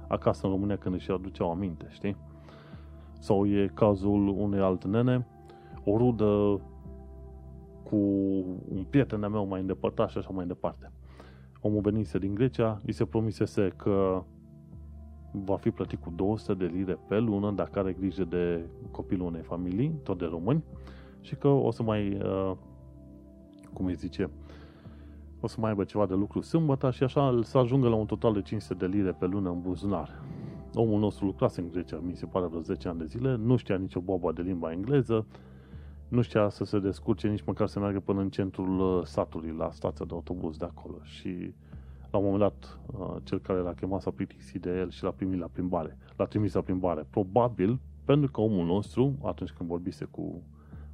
acasă 0.09 0.47
în 0.47 0.53
România 0.53 0.77
când 0.77 0.95
își 0.95 1.11
aduceau 1.11 1.51
aminte, 1.51 1.87
știi? 1.89 2.17
Sau 3.19 3.47
e 3.47 3.71
cazul 3.75 4.29
unei 4.29 4.61
alte 4.61 4.87
nene, 4.87 5.27
o 5.85 5.97
rudă 5.97 6.61
cu 7.83 7.97
un 8.69 8.85
prieten 8.91 9.21
de 9.21 9.27
meu 9.27 9.47
mai 9.47 9.61
îndepărtat 9.61 10.11
și 10.11 10.19
așa 10.19 10.31
mai 10.33 10.47
departe. 10.47 10.93
Omul 11.61 11.81
venise 11.81 12.19
din 12.19 12.35
Grecia, 12.35 12.81
îi 12.87 12.93
se 12.93 13.05
promisese 13.05 13.69
că 13.77 14.25
va 15.31 15.57
fi 15.57 15.71
plătit 15.71 16.01
cu 16.01 16.13
200 16.17 16.55
de 16.55 16.65
lire 16.65 16.99
pe 17.09 17.19
lună 17.19 17.51
dacă 17.51 17.79
are 17.79 17.93
grijă 17.93 18.25
de 18.25 18.67
copilul 18.91 19.27
unei 19.27 19.43
familii, 19.43 20.01
tot 20.03 20.19
de 20.19 20.25
români, 20.25 20.65
și 21.21 21.35
că 21.35 21.49
o 21.49 21.71
să 21.71 21.83
mai, 21.83 22.19
uh, 22.23 22.53
cum 23.73 23.87
îi 23.87 23.95
zice, 23.95 24.31
o 25.47 25.49
să 25.49 25.61
mai 25.61 25.71
aibă 25.71 25.85
ceva 25.85 26.07
de 26.07 26.15
lucru 26.15 26.41
sâmbătă 26.41 26.91
și 26.91 27.03
așa 27.03 27.39
să 27.43 27.59
ajungă 27.59 27.89
la 27.89 27.95
un 27.95 28.07
total 28.07 28.33
de 28.33 28.43
500 28.43 28.87
de 28.87 28.97
lire 28.97 29.13
pe 29.13 29.27
lună 29.27 29.51
în 29.51 29.61
buzunar. 29.61 30.23
Omul 30.75 31.01
nostru 31.01 31.25
lucrase 31.25 31.61
în 31.61 31.69
Grecia, 31.71 31.99
mi 31.99 32.17
se 32.17 32.27
pare 32.27 32.47
vreo 32.47 32.61
10 32.61 32.89
ani 32.89 32.99
de 32.99 33.05
zile, 33.05 33.37
nu 33.37 33.57
știa 33.57 33.77
nicio 33.77 34.01
boba 34.01 34.33
de 34.33 34.43
limba 34.43 34.73
engleză, 34.73 35.27
nu 36.09 36.23
știa 36.23 36.49
să 36.49 36.65
se 36.65 36.79
descurce 36.79 37.29
nici 37.29 37.45
măcar 37.47 37.67
să 37.67 37.79
meargă 37.79 38.01
până 38.01 38.21
în 38.21 38.31
centrul 38.31 38.99
uh, 38.99 39.05
satului, 39.05 39.55
la 39.59 39.71
stația 39.71 40.05
de 40.05 40.15
autobuz 40.15 40.57
de 40.57 40.65
acolo. 40.65 40.97
Și 41.03 41.55
la 42.11 42.19
un 42.19 42.25
moment 42.25 42.43
dat, 42.43 42.79
uh, 42.87 43.17
cel 43.23 43.41
care 43.41 43.59
l-a 43.59 43.73
chemat 43.73 44.01
s-a 44.01 44.11
plictisit 44.11 44.63
de 44.63 44.79
el 44.79 44.91
și 44.91 45.03
l-a 45.03 45.11
primit 45.11 45.41
la 45.41 45.49
plimbare. 45.53 45.99
L-a 46.17 46.25
trimis 46.25 46.55
la 46.55 46.61
plimbare. 46.61 47.07
Probabil, 47.11 47.81
pentru 48.05 48.31
că 48.31 48.41
omul 48.41 48.67
nostru, 48.67 49.15
atunci 49.23 49.51
când 49.51 49.69
vorbise 49.69 50.05
cu 50.05 50.43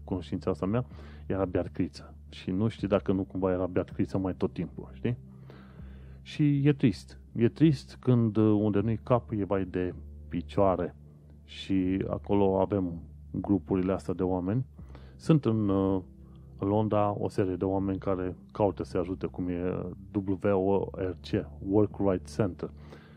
cunoștința 0.05 0.50
asta 0.50 0.66
mea, 0.66 0.84
era 1.26 1.46
criță. 1.72 2.14
Și 2.33 2.51
nu 2.51 2.68
știi 2.68 2.89
dacă 2.89 3.12
nu 3.12 3.22
cumva 3.22 3.51
era 3.51 3.70
criță 3.95 4.18
mai 4.18 4.35
tot 4.35 4.53
timpul, 4.53 4.89
știi? 4.93 5.16
Și 6.22 6.66
e 6.66 6.72
trist. 6.72 7.18
E 7.37 7.49
trist 7.49 7.97
când 8.01 8.37
uh, 8.37 8.59
unde 8.61 8.80
nu-i 8.80 9.01
cap 9.03 9.30
e 9.30 9.45
mai 9.49 9.64
de 9.64 9.95
picioare 10.28 10.97
și 11.45 12.05
acolo 12.09 12.61
avem 12.61 13.03
grupurile 13.30 13.93
astea 13.93 14.14
de 14.14 14.22
oameni. 14.22 14.64
Sunt 15.16 15.45
în 15.45 15.68
uh, 15.68 16.03
Londra 16.59 17.16
o 17.18 17.28
serie 17.28 17.57
de 17.57 17.64
oameni 17.64 17.99
care 17.99 18.37
caută 18.53 18.83
să 18.83 18.99
ajute, 18.99 19.26
cum 19.26 19.49
e 19.49 19.85
WORC, 20.53 21.47
Work 21.68 21.97
Right 21.99 22.35
Center. 22.35 22.70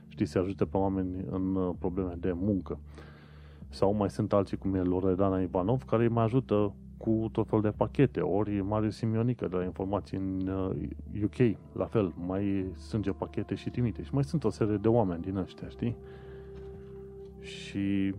Știi, 0.07 0.25
să 0.25 0.39
ajute 0.39 0.65
pe 0.65 0.77
oameni 0.77 1.25
în 1.29 1.55
uh, 1.55 1.75
probleme 1.79 2.13
de 2.19 2.31
muncă. 2.31 2.79
Sau 3.69 3.93
mai 3.93 4.09
sunt 4.09 4.33
alții, 4.33 4.57
cum 4.57 4.75
e 4.75 4.81
Loredana 4.81 5.41
Ivanov, 5.41 5.83
care 5.83 6.03
îi 6.03 6.09
mai 6.09 6.23
ajută 6.23 6.73
cu 6.97 7.29
tot 7.31 7.47
fel 7.47 7.61
de 7.61 7.69
pachete, 7.69 8.19
ori 8.19 8.61
Marius 8.61 8.95
Simionică 8.95 9.47
de 9.47 9.55
la 9.55 9.63
informații 9.63 10.17
în 10.17 10.47
UK, 11.23 11.37
uh, 11.37 11.53
la 11.73 11.85
fel, 11.85 12.13
mai 12.27 12.65
strânge 12.77 13.11
pachete 13.11 13.55
și 13.55 13.69
trimite. 13.69 14.03
Și 14.03 14.13
mai 14.13 14.23
sunt 14.23 14.43
o 14.43 14.49
serie 14.49 14.77
de 14.77 14.87
oameni 14.87 15.21
din 15.21 15.35
ăștia, 15.35 15.69
știi? 15.69 15.95
Și 17.39 18.13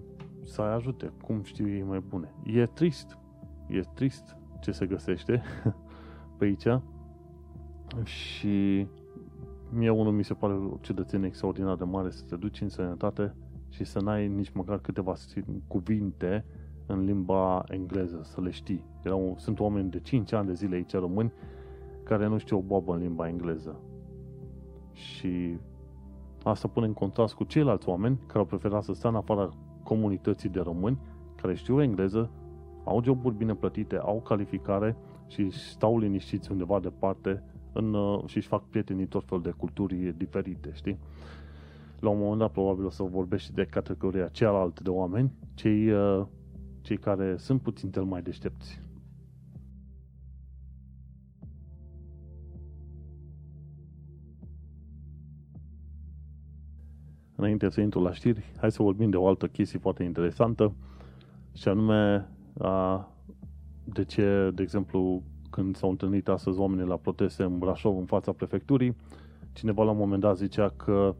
să 0.44 0.60
ajute, 0.62 1.12
cum 1.22 1.42
știu 1.42 1.68
ei 1.68 1.82
mai 1.82 2.02
bune. 2.08 2.34
E 2.44 2.66
trist, 2.66 3.18
e 3.66 3.80
trist 3.94 4.36
ce 4.60 4.70
se 4.70 4.86
găsește 4.86 5.42
pe 6.36 6.44
aici 6.44 6.82
și 8.04 8.86
mie 9.70 9.90
unul 9.90 10.12
mi 10.12 10.24
se 10.24 10.34
pare 10.34 10.52
o 10.52 10.78
ciudățenie 10.80 11.26
extraordinar 11.26 11.76
de 11.76 11.84
mare 11.84 12.10
să 12.10 12.24
te 12.28 12.36
duci 12.36 12.60
în 12.60 12.68
sănătate 12.68 13.34
și 13.68 13.84
să 13.84 14.00
n-ai 14.00 14.28
nici 14.28 14.52
măcar 14.52 14.78
câteva 14.78 15.14
cuvinte 15.66 16.44
în 16.86 17.04
limba 17.04 17.64
engleză, 17.68 18.20
să 18.22 18.40
le 18.40 18.50
știi. 18.50 18.84
Erau, 19.02 19.34
sunt 19.38 19.60
oameni 19.60 19.90
de 19.90 20.00
5 20.00 20.32
ani 20.32 20.46
de 20.46 20.54
zile 20.54 20.74
aici 20.74 20.92
români 20.92 21.32
care 22.02 22.26
nu 22.26 22.38
știu 22.38 22.56
o 22.56 22.60
boabă 22.60 22.92
în 22.92 23.00
limba 23.00 23.28
engleză. 23.28 23.80
Și 24.92 25.58
asta 26.42 26.68
pune 26.68 26.86
în 26.86 26.92
contrast 26.92 27.34
cu 27.34 27.44
ceilalți 27.44 27.88
oameni 27.88 28.18
care 28.26 28.38
au 28.38 28.44
preferat 28.44 28.82
să 28.82 28.92
stea 28.92 29.10
în 29.10 29.16
afara 29.16 29.48
comunității 29.82 30.48
de 30.48 30.60
români 30.60 30.98
care 31.42 31.54
știu 31.54 31.82
engleză, 31.82 32.30
au 32.84 33.02
joburi 33.02 33.34
bine 33.34 33.54
plătite, 33.54 33.96
au 33.96 34.20
calificare 34.20 34.96
și 35.26 35.50
stau 35.50 35.98
liniștiți 35.98 36.50
undeva 36.50 36.80
departe 36.80 37.42
în, 37.72 37.94
uh, 37.94 38.22
și 38.26 38.36
își 38.36 38.48
fac 38.48 38.68
prietenii 38.68 39.06
tot 39.06 39.24
fel 39.24 39.40
de 39.40 39.50
culturi 39.50 40.14
diferite, 40.16 40.70
știi? 40.72 40.98
La 42.00 42.08
un 42.08 42.18
moment 42.18 42.38
dat 42.38 42.50
probabil 42.50 42.84
o 42.84 42.90
să 42.90 43.02
vorbești 43.02 43.52
de 43.52 43.64
categoria 43.64 44.28
cealaltă 44.28 44.82
de 44.82 44.90
oameni, 44.90 45.32
cei, 45.54 45.90
uh, 45.90 46.26
cei 46.86 46.96
care 46.96 47.36
sunt 47.36 47.62
puțin 47.62 47.90
cel 47.90 48.04
mai 48.04 48.22
deștepți. 48.22 48.80
Înainte 57.36 57.68
să 57.68 57.80
intru 57.80 58.00
la 58.00 58.12
știri, 58.12 58.52
hai 58.56 58.72
să 58.72 58.82
vorbim 58.82 59.10
de 59.10 59.16
o 59.16 59.26
altă 59.26 59.46
chestie 59.46 59.78
foarte 59.78 60.02
interesantă, 60.02 60.74
și 61.52 61.68
anume 61.68 62.28
a, 62.58 63.08
de 63.84 64.04
ce, 64.04 64.50
de 64.54 64.62
exemplu, 64.62 65.22
când 65.50 65.76
s-au 65.76 65.90
întâlnit 65.90 66.28
astăzi 66.28 66.58
oamenii 66.58 66.86
la 66.86 66.96
proteste 66.96 67.42
în 67.42 67.58
Brașov, 67.58 67.98
în 67.98 68.06
fața 68.06 68.32
prefecturii, 68.32 68.96
cineva 69.52 69.84
la 69.84 69.90
un 69.90 69.96
moment 69.96 70.20
dat 70.20 70.36
zicea 70.36 70.68
că 70.68 71.14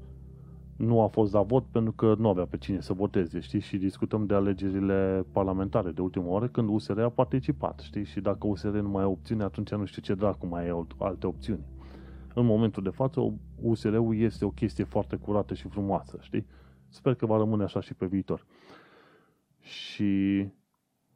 nu 0.76 1.02
a 1.02 1.06
fost 1.06 1.32
dat 1.32 1.46
vot 1.46 1.64
pentru 1.64 1.92
că 1.92 2.14
nu 2.18 2.28
avea 2.28 2.44
pe 2.44 2.56
cine 2.56 2.80
să 2.80 2.92
voteze, 2.92 3.40
știi? 3.40 3.60
Și 3.60 3.76
discutăm 3.76 4.26
de 4.26 4.34
alegerile 4.34 5.26
parlamentare 5.32 5.90
de 5.90 6.00
ultimă 6.00 6.26
oră 6.26 6.48
când 6.48 6.68
USR 6.68 7.00
a 7.00 7.08
participat, 7.08 7.78
știi? 7.78 8.04
Și 8.04 8.20
dacă 8.20 8.46
USR 8.46 8.68
nu 8.68 8.88
mai 8.88 9.02
e 9.02 9.06
opțiune, 9.06 9.42
atunci 9.42 9.70
nu 9.70 9.84
știu 9.84 10.02
ce 10.02 10.14
dracu 10.14 10.46
mai 10.46 10.66
e 10.66 10.86
alte 10.98 11.26
opțiuni. 11.26 11.64
În 12.34 12.46
momentul 12.46 12.82
de 12.82 12.90
față, 12.90 13.34
USR-ul 13.62 14.16
este 14.16 14.44
o 14.44 14.50
chestie 14.50 14.84
foarte 14.84 15.16
curată 15.16 15.54
și 15.54 15.68
frumoasă, 15.68 16.18
știi? 16.20 16.46
Sper 16.88 17.14
că 17.14 17.26
va 17.26 17.36
rămâne 17.36 17.62
așa 17.62 17.80
și 17.80 17.94
pe 17.94 18.06
viitor. 18.06 18.46
Și 19.60 20.04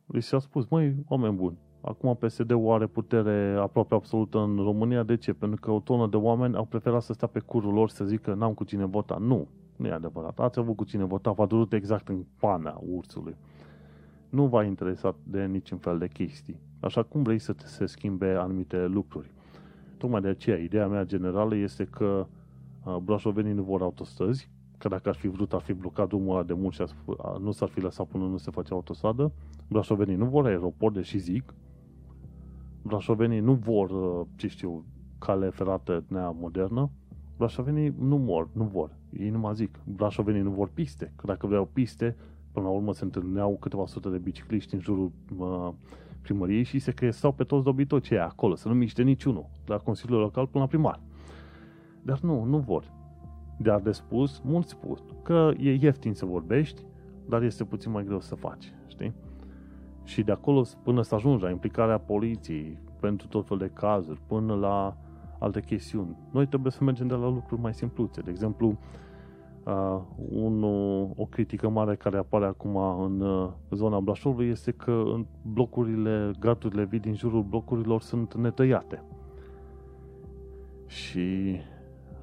li 0.07 0.23
s-a 0.23 0.39
spus, 0.39 0.67
măi, 0.69 1.05
oameni 1.09 1.37
buni, 1.37 1.59
acum 1.81 2.17
PSD-ul 2.17 2.73
are 2.73 2.87
putere 2.87 3.57
aproape 3.61 3.95
absolută 3.95 4.39
în 4.39 4.57
România, 4.57 5.03
de 5.03 5.17
ce? 5.17 5.33
Pentru 5.33 5.61
că 5.61 5.71
o 5.71 5.81
tonă 5.81 6.07
de 6.07 6.17
oameni 6.17 6.57
au 6.57 6.65
preferat 6.65 7.03
să 7.03 7.13
stea 7.13 7.29
pe 7.29 7.39
curul 7.39 7.73
lor 7.73 7.89
să 7.89 8.05
zică 8.05 8.35
n-am 8.35 8.55
cu 8.55 8.65
cine 8.65 8.85
vota. 8.85 9.17
Nu, 9.21 9.47
nu 9.77 9.87
e 9.87 9.93
adevărat. 9.93 10.39
Ați 10.39 10.59
avut 10.59 10.77
cu 10.77 10.85
cine 10.85 11.05
vota, 11.05 11.31
v-a 11.33 11.47
durut 11.47 11.73
exact 11.73 12.09
în 12.09 12.25
pana 12.39 12.81
ursului. 12.89 13.37
Nu 14.29 14.47
v-a 14.47 14.65
interesat 14.65 15.15
de 15.23 15.45
niciun 15.45 15.79
fel 15.79 15.99
de 15.99 16.09
chestii. 16.09 16.61
Așa 16.81 17.03
cum 17.03 17.23
vrei 17.23 17.39
să 17.39 17.53
te 17.53 17.67
se 17.67 17.87
schimbe 17.87 18.27
anumite 18.27 18.87
lucruri. 18.87 19.31
Tocmai 19.97 20.21
de 20.21 20.29
aceea, 20.29 20.57
ideea 20.57 20.89
mea 20.89 21.05
generală 21.05 21.55
este 21.57 21.85
că 21.85 22.27
uh, 22.85 22.97
brașovenii 22.97 23.53
nu 23.53 23.63
vor 23.63 23.83
autostrăzi, 23.83 24.51
că 24.79 24.89
dacă 24.89 25.09
ar 25.09 25.15
fi 25.15 25.29
vrut, 25.29 25.53
ar 25.53 25.61
fi 25.61 25.73
blocat 25.73 26.09
drumul 26.09 26.35
ăla 26.35 26.43
de 26.43 26.53
mult 26.53 26.75
și 26.75 26.83
nu 27.41 27.51
s-ar 27.51 27.69
fi 27.69 27.81
lăsat 27.81 28.07
până 28.07 28.25
nu 28.25 28.37
se 28.37 28.51
face 28.51 28.73
autostradă. 28.73 29.33
Brașovenii 29.69 30.17
nu 30.17 30.25
vor 30.25 30.47
aeroport, 30.47 30.95
deși 30.95 31.19
zic. 31.19 31.55
Brașovenii 32.83 33.41
nu 33.41 33.53
vor, 33.53 33.91
uh, 33.91 34.27
ce 34.37 34.49
știu, 34.49 34.85
cale 35.19 35.49
ferată 35.49 36.05
nea 36.09 36.31
modernă. 36.31 36.91
Brașovenii 37.37 37.95
nu 37.99 38.17
mor, 38.17 38.49
nu 38.53 38.65
vor. 38.65 38.97
Ei 39.19 39.31
nu 39.31 39.39
mă 39.39 39.53
zic. 39.53 39.79
Brașovenii 39.85 40.43
nu 40.43 40.51
vor 40.51 40.71
piste. 40.75 41.13
Că 41.17 41.27
dacă 41.27 41.47
vreau 41.47 41.69
piste, 41.73 42.17
până 42.53 42.67
la 42.67 42.73
urmă 42.73 42.93
se 42.93 43.05
întâlneau 43.05 43.57
câteva 43.61 43.87
sute 43.87 44.09
de 44.09 44.19
bicicliști 44.19 44.75
în 44.75 44.81
jurul 44.81 45.13
uh, 45.39 45.73
primăriei 46.23 46.63
și 46.63 46.79
se 46.79 46.93
crestau 46.93 47.33
pe 47.33 47.45
toți 47.45 47.65
dobitocii 47.65 48.19
acolo, 48.19 48.55
să 48.55 48.69
nu 48.69 48.75
miște 48.75 49.03
niciunul, 49.03 49.47
la 49.67 49.77
Consiliul 49.77 50.21
Local 50.21 50.47
până 50.47 50.63
la 50.65 50.69
primar. 50.69 51.01
Dar 52.03 52.21
nu, 52.21 52.45
nu 52.45 52.59
vor. 52.59 52.93
Dar 53.59 53.81
de 53.81 53.93
spus, 53.93 54.41
mulți 54.45 54.71
spun 54.71 54.99
că 55.23 55.51
e 55.59 55.73
ieftin 55.73 56.15
să 56.15 56.25
vorbești, 56.25 56.83
dar 57.29 57.43
este 57.43 57.65
puțin 57.65 57.93
mai 57.93 58.05
greu 58.05 58.21
să 58.21 58.35
faci, 58.35 58.73
știi? 58.87 59.13
Și 60.05 60.23
de 60.23 60.33
acolo 60.33 60.63
până 60.83 61.03
să 61.03 61.15
ajungi 61.15 61.43
la 61.43 61.51
implicarea 61.51 61.99
poliției 61.99 62.79
pentru 63.01 63.27
tot 63.27 63.47
fel 63.47 63.57
de 63.57 63.71
cazuri, 63.75 64.21
până 64.27 64.55
la 64.55 64.97
alte 65.39 65.61
chestiuni. 65.61 66.17
Noi 66.31 66.47
trebuie 66.47 66.73
să 66.73 66.85
mergem 66.85 67.07
de 67.07 67.15
la 67.15 67.29
lucruri 67.29 67.61
mai 67.61 67.75
simpluțe. 67.75 68.21
De 68.21 68.31
exemplu, 68.31 68.79
uh, 69.65 70.01
un, 70.31 70.63
o 71.17 71.25
critică 71.25 71.69
mare 71.69 71.97
care 71.97 72.17
apare 72.17 72.45
acum 72.45 72.77
în 72.77 73.21
uh, 73.21 73.49
zona 73.71 74.01
Brașovului 74.01 74.49
este 74.49 74.71
că 74.71 74.91
în 74.91 75.27
blocurile, 75.43 76.31
gardurile 76.39 76.85
vii 76.85 76.99
din 76.99 77.15
jurul 77.15 77.43
blocurilor 77.43 78.01
sunt 78.01 78.35
netăiate. 78.35 79.03
Și 80.87 81.57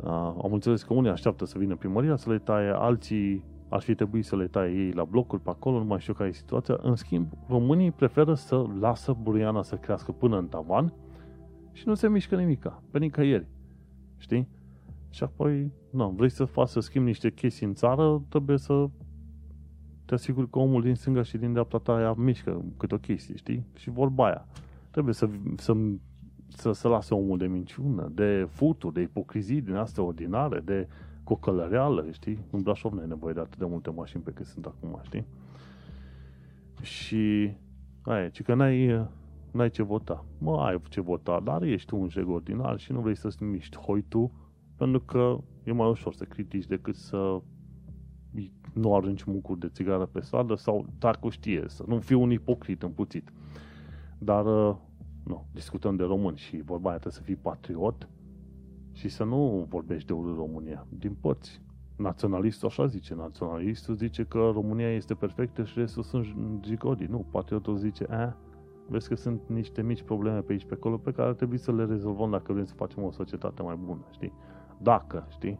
uh, 0.03 0.33
am 0.43 0.49
înțeles 0.51 0.83
că 0.83 0.93
unii 0.93 1.09
așteaptă 1.09 1.45
să 1.45 1.57
vină 1.57 1.75
primăria 1.75 2.15
să 2.15 2.29
le 2.29 2.37
taie, 2.37 2.69
alții 2.69 3.43
ar 3.69 3.81
fi 3.81 3.95
trebuit 3.95 4.25
să 4.25 4.35
le 4.35 4.47
taie 4.47 4.85
ei 4.85 4.91
la 4.91 5.03
blocuri 5.03 5.41
pe 5.41 5.49
acolo, 5.49 5.77
nu 5.77 5.85
mai 5.85 5.99
știu 5.99 6.13
care 6.13 6.29
e 6.29 6.31
situația. 6.31 6.79
În 6.81 6.95
schimb, 6.95 7.27
românii 7.47 7.91
preferă 7.91 8.33
să 8.33 8.65
lasă 8.79 9.17
buriana 9.21 9.61
să 9.61 9.75
crească 9.75 10.11
până 10.11 10.37
în 10.37 10.47
tavan 10.47 10.93
și 11.71 11.87
nu 11.87 11.93
se 11.93 12.09
mișcă 12.09 12.35
nimica, 12.35 12.83
pe 12.91 12.99
nicăieri. 12.99 13.47
Știi? 14.17 14.47
Și 15.09 15.23
apoi, 15.23 15.71
nu, 15.89 16.09
vrei 16.09 16.29
să 16.29 16.45
faci 16.45 16.67
să 16.67 16.79
schimbi 16.79 17.07
niște 17.07 17.31
chestii 17.31 17.65
în 17.65 17.73
țară, 17.73 18.21
trebuie 18.29 18.57
să 18.57 18.89
te 20.05 20.13
asiguri 20.13 20.49
că 20.49 20.59
omul 20.59 20.81
din 20.81 20.95
stânga 20.95 21.21
și 21.21 21.37
din 21.37 21.51
dreapta 21.51 21.77
ta 21.77 22.01
ea 22.01 22.13
mișcă 22.13 22.65
câte 22.77 22.93
o 22.93 22.97
chestie, 22.97 23.35
știi? 23.35 23.65
Și 23.75 23.89
vorba 23.89 24.25
aia. 24.25 24.47
Trebuie 24.91 25.13
să, 25.13 25.29
să, 25.55 25.73
să, 26.47 26.71
să 26.71 26.87
lase 26.87 27.13
omul 27.13 27.37
de 27.37 27.47
minciună, 27.47 28.11
de 28.13 28.47
futuri, 28.49 28.93
de 28.93 29.01
ipocrizii 29.01 29.61
din 29.61 29.75
astea 29.75 30.03
ordinare, 30.03 30.59
de 30.59 30.87
cu 30.87 31.06
o 31.33 31.35
călăreală, 31.35 32.05
știi? 32.11 32.45
În 32.51 32.61
Brașov 32.61 32.93
nu 32.93 32.99
ai 32.99 33.07
nevoie 33.07 33.33
de 33.33 33.39
atât 33.39 33.57
de 33.57 33.65
multe 33.65 33.89
mașini 33.89 34.23
pe 34.23 34.31
cât 34.31 34.45
sunt 34.45 34.65
acum, 34.65 34.99
știi? 35.03 35.25
Și 36.81 37.51
aia, 38.01 38.29
ci 38.29 38.41
că 38.41 38.53
n-ai, 38.53 39.07
n-ai 39.51 39.69
ce 39.69 39.83
vota. 39.83 40.25
Mă, 40.37 40.61
ai 40.61 40.81
ce 40.89 41.01
vota, 41.01 41.39
dar 41.43 41.61
ești 41.61 41.93
un 41.93 42.09
jeg 42.09 42.27
ordinar 42.27 42.79
și 42.79 42.91
nu 42.91 42.99
vrei 42.99 43.15
să-ți 43.15 43.43
miști 43.43 43.77
hoitu, 43.77 44.31
pentru 44.75 44.99
că 44.99 45.37
e 45.63 45.71
mai 45.71 45.89
ușor 45.89 46.13
să 46.13 46.23
critici 46.23 46.65
decât 46.65 46.95
să 46.95 47.41
nu 48.73 48.95
arunci 48.95 49.23
mucuri 49.23 49.59
de 49.59 49.67
țigară 49.67 50.05
pe 50.05 50.21
stradă 50.21 50.55
sau 50.55 50.85
dacă 50.99 51.29
știe, 51.29 51.63
să 51.67 51.83
nu 51.87 51.99
fii 51.99 52.15
un 52.15 52.31
ipocrit 52.31 52.83
împuțit. 52.83 53.31
Dar, 54.17 54.45
uh, 54.45 54.75
nu, 55.23 55.45
discutăm 55.53 55.95
de 55.95 56.03
români 56.03 56.37
și 56.37 56.61
vorba 56.61 56.89
aia 56.89 56.97
trebuie 56.97 57.21
să 57.21 57.25
fii 57.25 57.35
patriot 57.35 58.09
și 58.97 59.09
să 59.09 59.23
nu 59.23 59.65
vorbești 59.69 60.07
de 60.07 60.13
urât 60.13 60.35
România, 60.35 60.87
din 60.89 61.15
părți. 61.21 61.61
Naționalistul 61.95 62.67
așa 62.67 62.85
zice, 62.85 63.15
naționalistul 63.15 63.95
zice 63.95 64.23
că 64.23 64.49
România 64.53 64.91
este 64.93 65.13
perfectă 65.13 65.63
și 65.63 65.79
restul 65.79 66.03
sunt 66.03 66.25
gigodi. 66.59 67.05
Nu, 67.05 67.25
patriotul 67.31 67.75
zice, 67.75 68.05
a, 68.09 68.37
vezi 68.87 69.07
că 69.07 69.15
sunt 69.15 69.41
niște 69.47 69.81
mici 69.81 70.01
probleme 70.01 70.39
pe 70.39 70.51
aici 70.51 70.65
pe 70.65 70.73
acolo 70.73 70.97
pe 70.97 71.11
care 71.11 71.33
trebuie 71.33 71.59
să 71.59 71.71
le 71.73 71.85
rezolvăm 71.85 72.29
dacă 72.29 72.53
vrem 72.53 72.65
să 72.65 72.73
facem 72.73 73.03
o 73.03 73.11
societate 73.11 73.61
mai 73.61 73.79
bună, 73.85 74.01
știi? 74.11 74.33
Dacă, 74.77 75.27
știi? 75.29 75.59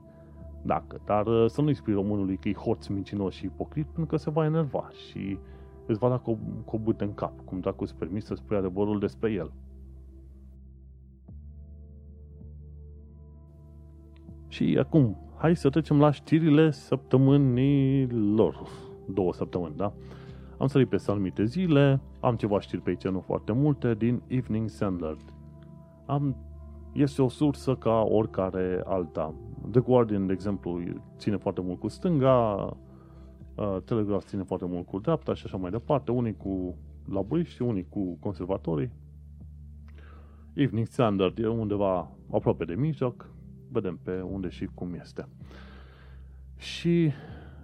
Dacă. 0.61 1.01
Dar 1.05 1.25
uh, 1.25 1.49
să 1.49 1.61
nu-i 1.61 1.73
spui 1.73 1.93
românului 1.93 2.37
că 2.37 2.49
e 2.49 2.53
hoț, 2.53 2.87
mincinos 2.87 3.33
și 3.33 3.45
ipocrit, 3.45 3.85
pentru 3.85 4.05
că 4.05 4.15
se 4.15 4.29
va 4.29 4.45
enerva 4.45 4.89
și 4.89 5.37
îți 5.85 5.99
va 5.99 6.09
da 6.09 6.17
cu, 6.17 6.39
cu 6.65 6.75
o 6.75 6.79
bâtă 6.79 7.03
în 7.03 7.13
cap, 7.13 7.45
cum 7.45 7.59
dacă 7.59 7.77
îți 7.79 7.95
permis 7.95 8.25
să 8.25 8.35
spui 8.35 8.57
adevărul 8.57 8.99
despre 8.99 9.31
el. 9.31 9.51
Și 14.57 14.77
acum, 14.79 15.17
hai 15.35 15.55
să 15.55 15.69
trecem 15.69 15.99
la 15.99 16.11
știrile 16.11 16.71
săptămânilor. 16.71 18.67
Două 19.13 19.33
săptămâni, 19.33 19.75
da? 19.75 19.93
Am 20.57 20.67
sărit 20.67 20.89
pe 20.89 21.03
anumite 21.07 21.45
zile, 21.45 22.01
am 22.19 22.35
ceva 22.35 22.59
știri 22.59 22.81
pe 22.81 22.89
aici, 22.89 23.07
nu 23.07 23.19
foarte 23.19 23.51
multe, 23.51 23.93
din 23.93 24.21
Evening 24.27 24.69
Standard. 24.69 25.33
Am, 26.05 26.35
este 26.93 27.21
o 27.21 27.29
sursă 27.29 27.75
ca 27.75 28.01
oricare 28.01 28.81
alta. 28.85 29.33
The 29.71 29.79
Guardian, 29.79 30.25
de 30.27 30.33
exemplu, 30.33 30.79
ține 31.17 31.37
foarte 31.37 31.61
mult 31.61 31.79
cu 31.79 31.87
stânga, 31.87 32.55
uh, 33.55 33.77
Telegraph 33.85 34.25
ține 34.25 34.43
foarte 34.43 34.65
mult 34.65 34.85
cu 34.85 34.99
dreapta 34.99 35.33
și 35.33 35.43
așa 35.45 35.57
mai 35.57 35.71
departe, 35.71 36.11
unii 36.11 36.37
cu 36.37 36.77
laburiști, 37.11 37.61
unii 37.61 37.87
cu 37.89 38.17
conservatorii. 38.19 38.91
Evening 40.53 40.87
Standard 40.87 41.39
e 41.39 41.47
undeva 41.47 42.11
aproape 42.31 42.65
de 42.65 42.73
mijloc, 42.73 43.35
vedem 43.71 43.99
pe 44.03 44.21
unde 44.21 44.49
și 44.49 44.65
cum 44.65 44.93
este. 44.93 45.27
Și 46.57 47.11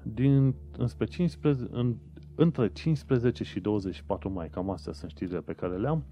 din, 0.03 0.55
înspre 0.77 1.05
15, 1.05 1.67
în, 1.71 1.95
între 2.35 2.69
15 2.71 3.43
și 3.43 3.59
24 3.59 4.29
mai, 4.29 4.49
cam 4.49 4.69
astea 4.69 4.93
sunt 4.93 5.11
știrile 5.11 5.41
pe 5.41 5.53
care 5.53 5.77
le-am. 5.77 6.03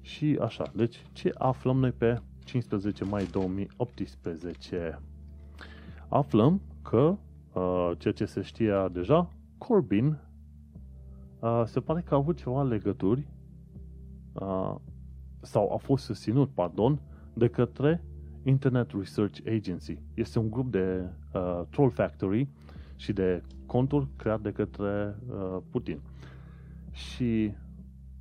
Și 0.00 0.38
așa, 0.40 0.72
deci 0.74 1.02
ce 1.12 1.30
aflăm 1.34 1.78
noi 1.78 1.92
pe 1.92 2.20
15 2.44 3.04
mai 3.04 3.26
2018? 3.30 5.00
Aflăm 6.08 6.60
că, 6.82 7.16
uh, 7.52 7.92
ceea 7.98 8.14
ce 8.14 8.24
se 8.24 8.42
știa 8.42 8.88
deja, 8.88 9.30
Corbyn 9.58 10.18
uh, 11.40 11.62
se 11.66 11.80
pare 11.80 12.00
că 12.00 12.14
a 12.14 12.16
avut 12.16 12.36
ceva 12.36 12.62
legături 12.62 13.26
uh, 14.32 14.74
sau 15.40 15.72
a 15.72 15.76
fost 15.76 16.04
susținut, 16.04 16.50
pardon, 16.50 17.00
de 17.34 17.48
către 17.48 18.04
Internet 18.44 18.90
Research 18.90 19.40
Agency. 19.46 19.98
Este 20.14 20.38
un 20.38 20.50
grup 20.50 20.70
de 20.70 21.10
uh, 21.32 21.62
Troll 21.70 21.90
Factory 21.90 22.48
și 22.96 23.12
de 23.12 23.42
conturi 23.66 24.06
creat 24.16 24.40
de 24.40 24.52
către 24.52 25.16
uh, 25.28 25.56
Putin. 25.70 26.00
Și 26.90 27.52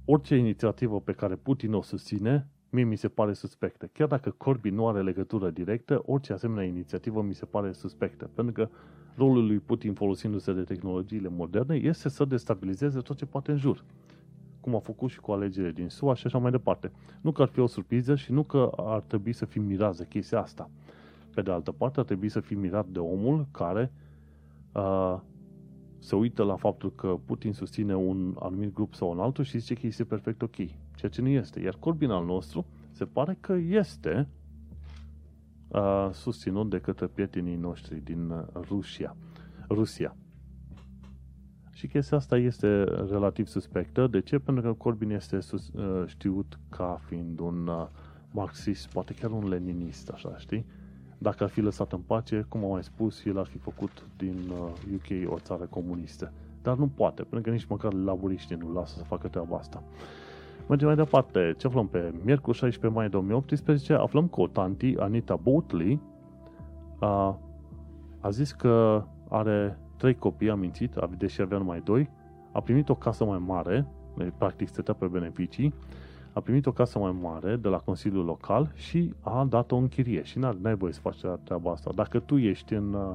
orice 0.06 0.36
inițiativă 0.36 1.02
pe 1.02 1.12
care 1.12 1.36
Putin 1.36 1.74
o 1.74 1.82
susține, 1.82 2.48
mie 2.70 2.84
mi 2.84 2.96
se 2.96 3.08
pare 3.08 3.34
suspectă. 3.34 3.90
Chiar 3.94 4.08
dacă 4.08 4.30
Corby 4.30 4.70
nu 4.70 4.88
are 4.88 5.02
legătură 5.02 5.50
directă, 5.50 6.02
orice 6.06 6.34
asemenea 6.34 6.64
inițiativă 6.64 7.22
mi 7.22 7.34
se 7.34 7.46
pare 7.46 7.72
suspectă. 7.72 8.30
Pentru 8.34 8.54
că 8.54 8.70
rolul 9.16 9.46
lui 9.46 9.60
Putin 9.60 9.94
folosindu-se 9.94 10.54
de 10.54 10.64
tehnologiile 10.64 11.30
moderne 11.30 11.76
este 11.76 12.10
să 12.10 12.26
destabilizeze 12.26 13.00
tot 13.00 13.18
ce 13.18 13.26
poate 13.26 13.52
în 13.52 13.58
jur 13.58 13.84
cum 14.64 14.76
a 14.76 14.80
făcut 14.80 15.10
și 15.10 15.20
cu 15.20 15.32
alegerile 15.32 15.72
din 15.72 15.90
SUA 15.90 16.16
și 16.16 16.26
așa 16.26 16.38
mai 16.38 16.52
departe. 16.52 16.92
Nu 17.22 17.32
că 17.32 17.42
ar 17.42 17.48
fi 17.48 17.60
o 17.60 17.68
surpriză 17.68 18.16
și 18.16 18.32
nu 18.32 18.44
că 18.44 18.72
ar 18.76 19.02
trebui 19.02 19.34
să 19.34 19.46
fim 19.46 19.64
mirați 19.64 19.98
de 19.98 20.06
chestia 20.10 20.42
asta. 20.42 20.70
Pe 21.34 21.42
de 21.42 21.52
altă 21.52 21.72
parte, 21.72 22.00
ar 22.00 22.06
trebui 22.06 22.30
să 22.30 22.40
fim 22.40 22.60
mirat 22.60 22.88
de 22.88 23.00
omul 23.00 23.48
care 23.52 23.92
uh, 24.72 25.20
se 26.00 26.16
uită 26.16 26.44
la 26.44 26.56
faptul 26.56 26.92
că 26.96 27.18
Putin 27.26 27.54
susține 27.54 27.96
un 27.96 28.36
anumit 28.40 28.74
grup 28.74 28.94
sau 28.94 29.12
un 29.12 29.20
altul 29.20 29.44
și 29.44 29.58
zice 29.58 29.74
că 29.74 29.88
este 29.88 30.04
perfect 30.04 30.42
ok, 30.42 30.56
ceea 30.96 31.12
ce 31.12 31.22
nu 31.22 31.28
este. 31.28 31.60
Iar 31.60 31.76
Corbyn 31.80 32.10
al 32.10 32.26
nostru 32.26 32.66
se 32.92 33.06
pare 33.06 33.38
că 33.40 33.54
este 33.54 34.28
uh, 35.68 36.10
susținut 36.12 36.70
de 36.70 36.80
către 36.80 37.08
prietenii 37.08 37.56
noștri 37.56 38.04
din 38.04 38.30
uh, 38.30 38.44
Rusia. 38.54 39.16
Rusia. 39.70 40.16
Și 41.74 41.88
chestia 41.88 42.18
asta 42.18 42.38
este 42.38 42.84
relativ 42.84 43.48
suspectă. 43.48 44.08
De 44.08 44.22
ce? 44.22 44.40
Pentru 44.40 44.64
că 44.64 44.74
Corbyn 44.74 45.10
este 45.10 45.40
sus, 45.40 45.68
uh, 45.68 46.04
știut 46.06 46.60
ca 46.70 47.00
fiind 47.08 47.40
un 47.40 47.68
uh, 47.68 47.88
marxist, 48.32 48.88
poate 48.88 49.14
chiar 49.14 49.32
un 49.32 49.48
leninist, 49.48 50.10
așa, 50.10 50.38
știi? 50.38 50.66
Dacă 51.18 51.44
ar 51.44 51.50
fi 51.50 51.62
lăsat 51.62 51.92
în 51.92 52.00
pace, 52.00 52.46
cum 52.50 52.64
am 52.64 52.70
mai 52.70 52.84
spus, 52.84 53.26
el 53.26 53.40
ar 53.40 53.46
fi 53.46 53.58
făcut 53.58 54.06
din 54.18 54.52
UK 54.94 55.10
uh, 55.10 55.34
o 55.34 55.40
țară 55.40 55.64
comunistă. 55.64 56.32
Dar 56.62 56.78
nu 56.78 56.88
poate, 56.88 57.22
pentru 57.22 57.42
că 57.42 57.50
nici 57.50 57.66
măcar 57.66 57.94
laburiștii 57.94 58.56
nu 58.56 58.74
lasă 58.74 58.98
să 58.98 59.04
facă 59.04 59.28
treaba 59.28 59.58
asta. 59.58 59.84
Mergem 60.68 60.88
mai 60.88 60.96
departe. 60.96 61.56
Ce 61.58 61.68
aflăm 61.68 61.88
pe 61.88 62.14
miercuri 62.24 62.58
16 62.58 63.00
mai 63.00 63.10
2018? 63.10 63.94
Aflăm 63.94 64.28
că 64.28 64.42
o 64.42 64.48
tanti, 64.48 64.96
Anita 64.98 65.36
Boatley, 65.36 66.00
a, 67.00 67.40
a 68.20 68.30
zis 68.30 68.52
că 68.52 69.04
are 69.30 69.78
trei 70.04 70.16
copii, 70.16 70.50
a 70.50 70.56
mințit, 70.56 70.96
deși 71.18 71.42
avea 71.42 71.58
numai 71.58 71.82
doi, 71.82 72.10
a 72.52 72.62
primit 72.62 72.90
o 72.90 72.96
casă 72.96 73.26
mai 73.26 73.38
mare, 73.46 73.86
deci, 74.18 74.34
practic 74.38 74.68
stătea 74.68 74.94
pe 74.94 75.06
beneficii, 75.06 75.74
a 76.34 76.40
primit 76.40 76.66
o 76.66 76.72
casă 76.72 77.00
mai 77.00 77.16
mare 77.22 77.56
de 77.56 77.68
la 77.68 77.78
Consiliul 77.78 78.26
Local 78.26 78.72
și 78.74 79.14
a 79.22 79.46
dat-o 79.50 79.76
în 79.76 79.88
chirie. 79.88 80.24
Și 80.24 80.40
n-ai 80.40 80.76
voie 80.76 80.94
să 80.94 81.00
faci 81.00 81.20
treaba 81.44 81.72
asta. 81.72 81.92
Dacă 81.96 82.20
tu 82.20 82.38
ești 82.38 82.74
în... 82.74 82.94
Uh, 82.94 83.14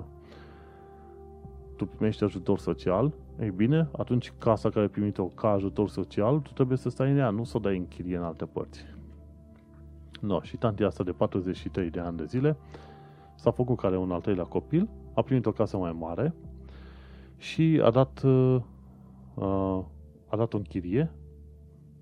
tu 1.76 1.86
primești 1.86 2.24
ajutor 2.24 2.58
social, 2.58 3.12
ei 3.40 3.50
bine, 3.50 3.88
atunci 3.96 4.32
casa 4.38 4.68
care 4.68 4.80
ai 4.80 4.90
primit-o 4.90 5.24
ca 5.24 5.50
ajutor 5.50 5.88
social, 5.88 6.38
tu 6.38 6.50
trebuie 6.52 6.76
să 6.76 6.88
stai 6.88 7.10
în 7.10 7.16
ea, 7.16 7.30
nu 7.30 7.44
să 7.44 7.56
o 7.56 7.60
dai 7.60 7.76
în 7.76 7.88
chirie 7.88 8.16
în 8.16 8.22
alte 8.22 8.44
părți. 8.44 8.84
No, 10.20 10.42
și 10.42 10.56
tantia 10.56 10.86
asta 10.86 11.04
de 11.04 11.12
43 11.12 11.90
de 11.90 12.00
ani 12.00 12.16
de 12.16 12.24
zile 12.24 12.56
s-a 13.34 13.50
făcut 13.50 13.76
care 13.76 13.96
un 13.96 14.10
al 14.10 14.20
treilea 14.20 14.44
copil, 14.44 14.88
a 15.14 15.22
primit 15.22 15.46
o 15.46 15.52
casă 15.52 15.76
mai 15.76 15.96
mare, 15.98 16.34
și 17.38 17.80
a 17.84 17.90
dat, 17.90 18.22
uh, 18.22 18.62
a 20.26 20.36
dat 20.36 20.54
o 20.54 20.56
închirie 20.56 21.10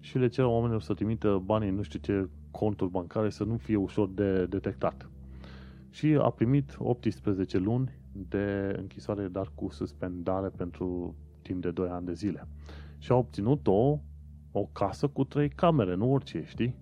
și 0.01 0.19
le 0.19 0.29
cerea 0.29 0.51
oamenilor 0.51 0.83
să 0.83 0.95
trimită 0.95 1.43
banii 1.45 1.71
nu 1.71 1.83
știu 1.83 1.99
ce 1.99 2.29
conturi 2.51 2.91
bancare 2.91 3.31
să 3.31 3.45
nu 3.45 3.57
fie 3.57 3.77
ușor 3.77 4.09
de 4.09 4.47
detectat. 4.47 5.11
Și 5.91 6.19
a 6.21 6.31
primit 6.31 6.77
18 6.79 7.59
luni 7.59 7.91
de 8.13 8.75
închisoare, 8.79 9.29
dar 9.29 9.53
cu 9.55 9.69
suspendare 9.71 10.49
pentru 10.49 11.15
timp 11.43 11.63
de 11.63 11.71
2 11.71 11.89
ani 11.89 12.07
de 12.07 12.13
zile. 12.13 12.49
Și 12.99 13.13
a 13.13 13.15
obținut 13.15 13.67
o, 13.67 13.99
o 14.53 14.65
casă 14.73 15.09
cu 15.09 15.25
trei 15.25 15.49
camere, 15.49 15.95
nu 15.95 16.13
orice, 16.13 16.45
știi? 16.47 16.75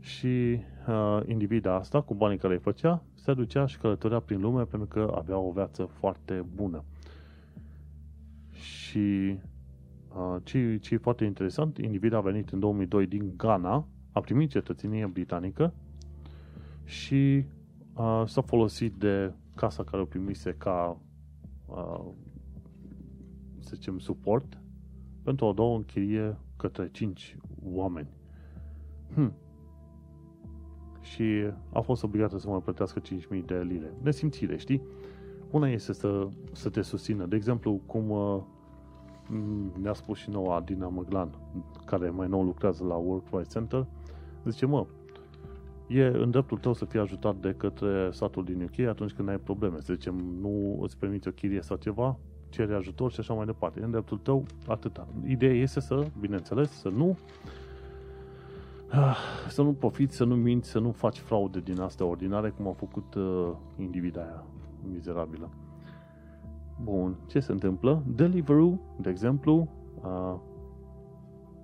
Și 0.00 0.60
uh, 0.88 1.20
individa 1.26 1.74
asta, 1.74 2.00
cu 2.00 2.14
banii 2.14 2.38
care 2.38 2.54
îi 2.54 2.60
făcea, 2.60 3.02
se 3.14 3.34
ducea 3.34 3.66
și 3.66 3.78
călătorea 3.78 4.20
prin 4.20 4.40
lume 4.40 4.62
pentru 4.62 4.88
că 4.88 5.12
avea 5.14 5.38
o 5.38 5.50
viață 5.50 5.84
foarte 5.84 6.44
bună. 6.54 6.84
Și 8.58 9.38
uh, 10.16 10.36
ce, 10.42 10.76
ce 10.76 10.94
e 10.94 10.98
foarte 10.98 11.24
interesant, 11.24 11.78
individ 11.78 12.12
a 12.12 12.20
venit 12.20 12.50
în 12.50 12.58
2002 12.58 13.06
din 13.06 13.32
Ghana, 13.36 13.88
a 14.12 14.20
primit 14.20 14.50
cetățenie 14.50 15.06
britanică 15.06 15.74
și 16.84 17.44
uh, 17.94 18.22
s-a 18.26 18.40
folosit 18.40 18.94
de 18.94 19.32
casa 19.54 19.84
care 19.84 20.02
o 20.02 20.04
primise 20.04 20.54
ca 20.58 21.00
uh, 21.66 22.04
să 23.58 23.70
zicem 23.74 23.98
suport 23.98 24.60
pentru 25.22 25.46
a 25.46 25.52
da 25.52 25.62
o 25.62 25.74
închirie 25.74 26.38
către 26.56 26.88
5 26.92 27.36
oameni. 27.62 28.08
Hmm. 29.14 29.32
Și 31.00 31.24
a 31.72 31.80
fost 31.80 32.02
obligată 32.02 32.38
să 32.38 32.48
mai 32.48 32.60
plătească 32.60 33.00
5.000 33.00 33.44
de 33.44 33.62
lire. 33.62 33.92
Nesimțire, 34.02 34.56
știi? 34.56 34.82
Una 35.50 35.68
este 35.68 35.92
să, 35.92 36.28
să 36.52 36.68
te 36.68 36.82
susțină. 36.82 37.26
De 37.26 37.36
exemplu, 37.36 37.80
cum 37.86 38.10
uh, 38.10 38.42
Mm, 39.30 39.72
ne-a 39.80 39.92
spus 39.92 40.18
și 40.18 40.30
noua 40.30 40.56
Adina 40.56 40.88
Măglan, 40.88 41.30
care 41.84 42.10
mai 42.10 42.28
nou 42.28 42.42
lucrează 42.42 42.84
la 42.84 42.94
Work 42.94 43.24
Right 43.30 43.52
Center, 43.52 43.86
zice, 44.44 44.66
mă, 44.66 44.86
e 45.86 46.04
în 46.04 46.30
dreptul 46.30 46.58
tău 46.58 46.72
să 46.72 46.84
fii 46.84 47.00
ajutat 47.00 47.36
de 47.36 47.54
către 47.56 48.08
statul 48.12 48.44
din 48.44 48.62
UK 48.62 48.86
atunci 48.86 49.12
când 49.12 49.28
ai 49.28 49.38
probleme. 49.38 49.80
Să 49.80 49.92
zicem, 49.92 50.14
nu 50.40 50.78
îți 50.82 50.96
permiți 50.96 51.28
o 51.28 51.30
chirie 51.30 51.60
sau 51.60 51.76
ceva, 51.76 52.18
cere 52.48 52.74
ajutor 52.74 53.12
și 53.12 53.20
așa 53.20 53.34
mai 53.34 53.46
departe. 53.46 53.80
E 53.80 53.84
în 53.84 53.90
dreptul 53.90 54.18
tău 54.18 54.44
atâta. 54.66 55.08
Ideea 55.26 55.54
este 55.54 55.80
să, 55.80 56.06
bineînțeles, 56.20 56.70
să 56.70 56.88
nu 56.88 57.18
ah, 58.90 59.16
să 59.48 59.62
nu 59.62 59.72
profiți, 59.72 60.16
să 60.16 60.24
nu 60.24 60.36
minți, 60.36 60.70
să 60.70 60.78
nu 60.78 60.90
faci 60.90 61.18
fraude 61.18 61.60
din 61.60 61.80
astea 61.80 62.06
ordinare 62.06 62.50
cum 62.50 62.68
a 62.68 62.72
făcut 62.72 63.14
uh, 63.14 63.50
individa 63.78 64.20
aia 64.20 64.44
mizerabilă. 64.92 65.50
Bun, 66.82 67.16
ce 67.26 67.40
se 67.40 67.52
întâmplă? 67.52 68.02
Deliveroo, 68.06 68.80
de 69.00 69.10
exemplu, 69.10 69.68
a, 70.02 70.42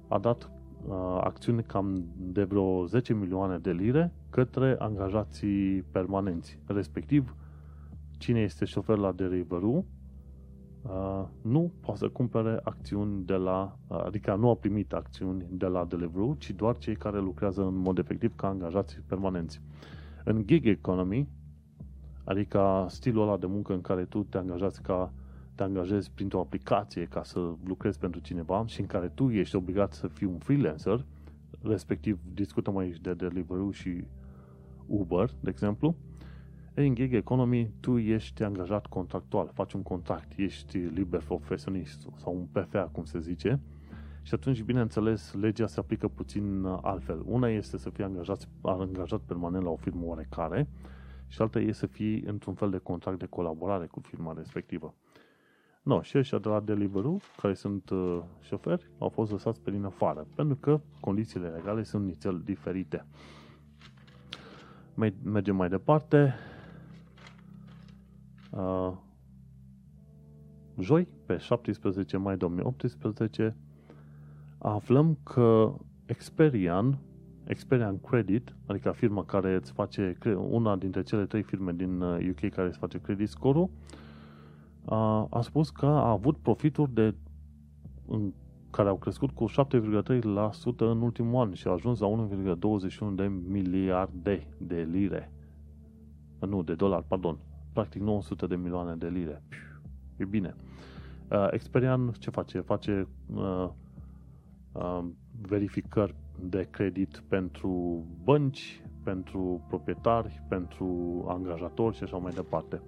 a 0.09 0.19
dat 0.19 0.51
a, 0.89 1.21
acțiuni 1.21 1.63
cam 1.63 2.05
de 2.17 2.45
vreo 2.45 2.87
10 2.87 3.15
milioane 3.15 3.59
de 3.59 3.73
lire 3.73 4.13
către 4.31 4.77
angajații 4.79 5.83
permanenți. 5.83 6.59
Respectiv, 6.67 7.37
cine 8.19 8.41
este 8.41 8.65
șofer 8.65 8.97
la 8.97 9.13
Deliveroo 9.13 9.85
Uh, 10.85 11.25
nu 11.43 11.73
poate 11.81 11.99
să 11.99 12.09
cumpere 12.09 12.61
acțiuni 12.63 13.25
de 13.25 13.35
la, 13.35 13.79
uh, 13.87 14.03
adică 14.05 14.35
nu 14.35 14.51
a 14.51 14.55
primit 14.55 14.93
acțiuni 14.93 15.47
de 15.51 15.67
la 15.67 15.85
Deliveroo, 15.85 16.35
ci 16.39 16.51
doar 16.51 16.79
cei 16.79 16.97
care 16.97 17.19
lucrează 17.19 17.63
în 17.63 17.77
mod 17.77 17.99
efectiv 17.99 18.35
ca 18.35 18.49
angajați 18.49 19.01
permanenți. 19.07 19.61
În 20.25 20.47
gig 20.47 20.67
economy, 20.67 21.29
Adică 22.25 22.87
stilul 22.89 23.23
ăla 23.23 23.37
de 23.37 23.47
muncă 23.47 23.73
în 23.73 23.81
care 23.81 24.05
tu 24.05 24.23
te 24.23 24.39
angajați 24.39 24.83
ca 24.83 25.13
te 25.55 25.63
angajezi 25.63 26.11
printr-o 26.15 26.41
aplicație 26.41 27.05
ca 27.05 27.23
să 27.23 27.53
lucrezi 27.65 27.99
pentru 27.99 28.21
cineva 28.21 28.65
și 28.67 28.81
în 28.81 28.87
care 28.87 29.09
tu 29.09 29.31
ești 29.31 29.57
obligat 29.57 29.93
să 29.93 30.07
fii 30.07 30.27
un 30.27 30.39
freelancer, 30.39 31.05
respectiv 31.63 32.19
discutăm 32.35 32.77
aici 32.77 33.01
de 33.01 33.15
Deliveroo 33.15 33.71
și 33.71 34.05
Uber, 34.87 35.31
de 35.41 35.51
exemplu, 35.51 35.95
în 36.75 36.95
gig 36.95 37.15
economy 37.15 37.71
tu 37.81 37.99
ești 37.99 38.43
angajat 38.43 38.87
contractual, 38.87 39.51
faci 39.53 39.73
un 39.73 39.83
contract, 39.83 40.33
ești 40.37 40.79
liber 40.79 41.21
profesionist 41.21 42.09
sau 42.17 42.35
un 42.35 42.63
PFA, 42.63 42.89
cum 42.93 43.05
se 43.05 43.19
zice, 43.19 43.61
și 44.23 44.35
atunci, 44.35 44.63
bineînțeles, 44.63 45.33
legea 45.33 45.67
se 45.67 45.81
aplică 45.81 46.09
puțin 46.09 46.65
altfel. 46.83 47.23
Una 47.27 47.49
este 47.49 47.79
să 47.79 47.91
fii 47.91 48.05
angajat, 48.05 48.49
angajat 48.63 49.21
permanent 49.21 49.65
la 49.65 49.71
o 49.71 49.77
firmă 49.77 50.03
oarecare, 50.05 50.69
și 51.29 51.43
alta 51.43 51.59
e 51.61 51.73
să 51.73 51.87
fii 51.87 52.21
într-un 52.21 52.55
fel 52.55 52.71
de 52.71 52.79
contract 52.79 53.19
de 53.19 53.27
colaborare 53.27 53.87
cu 53.87 54.01
firma 54.01 54.33
respectivă. 54.33 54.95
No, 55.83 56.03
și 56.03 56.19
ăștia 56.19 56.39
de 56.39 56.49
la 56.49 56.61
Deliveroo, 56.61 57.21
care 57.37 57.55
sunt 57.55 57.91
uh, 57.91 58.23
șoferi, 58.41 58.91
au 58.99 59.09
fost 59.09 59.31
lăsați 59.31 59.61
pe 59.61 59.71
din 59.71 59.85
afară, 59.85 60.27
pentru 60.35 60.57
că 60.57 60.81
condițiile 61.01 61.49
legale 61.49 61.83
sunt 61.83 62.05
nițel 62.05 62.41
diferite. 62.45 63.07
Mergem 65.23 65.57
mai 65.57 65.69
departe. 65.69 66.35
Uh, 68.51 68.93
joi, 70.79 71.09
pe 71.27 71.37
17 71.37 72.17
mai 72.17 72.37
2018, 72.37 73.57
aflăm 74.59 75.19
că 75.23 75.75
Experian 76.07 76.99
Experian 77.47 78.01
Credit, 78.01 78.55
adică 78.67 78.91
firma 78.91 79.25
care 79.25 79.55
îți 79.55 79.73
face, 79.73 80.17
una 80.37 80.77
dintre 80.77 81.03
cele 81.03 81.27
trei 81.27 81.43
firme 81.43 81.73
din 81.73 82.01
UK 82.01 82.43
uh, 82.43 82.51
care 82.51 82.69
îți 82.69 82.79
face 82.79 83.01
credit 83.01 83.29
score 83.29 83.71
a, 84.85 85.27
a 85.31 85.41
spus 85.41 85.71
că 85.71 85.87
a 85.87 86.11
avut 86.11 86.37
profituri 86.37 86.95
de, 86.95 87.15
în, 88.07 88.33
care 88.71 88.89
au 88.89 88.97
crescut 88.97 89.31
cu 89.31 89.51
7,3% 89.51 89.55
în 90.77 91.01
ultimul 91.01 91.41
an 91.41 91.53
și 91.53 91.67
a 91.67 91.71
ajuns 91.71 91.99
la 91.99 92.29
1,21 92.29 93.15
de 93.15 93.27
miliarde 93.49 94.47
de 94.59 94.89
lire. 94.91 95.33
Nu, 96.39 96.63
de 96.63 96.75
dolari, 96.75 97.05
pardon. 97.09 97.39
Practic 97.73 98.01
900 98.01 98.47
de 98.47 98.57
milioane 98.57 98.95
de 98.95 99.09
lire. 99.09 99.43
E 100.17 100.25
bine. 100.25 100.55
Uh, 101.31 101.47
Experian 101.51 102.13
ce 102.19 102.31
face? 102.31 102.61
Face 102.61 103.09
uh, 103.35 103.69
uh, 104.73 105.05
verificări 105.49 106.15
de 106.41 106.67
credit 106.71 107.23
pentru 107.29 108.05
bănci, 108.25 108.83
pentru 109.03 109.65
proprietari, 109.69 110.43
pentru 110.49 110.89
angajatori 111.29 111.97
și 111.97 112.03
așa 112.03 112.17
mai 112.17 112.33
departe. 112.33 112.81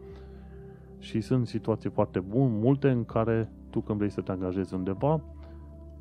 Și 0.98 1.20
sunt 1.20 1.46
situații 1.46 1.90
foarte 1.90 2.20
bune, 2.20 2.58
multe 2.58 2.90
în 2.90 3.04
care 3.04 3.50
tu 3.70 3.80
când 3.80 3.98
vrei 3.98 4.10
să 4.10 4.20
te 4.20 4.32
angajezi 4.32 4.74
undeva, 4.74 5.20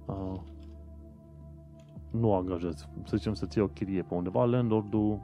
uh, 0.05 0.39
nu 2.11 2.33
angajezi, 2.33 2.89
să 3.03 3.17
zicem 3.17 3.33
să 3.33 3.45
ții 3.45 3.61
o 3.61 3.67
chirie 3.67 4.01
pe 4.01 4.13
undeva, 4.13 4.45
landlordul 4.45 5.19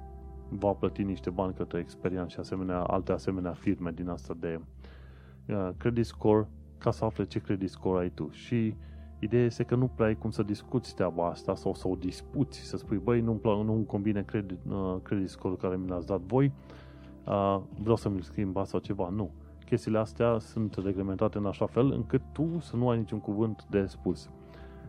va 0.49 0.72
plăti 0.72 1.03
niște 1.03 1.30
bani 1.30 1.53
către 1.53 1.80
experiență 1.80 2.30
și 2.30 2.39
asemenea, 2.39 2.82
alte 2.82 3.11
asemenea 3.11 3.53
firme 3.53 3.91
din 3.91 4.07
asta 4.07 4.36
de 4.39 4.61
uh, 5.47 5.69
credit 5.78 6.05
score 6.05 6.47
ca 6.78 6.91
să 6.91 7.05
afle 7.05 7.26
ce 7.26 7.39
credit 7.39 7.69
score 7.69 8.01
ai 8.01 8.09
tu. 8.09 8.30
Și 8.32 8.76
Ideea 9.24 9.43
este 9.43 9.63
că 9.63 9.76
nu 9.76 9.88
prea 9.88 10.07
ai 10.07 10.17
cum 10.17 10.32
să 10.32 10.43
discuți 10.43 10.95
treaba 10.95 11.28
asta 11.28 11.55
sau 11.55 11.74
să 11.74 11.88
o 11.88 11.95
dispuți, 11.95 12.59
să 12.59 12.78
spui, 12.78 12.97
băi, 12.97 13.22
nu-mi, 13.22 13.39
pl- 13.39 13.63
nu-mi 13.63 13.86
combine 13.86 14.24
credit, 14.24 14.57
uh, 14.69 14.95
credit 15.03 15.30
score 15.30 15.55
care 15.55 15.76
mi 15.76 15.88
l-ați 15.88 16.07
dat 16.07 16.19
voi, 16.19 16.51
uh, 17.26 17.59
vreau 17.82 17.95
să 17.95 18.09
mi-l 18.09 18.22
schimbați 18.22 18.69
sau 18.69 18.80
ceva. 18.80 19.09
Nu. 19.09 19.32
Chestiile 19.65 19.97
astea 19.97 20.39
sunt 20.39 20.76
reglementate 20.84 21.38
în 21.38 21.45
așa 21.45 21.65
fel 21.65 21.91
încât 21.91 22.22
tu 22.32 22.59
să 22.59 22.76
nu 22.76 22.89
ai 22.89 22.97
niciun 22.97 23.19
cuvânt 23.19 23.65
de 23.69 23.86
spus. 23.86 24.30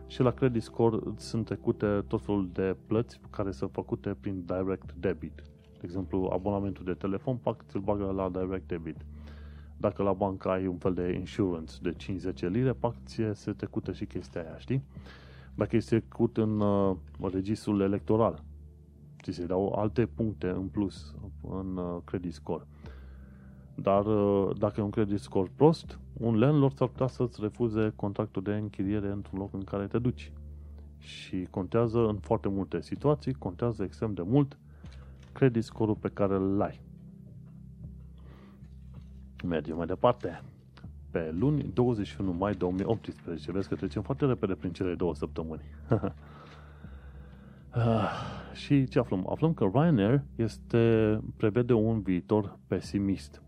Și 0.07 0.21
la 0.21 0.31
credit 0.31 0.61
score 0.61 0.99
sunt 1.15 1.45
trecute 1.45 2.03
tot 2.07 2.21
felul 2.21 2.49
de 2.53 2.75
plăți 2.87 3.19
care 3.29 3.51
sunt 3.51 3.71
făcute 3.71 4.15
prin 4.19 4.45
direct 4.45 4.93
debit. 4.93 5.35
De 5.61 5.81
exemplu, 5.81 6.29
abonamentul 6.33 6.85
de 6.85 6.93
telefon, 6.93 7.35
pac, 7.35 7.65
ți-l 7.67 7.79
bagă 7.79 8.11
la 8.11 8.29
direct 8.29 8.67
debit. 8.67 8.97
Dacă 9.83 10.03
la 10.03 10.13
bancă 10.13 10.49
ai 10.49 10.67
un 10.67 10.77
fel 10.77 10.93
de 10.93 11.15
insurance 11.19 11.73
de 11.81 11.95
5-10 12.47 12.49
lire, 12.49 12.73
pac, 12.73 12.95
ție 13.05 13.33
se 13.33 13.51
trecută 13.51 13.91
și 13.91 14.05
chestia 14.05 14.41
aia, 14.41 14.57
știi? 14.57 14.83
Dacă 15.55 15.75
este 15.75 15.99
trecut 15.99 16.37
în 16.37 16.59
uh, 16.59 16.95
registrul 17.31 17.81
electoral, 17.81 18.43
ți 19.23 19.31
se 19.31 19.45
dau 19.45 19.73
alte 19.73 20.05
puncte 20.05 20.47
în 20.47 20.67
plus 20.67 21.15
în 21.41 21.77
uh, 21.77 22.01
credit 22.03 22.33
score. 22.33 22.63
Dar 23.75 24.05
uh, 24.05 24.57
dacă 24.57 24.79
e 24.79 24.83
un 24.83 24.89
credit 24.89 25.19
score 25.19 25.51
prost, 25.55 25.99
un 26.13 26.39
landlord 26.39 26.75
s-ar 26.75 26.87
putea 26.87 27.07
să-ți 27.07 27.41
refuze 27.41 27.93
contractul 27.95 28.41
de 28.41 28.53
închiriere 28.53 29.07
într-un 29.07 29.39
loc 29.39 29.53
în 29.53 29.63
care 29.63 29.87
te 29.87 29.99
duci. 29.99 30.31
Și 30.97 31.47
contează 31.49 31.99
în 32.07 32.17
foarte 32.17 32.47
multe 32.47 32.81
situații, 32.81 33.33
contează 33.33 33.83
extrem 33.83 34.13
de 34.13 34.21
mult 34.21 34.57
credit 35.31 35.63
score-ul 35.63 35.97
pe 35.97 36.09
care 36.09 36.35
îl 36.35 36.61
ai. 36.61 36.81
Mergem 39.47 39.75
mai 39.75 39.85
departe. 39.85 40.41
Pe 41.11 41.31
luni, 41.39 41.71
21 41.73 42.31
mai 42.31 42.53
2018, 42.53 43.51
vezi 43.51 43.67
că 43.67 43.75
trecem 43.75 44.01
foarte 44.01 44.25
repede 44.25 44.53
prin 44.53 44.71
cele 44.71 44.95
două 44.95 45.15
săptămâni. 45.15 45.63
Ah, 47.75 48.09
și 48.53 48.87
ce 48.87 48.99
aflăm? 48.99 49.27
Aflăm 49.29 49.53
că 49.53 49.69
Ryanair 49.73 50.23
este, 50.35 51.19
prevede 51.37 51.73
un 51.73 52.01
viitor 52.01 52.59
pesimist. 52.67 53.41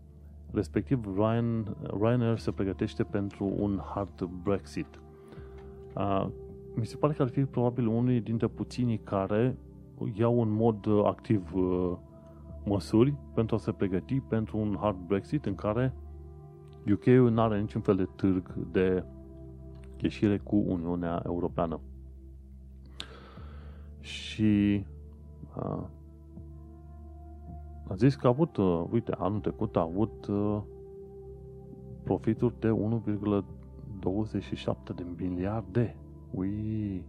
Respectiv, 0.52 1.16
Ryan, 1.16 1.76
Ryanair 2.00 2.38
se 2.38 2.50
pregătește 2.50 3.02
pentru 3.02 3.52
un 3.56 3.80
hard 3.94 4.28
Brexit. 4.42 5.00
Uh, 5.94 6.26
mi 6.74 6.86
se 6.86 6.96
pare 6.96 7.12
că 7.12 7.22
ar 7.22 7.28
fi 7.28 7.44
probabil 7.44 7.86
unul 7.86 8.20
dintre 8.20 8.46
puținii 8.46 8.98
care 8.98 9.56
iau 10.14 10.42
în 10.42 10.50
mod 10.50 10.86
activ 11.04 11.54
uh, 11.54 11.92
măsuri 12.66 13.14
pentru 13.34 13.54
a 13.54 13.58
se 13.58 13.72
pregăti 13.72 14.20
pentru 14.20 14.58
un 14.58 14.76
hard 14.80 14.98
Brexit 15.06 15.46
în 15.46 15.54
care 15.54 15.94
UK-ul 16.92 17.30
nu 17.30 17.40
are 17.40 17.60
niciun 17.60 17.80
fel 17.80 17.96
de 17.96 18.08
târg 18.16 18.54
de 18.54 19.04
ieșire 20.00 20.38
cu 20.38 20.56
Uniunea 20.56 21.22
Europeană. 21.26 21.80
Și 24.00 24.84
uh, 25.56 25.82
a 27.88 27.94
zis 27.94 28.14
că 28.14 28.26
a 28.26 28.30
avut, 28.30 28.56
uh, 28.56 28.84
uite, 28.90 29.12
anul 29.18 29.40
trecut 29.40 29.76
a 29.76 29.80
avut 29.80 30.26
uh, 30.26 30.62
profituri 32.02 32.60
de 32.60 32.68
1,27 32.68 32.74
de 34.94 35.06
miliarde. 35.16 35.96
Ui! 36.30 37.04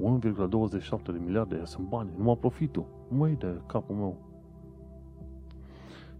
1,27 0.00 1.02
de 1.04 1.20
miliarde 1.24 1.64
sunt 1.64 1.88
bani, 1.88 2.10
numai 2.16 2.36
profitul. 2.36 2.86
Măi 3.08 3.36
de 3.36 3.60
capul 3.66 3.94
meu. 3.94 4.16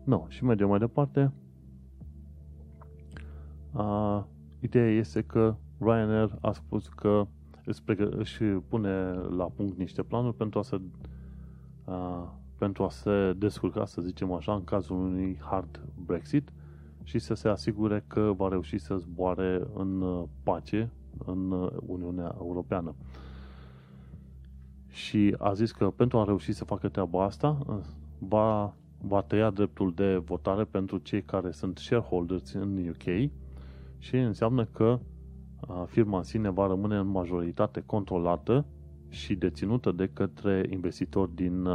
No, 0.04 0.24
și 0.28 0.44
mergem 0.44 0.68
mai 0.68 0.78
departe. 0.78 1.32
A, 3.72 4.28
ideea 4.60 4.90
este 4.90 5.22
că 5.22 5.54
Ryanair 5.78 6.38
a 6.40 6.52
spus 6.52 6.88
că 6.88 7.26
își, 7.64 7.82
pregă- 7.82 8.16
își 8.16 8.42
pune 8.44 9.12
la 9.12 9.44
punct 9.44 9.78
niște 9.78 10.02
planuri 10.02 10.36
pentru 10.36 10.58
a 10.58 10.62
se 10.62 10.80
a, 11.84 12.34
pentru 12.58 12.84
a 12.84 12.88
se 12.88 13.32
descurca, 13.36 13.86
să 13.86 14.00
zicem 14.00 14.32
așa, 14.32 14.54
în 14.54 14.64
cazul 14.64 14.96
unui 14.96 15.38
hard 15.40 15.80
Brexit 16.06 16.52
și 17.02 17.18
să 17.18 17.34
se 17.34 17.48
asigure 17.48 18.04
că 18.06 18.32
va 18.36 18.48
reuși 18.48 18.78
să 18.78 18.96
zboare 18.96 19.66
în 19.74 20.04
pace 20.42 20.90
în 21.26 21.70
Uniunea 21.86 22.34
Europeană. 22.38 22.94
Și 24.90 25.34
a 25.38 25.52
zis 25.52 25.72
că 25.72 25.90
pentru 25.90 26.18
a 26.18 26.24
reuși 26.24 26.52
să 26.52 26.64
facă 26.64 26.88
treaba 26.88 27.24
asta, 27.24 27.58
va, 28.18 28.74
va 29.00 29.20
tăia 29.22 29.50
dreptul 29.50 29.92
de 29.94 30.16
votare 30.16 30.64
pentru 30.64 30.98
cei 30.98 31.22
care 31.22 31.50
sunt 31.50 31.78
shareholders 31.78 32.52
în 32.52 32.88
UK 32.88 33.30
și 33.98 34.16
înseamnă 34.16 34.64
că 34.64 34.98
firma 35.86 36.16
în 36.16 36.22
sine 36.22 36.48
va 36.50 36.66
rămâne 36.66 36.96
în 36.96 37.06
majoritate 37.06 37.82
controlată 37.86 38.64
și 39.08 39.34
deținută 39.34 39.92
de 39.92 40.10
către 40.12 40.66
investitori 40.70 41.34
din 41.34 41.66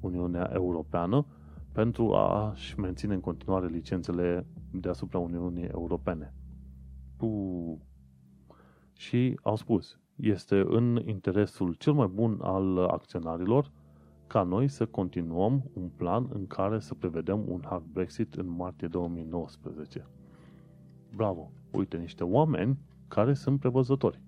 Uniunea 0.00 0.50
Europeană 0.54 1.26
pentru 1.72 2.12
a-și 2.14 2.80
menține 2.80 3.14
în 3.14 3.20
continuare 3.20 3.66
licențele 3.66 4.46
deasupra 4.70 5.18
Uniunii 5.18 5.64
Europene. 5.64 6.34
Puh. 7.16 7.76
Și 8.92 9.38
au 9.42 9.56
spus, 9.56 9.98
este 10.16 10.64
în 10.68 11.02
interesul 11.04 11.74
cel 11.74 11.92
mai 11.92 12.06
bun 12.06 12.38
al 12.42 12.78
acționarilor 12.78 13.70
ca 14.26 14.42
noi 14.42 14.68
să 14.68 14.86
continuăm 14.86 15.70
un 15.72 15.88
plan 15.96 16.28
în 16.32 16.46
care 16.46 16.78
să 16.78 16.94
prevedem 16.94 17.44
un 17.48 17.60
hard 17.64 17.84
Brexit 17.92 18.34
în 18.34 18.48
martie 18.48 18.88
2019. 18.88 20.06
Bravo! 21.16 21.50
Uite, 21.70 21.96
niște 21.96 22.24
oameni 22.24 22.78
care 23.08 23.34
sunt 23.34 23.60
prevăzători. 23.60 24.20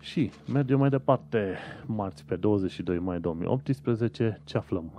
Și 0.00 0.30
mergem 0.52 0.78
mai 0.78 0.88
departe, 0.88 1.56
marți 1.86 2.24
pe 2.24 2.36
22 2.36 2.98
mai 2.98 3.20
2018, 3.20 4.40
ce 4.44 4.56
aflăm? 4.56 4.92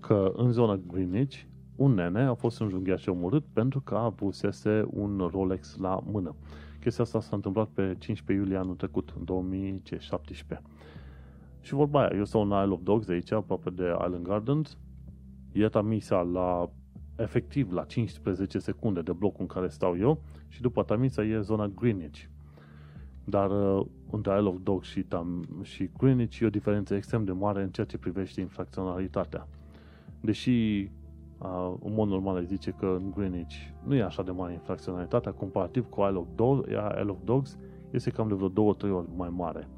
Că 0.00 0.32
în 0.36 0.52
zona 0.52 0.76
Greenwich, 0.76 1.42
un 1.76 1.94
nene 1.94 2.22
a 2.22 2.34
fost 2.34 2.60
înjunghiat 2.60 2.98
și 2.98 3.08
omorât 3.08 3.44
pentru 3.52 3.80
că 3.80 3.94
avusese 3.94 4.84
un 4.90 5.28
Rolex 5.32 5.76
la 5.76 6.00
mână. 6.04 6.34
Chestia 6.80 7.04
asta 7.04 7.20
s-a 7.20 7.36
întâmplat 7.36 7.68
pe 7.68 7.96
15 7.98 8.44
iulie 8.44 8.56
anul 8.56 8.74
trecut, 8.74 9.12
în 9.18 9.24
2017. 9.24 10.66
Și 11.60 11.74
vorba 11.74 12.00
aia, 12.00 12.16
eu 12.16 12.24
stau 12.24 12.42
în 12.42 12.62
Isle 12.62 12.72
of 12.72 12.80
Dogs 12.82 13.06
de 13.06 13.12
aici, 13.12 13.32
aproape 13.32 13.70
de 13.70 13.82
Island 14.04 14.26
Gardens, 14.26 14.78
iată 15.52 15.82
misa 15.82 16.20
la 16.20 16.70
efectiv 17.16 17.72
la 17.72 17.84
15 17.84 18.58
secunde 18.58 19.02
de 19.02 19.12
blocul 19.12 19.40
în 19.40 19.46
care 19.46 19.68
stau 19.68 19.98
eu 19.98 20.22
și 20.48 20.60
după 20.60 20.82
Tamisa 20.82 21.24
e 21.24 21.40
zona 21.40 21.66
Greenwich. 21.66 22.20
Dar 23.24 23.50
uh, 23.50 23.86
între 24.10 24.36
Isle 24.36 24.48
of 24.48 24.56
Dogs 24.62 24.88
și, 24.88 25.02
Tam, 25.02 25.44
și 25.62 25.90
Greenwich 25.98 26.38
e 26.38 26.46
o 26.46 26.50
diferență 26.50 26.94
extrem 26.94 27.24
de 27.24 27.32
mare 27.32 27.62
în 27.62 27.70
ceea 27.70 27.86
ce 27.86 27.98
privește 27.98 28.40
infracționalitatea. 28.40 29.48
Deși 30.20 30.88
uh, 31.42 31.74
în 31.82 31.94
mod 31.94 32.08
normal 32.08 32.36
îi 32.36 32.44
zice 32.44 32.70
că 32.70 32.86
în 32.86 33.10
Greenwich 33.16 33.54
nu 33.84 33.94
e 33.94 34.02
așa 34.02 34.22
de 34.22 34.30
mare 34.30 34.52
infracționalitatea, 34.52 35.32
comparativ 35.32 35.88
cu 35.88 36.00
Isle 36.00 36.18
of, 36.18 36.26
Dogs, 36.34 36.68
Isle 36.68 37.10
of 37.10 37.18
Dogs 37.24 37.58
este 37.90 38.10
cam 38.10 38.28
de 38.28 38.34
vreo 38.34 38.48
două, 38.48 38.74
trei 38.74 38.90
ori 38.90 39.06
mai 39.16 39.28
mare. 39.28 39.68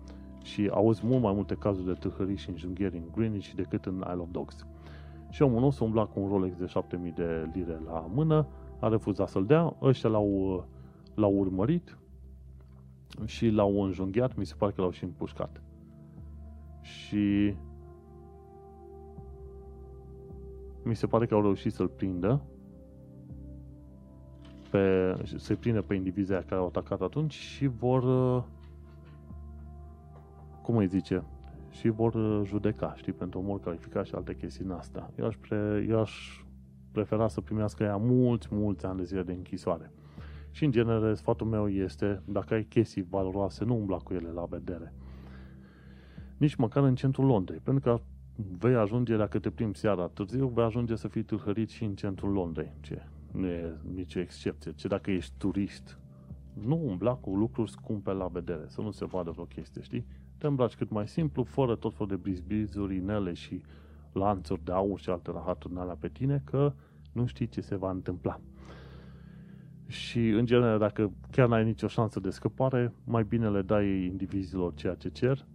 Și 0.43 0.69
auzi 0.73 1.07
mult 1.07 1.23
mai 1.23 1.33
multe 1.33 1.55
cazuri 1.55 1.87
de 1.87 1.93
tâlhării 1.93 2.37
și 2.37 2.51
înjunghieri 2.51 2.97
în 2.97 3.05
Greenwich 3.15 3.51
decât 3.55 3.85
în 3.85 3.95
Isle 3.95 4.21
of 4.21 4.29
Dogs. 4.31 4.67
Și 5.31 5.43
omul 5.43 5.61
nostru 5.61 5.85
umbla 5.85 6.07
cu 6.07 6.21
un 6.21 6.29
Rolex 6.29 6.57
de 6.57 6.67
7000 6.67 7.13
de 7.13 7.51
lire 7.53 7.81
la 7.87 8.07
mână, 8.15 8.47
a 8.81 8.89
refuzat 8.89 9.29
să-l 9.29 9.47
dea, 9.47 9.77
ăștia 9.83 10.11
l-au, 10.11 10.65
l-au 11.15 11.35
urmărit 11.35 11.99
și 13.25 13.49
l-au 13.49 13.83
înjunghiat, 13.83 14.37
mi 14.37 14.47
se 14.47 14.55
pare 14.59 14.73
că 14.73 14.81
l-au 14.81 14.91
și 14.91 15.05
împușcat. 15.05 15.63
Și 16.81 17.55
mi 20.85 20.97
se 20.97 21.07
pare 21.07 21.27
că 21.27 21.35
au 21.35 21.43
reușit 21.43 21.73
să-l 21.73 21.89
prindă 21.89 22.43
pe, 24.71 25.15
să-i 25.37 25.57
prindă 25.57 25.83
pe 25.83 25.95
indivizia 25.95 26.43
care 26.43 26.61
au 26.61 26.67
atacat 26.67 27.01
atunci 27.01 27.33
și 27.33 27.67
vor 27.67 28.05
cum 30.63 30.77
îi 30.77 30.87
zice 30.87 31.25
și 31.71 31.89
vor 31.89 32.15
judeca, 32.45 32.95
știi, 32.97 33.13
pentru 33.13 33.39
omor 33.39 33.61
calificat 33.61 34.07
și 34.07 34.15
alte 34.15 34.37
chestii 34.37 34.65
în 34.65 34.71
asta. 34.71 35.11
Eu 35.19 35.27
aș, 35.27 35.37
pre, 35.37 35.87
eu 35.89 36.01
aș 36.01 36.43
prefera 36.93 37.29
să 37.29 37.41
primească 37.41 37.83
ea 37.83 37.97
mulți, 37.97 38.49
mulți 38.51 38.87
ani 38.87 38.99
de 38.99 39.05
zile 39.05 39.23
de 39.23 39.33
închisoare. 39.33 39.93
Și, 40.51 40.65
în 40.65 40.71
genere, 40.71 41.15
sfatul 41.15 41.47
meu 41.47 41.69
este, 41.69 42.23
dacă 42.25 42.55
ai 42.55 42.63
chestii 42.63 43.07
valoroase, 43.11 43.65
nu 43.65 43.77
umbla 43.77 43.97
cu 43.97 44.15
ele 44.15 44.29
la 44.29 44.45
vedere. 44.45 44.95
Nici 46.37 46.55
măcar 46.55 46.83
în 46.83 46.95
centrul 46.95 47.27
Londrei, 47.27 47.61
pentru 47.63 47.83
că 47.83 48.03
vei 48.37 48.75
ajunge, 48.75 49.17
dacă 49.17 49.39
te 49.39 49.51
plimbi 49.51 49.79
seara 49.79 50.07
târziu, 50.07 50.47
vei 50.47 50.65
ajunge 50.65 50.97
să 50.97 51.09
fii 51.09 51.23
tâlhărit 51.23 51.71
și 51.71 51.85
în 51.85 51.95
centrul 51.95 52.33
Londrei. 52.33 52.73
Ce? 52.81 53.03
Nu 53.33 53.47
e 53.47 53.77
nicio 53.95 54.21
excepție. 54.21 54.73
Ce 54.73 54.89
dacă 54.89 55.11
ești 55.11 55.33
turist, 55.39 55.99
nu 56.53 56.81
umbla 56.85 57.15
cu 57.15 57.35
lucruri 57.35 57.71
scumpe 57.71 58.13
la 58.13 58.27
vedere, 58.27 58.65
să 58.67 58.81
nu 58.81 58.91
se 58.91 59.05
vadă 59.05 59.31
vreo 59.31 59.45
chestie, 59.45 59.83
știi? 59.83 60.07
Te 60.39 60.47
îmbraci 60.47 60.75
cât 60.75 60.91
mai 60.91 61.09
simplu, 61.09 61.43
fără 61.43 61.77
tot 61.77 61.93
felul 61.93 62.09
de 62.09 62.17
brizbrizuri, 62.17 62.97
inele 62.97 63.33
și 63.33 63.63
lanțuri 64.13 64.65
de 64.65 64.73
aur 64.73 65.01
și 65.01 65.11
alte 65.11 65.31
rahaturi 65.31 65.75
alea 65.77 65.97
pe 66.01 66.09
tine, 66.09 66.43
că 66.45 66.73
nu 67.13 67.27
știi 67.27 67.49
ce 67.49 67.61
se 67.61 67.77
va 67.77 67.91
întâmpla. 67.91 68.41
Și, 69.87 70.29
în 70.29 70.47
genere, 70.47 70.79
dacă 70.79 71.13
chiar 71.31 71.49
n-ai 71.49 71.65
nicio 71.65 71.87
șansă 71.87 72.21
de 72.21 72.31
scăpare, 72.31 72.95
mai 73.05 73.25
bine 73.25 73.51
le 73.51 73.63
dai 73.63 74.05
indivizilor 74.05 74.75
ceea 74.75 74.95
ce 74.95 75.09
cer 75.09 75.47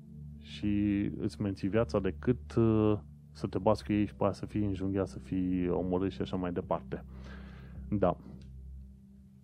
și 0.47 1.03
îți 1.17 1.41
menții 1.41 1.67
viața 1.67 1.99
decât 1.99 2.55
uh, 2.55 2.97
să 3.31 3.47
te 3.47 3.57
bați 3.57 3.83
cu 3.83 3.91
ei 3.91 4.05
și 4.05 4.13
pe 4.15 4.23
aia 4.23 4.31
să 4.31 4.45
fii 4.45 4.65
înjunghiat, 4.65 5.07
să 5.07 5.19
fii 5.19 5.69
omorât 5.69 6.11
și 6.11 6.21
așa 6.21 6.35
mai 6.35 6.51
departe. 6.51 7.03
Da. 7.89 8.17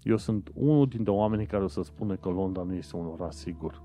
Eu 0.01 0.17
sunt 0.17 0.51
unul 0.53 0.87
dintre 0.87 1.11
oamenii 1.11 1.45
care 1.45 1.63
o 1.63 1.67
să 1.67 1.81
spune 1.81 2.15
că 2.15 2.29
Londra 2.29 2.63
nu 2.63 2.73
este 2.73 2.95
un 2.95 3.05
oraș 3.05 3.33
sigur. 3.33 3.81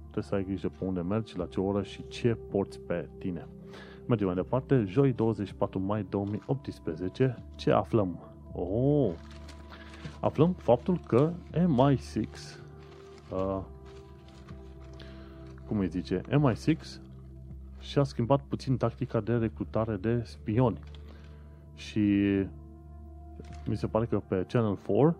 Trebuie 0.00 0.24
să 0.24 0.34
ai 0.34 0.44
grijă 0.44 0.68
pe 0.68 0.84
unde 0.84 1.00
mergi, 1.00 1.36
la 1.36 1.46
ce 1.46 1.60
oră 1.60 1.82
și 1.82 2.08
ce 2.08 2.34
porți 2.34 2.80
pe 2.80 3.08
tine. 3.18 3.48
Mergem 4.06 4.26
mai 4.26 4.36
departe. 4.36 4.84
Joi 4.84 5.12
24 5.12 5.78
mai 5.78 6.06
2018. 6.08 7.44
Ce 7.54 7.70
aflăm? 7.70 8.18
Oh! 8.52 9.12
Aflăm 10.20 10.52
faptul 10.52 10.98
că 10.98 11.32
MI6 11.52 12.24
uh, 13.32 13.60
cum 15.72 15.80
îi 15.80 15.88
zice, 15.88 16.20
MI6 16.20 17.00
și-a 17.80 18.02
schimbat 18.02 18.40
puțin 18.48 18.76
tactica 18.76 19.20
de 19.20 19.32
recrutare 19.32 19.96
de 19.96 20.22
spioni. 20.24 20.78
Și 21.74 22.00
mi 23.66 23.76
se 23.76 23.86
pare 23.86 24.06
că 24.06 24.20
pe 24.28 24.44
Channel 24.48 24.78
4, 24.86 25.16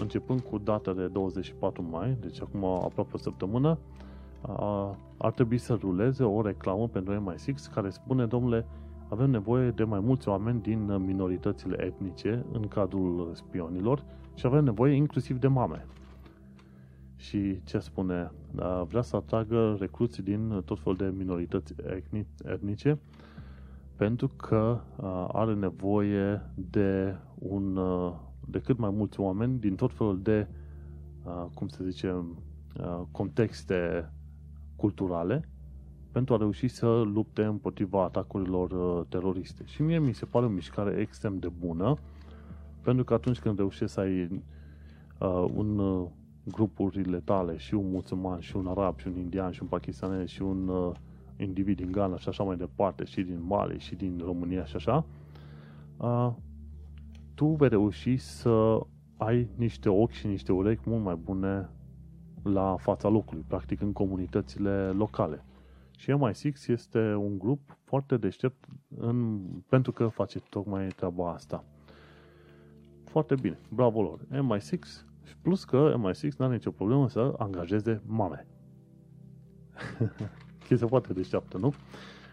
începând 0.00 0.40
cu 0.40 0.58
data 0.58 0.92
de 0.92 1.06
24 1.06 1.86
mai, 1.90 2.16
deci 2.20 2.40
acum 2.40 2.64
aproape 2.64 3.10
o 3.12 3.16
săptămână, 3.18 3.78
ar 5.16 5.32
trebui 5.34 5.58
să 5.58 5.74
ruleze 5.80 6.24
o 6.24 6.42
reclamă 6.42 6.88
pentru 6.88 7.34
MI6 7.34 7.72
care 7.74 7.90
spune, 7.90 8.26
domnule, 8.26 8.66
avem 9.08 9.30
nevoie 9.30 9.70
de 9.70 9.84
mai 9.84 10.00
mulți 10.00 10.28
oameni 10.28 10.60
din 10.60 11.04
minoritățile 11.04 11.84
etnice 11.84 12.44
în 12.52 12.68
cadrul 12.68 13.30
spionilor 13.34 14.04
și 14.34 14.46
avem 14.46 14.64
nevoie 14.64 14.94
inclusiv 14.94 15.38
de 15.38 15.48
mame. 15.48 15.86
Și 17.22 17.64
ce 17.64 17.78
spune? 17.78 18.30
Vrea 18.88 19.02
să 19.02 19.16
atragă 19.16 19.76
recruți 19.78 20.22
din 20.22 20.62
tot 20.64 20.78
felul 20.80 20.96
de 20.96 21.12
minorități 21.16 21.74
etnice 22.44 22.98
pentru 23.96 24.28
că 24.28 24.80
are 25.32 25.54
nevoie 25.54 26.42
de 26.54 27.16
un 27.38 27.78
de 28.46 28.60
cât 28.60 28.78
mai 28.78 28.90
mulți 28.90 29.20
oameni 29.20 29.58
din 29.58 29.74
tot 29.74 29.92
felul 29.92 30.22
de 30.22 30.46
cum 31.54 31.68
se 31.68 31.84
zice 31.84 32.24
contexte 33.10 34.10
culturale 34.76 35.48
pentru 36.12 36.34
a 36.34 36.36
reuși 36.36 36.68
să 36.68 36.86
lupte 36.86 37.44
împotriva 37.44 38.02
atacurilor 38.04 38.70
uh, 38.70 39.06
teroriste. 39.08 39.62
Și 39.66 39.82
mie 39.82 39.98
mi 39.98 40.12
se 40.12 40.24
pare 40.24 40.46
o 40.46 40.48
mișcare 40.48 41.00
extrem 41.00 41.38
de 41.38 41.48
bună, 41.48 41.96
pentru 42.80 43.04
că 43.04 43.14
atunci 43.14 43.38
când 43.38 43.58
reușești 43.58 43.94
să 43.94 44.00
ai 44.00 44.22
uh, 44.22 45.50
un 45.54 45.78
uh, 45.78 46.06
grupurile 46.44 47.20
tale 47.20 47.56
și 47.56 47.74
un 47.74 47.90
musulman 47.90 48.40
și 48.40 48.56
un 48.56 48.66
arab 48.66 48.98
și 48.98 49.08
un 49.08 49.16
indian 49.16 49.50
și 49.50 49.62
un 49.62 49.68
pakistanez 49.68 50.28
și 50.28 50.42
un 50.42 50.68
uh, 50.68 50.92
individ 51.36 51.76
din 51.76 51.92
Ghana 51.92 52.16
și 52.16 52.28
așa 52.28 52.42
mai 52.42 52.56
departe 52.56 53.04
și 53.04 53.22
din 53.22 53.42
Mali 53.42 53.78
și 53.78 53.94
din 53.94 54.20
România 54.24 54.64
și 54.64 54.76
așa, 54.76 55.04
uh, 55.96 56.32
tu 57.34 57.46
vei 57.46 57.68
reuși 57.68 58.16
să 58.16 58.80
ai 59.16 59.48
niște 59.56 59.88
ochi 59.88 60.10
și 60.10 60.26
niște 60.26 60.52
urechi 60.52 60.88
mult 60.88 61.02
mai 61.02 61.14
bune 61.14 61.70
la 62.42 62.76
fața 62.78 63.08
locului, 63.08 63.44
practic 63.48 63.80
în 63.80 63.92
comunitățile 63.92 64.90
locale. 64.90 65.44
Și 65.96 66.12
MI6 66.12 66.66
este 66.66 67.14
un 67.14 67.38
grup 67.38 67.78
foarte 67.84 68.16
deștept 68.16 68.64
în, 68.96 69.40
pentru 69.68 69.92
că 69.92 70.06
face 70.06 70.40
tocmai 70.40 70.86
treaba 70.86 71.32
asta. 71.32 71.64
Foarte 73.04 73.34
bine, 73.34 73.58
bravo 73.68 74.02
lor. 74.02 74.20
MI6, 74.30 75.11
plus 75.42 75.64
că 75.64 75.94
MI6 75.96 76.36
nu 76.38 76.44
are 76.44 76.54
nicio 76.54 76.70
problemă 76.70 77.08
să 77.08 77.34
angajeze 77.38 78.02
mame. 78.06 78.46
Chestia 80.66 80.86
foarte 80.86 81.12
deșteaptă, 81.12 81.58
nu? 81.58 81.74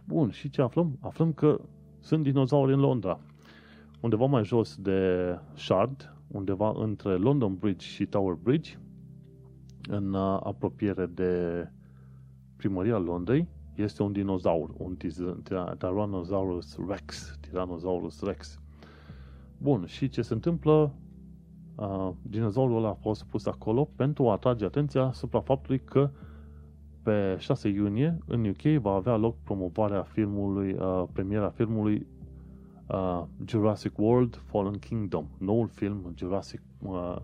Bun, 0.06 0.30
și 0.30 0.50
ce 0.50 0.62
aflăm? 0.62 0.98
Aflăm 1.00 1.34
că 1.34 1.62
sunt 2.00 2.24
dinozauri 2.24 2.74
în 2.74 2.80
Londra. 2.80 3.20
Undeva 4.00 4.26
mai 4.26 4.44
jos 4.44 4.76
de 4.76 5.40
Shard, 5.54 6.16
undeva 6.28 6.74
între 6.76 7.16
London 7.16 7.56
Bridge 7.56 7.86
și 7.86 8.06
Tower 8.06 8.34
Bridge, 8.34 8.78
în 9.90 10.14
uh, 10.14 10.40
apropiere 10.44 11.06
de 11.06 11.64
primăria 12.56 12.98
Londrei 12.98 13.48
este 13.76 14.04
un 14.04 14.12
dinozaur, 14.12 14.70
un 14.78 14.98
Tyrannosaurus 15.78 16.78
Rex, 16.88 17.38
Tyrannosaurus 17.40 18.22
Rex. 18.22 18.60
Bun, 19.58 19.86
și 19.86 20.10
ce 20.10 20.22
se 20.22 20.34
întâmplă? 20.34 20.94
Uh, 21.80 22.10
dinozaurul 22.22 22.78
ăla 22.78 22.90
a 22.90 22.94
fost 23.02 23.24
pus 23.24 23.46
acolo 23.46 23.90
pentru 23.96 24.28
a 24.28 24.32
atrage 24.32 24.66
atenția 24.66 25.04
asupra 25.04 25.40
faptului 25.40 25.80
că 25.80 26.10
pe 27.04 27.36
6 27.38 27.68
iunie 27.68 28.18
în 28.26 28.46
UK 28.46 28.82
va 28.82 28.92
avea 28.92 29.16
loc 29.16 29.36
promovarea 29.44 30.02
filmului, 30.02 30.74
uh, 30.74 31.04
premiera 31.14 31.50
filmului 31.50 32.08
uh, 32.88 33.24
Jurassic 33.46 33.98
World 33.98 34.42
Fallen 34.46 34.74
Kingdom, 34.74 35.26
noul 35.38 35.68
film 35.68 36.14
Jurassic 36.16 36.62
uh, 36.82 37.16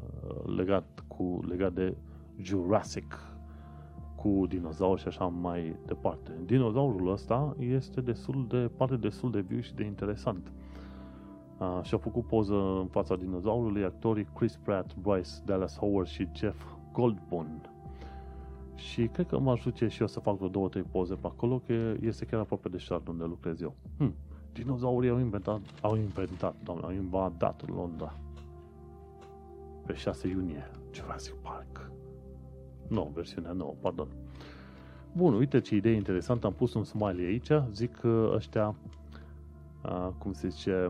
legat 0.56 1.04
cu 1.08 1.40
legat 1.48 1.74
de 1.74 1.96
Jurassic 2.42 3.20
cu 4.16 4.46
dinozauri 4.48 5.02
și 5.02 5.08
așa 5.08 5.26
mai 5.26 5.76
departe. 5.86 6.32
Dinozaurul 6.46 7.12
ăsta 7.12 7.56
este 7.60 8.02
destul 8.02 8.46
de, 8.48 8.70
pare 8.78 8.96
destul 8.96 9.32
de 9.32 9.40
viu 9.40 9.60
și 9.60 9.74
de 9.74 9.84
interesant. 9.84 10.48
Uh, 10.48 10.65
și-a 11.82 11.98
făcut 11.98 12.26
poză 12.26 12.56
în 12.56 12.88
fața 12.88 13.16
dinozaurului 13.16 13.84
actorii 13.84 14.28
Chris 14.36 14.56
Pratt, 14.56 14.96
Bryce 14.96 15.30
Dallas 15.46 15.78
Howard 15.78 16.08
și 16.08 16.28
Jeff 16.36 16.66
Goldblum. 16.92 17.62
Și 18.76 19.08
cred 19.08 19.28
că 19.28 19.40
mă 19.40 19.58
duce 19.64 19.88
și 19.88 20.02
eu 20.02 20.08
să 20.08 20.20
fac 20.20 20.36
vreo 20.36 20.50
două, 20.50 20.70
trei 20.70 20.84
poze 20.84 21.14
pe 21.14 21.28
acolo, 21.28 21.62
că 21.66 21.74
este 22.02 22.26
chiar 22.26 22.40
aproape 22.40 22.70
de 22.70 22.78
șart 22.78 23.08
unde 23.08 23.24
lucrez 23.24 23.62
eu. 23.62 23.76
Hm, 23.98 24.14
dinozaurii 24.54 25.10
au 25.10 25.20
inventat, 25.20 25.62
au 25.82 25.96
inventat, 25.96 26.56
doamne, 26.64 26.84
au 26.86 26.92
invadat 26.92 27.70
Londra. 27.70 28.14
Pe 29.86 29.94
6 29.94 30.28
iunie, 30.28 30.72
Jurassic 30.92 31.34
Park. 31.34 31.92
Nu, 32.88 33.12
versiunea 33.14 33.52
nouă, 33.52 33.76
pardon. 33.80 34.08
Bun, 35.12 35.34
uite 35.34 35.60
ce 35.62 35.76
idee 35.76 35.94
interesantă, 35.94 36.48
am 36.48 36.54
pus 36.54 36.74
un 36.74 36.84
smiley 36.84 37.26
aici, 37.26 37.52
zic 37.72 37.96
că 37.96 38.32
ăștia, 38.36 38.76
a, 39.82 40.14
cum 40.18 40.34
se 40.34 40.48
zice, 40.48 40.88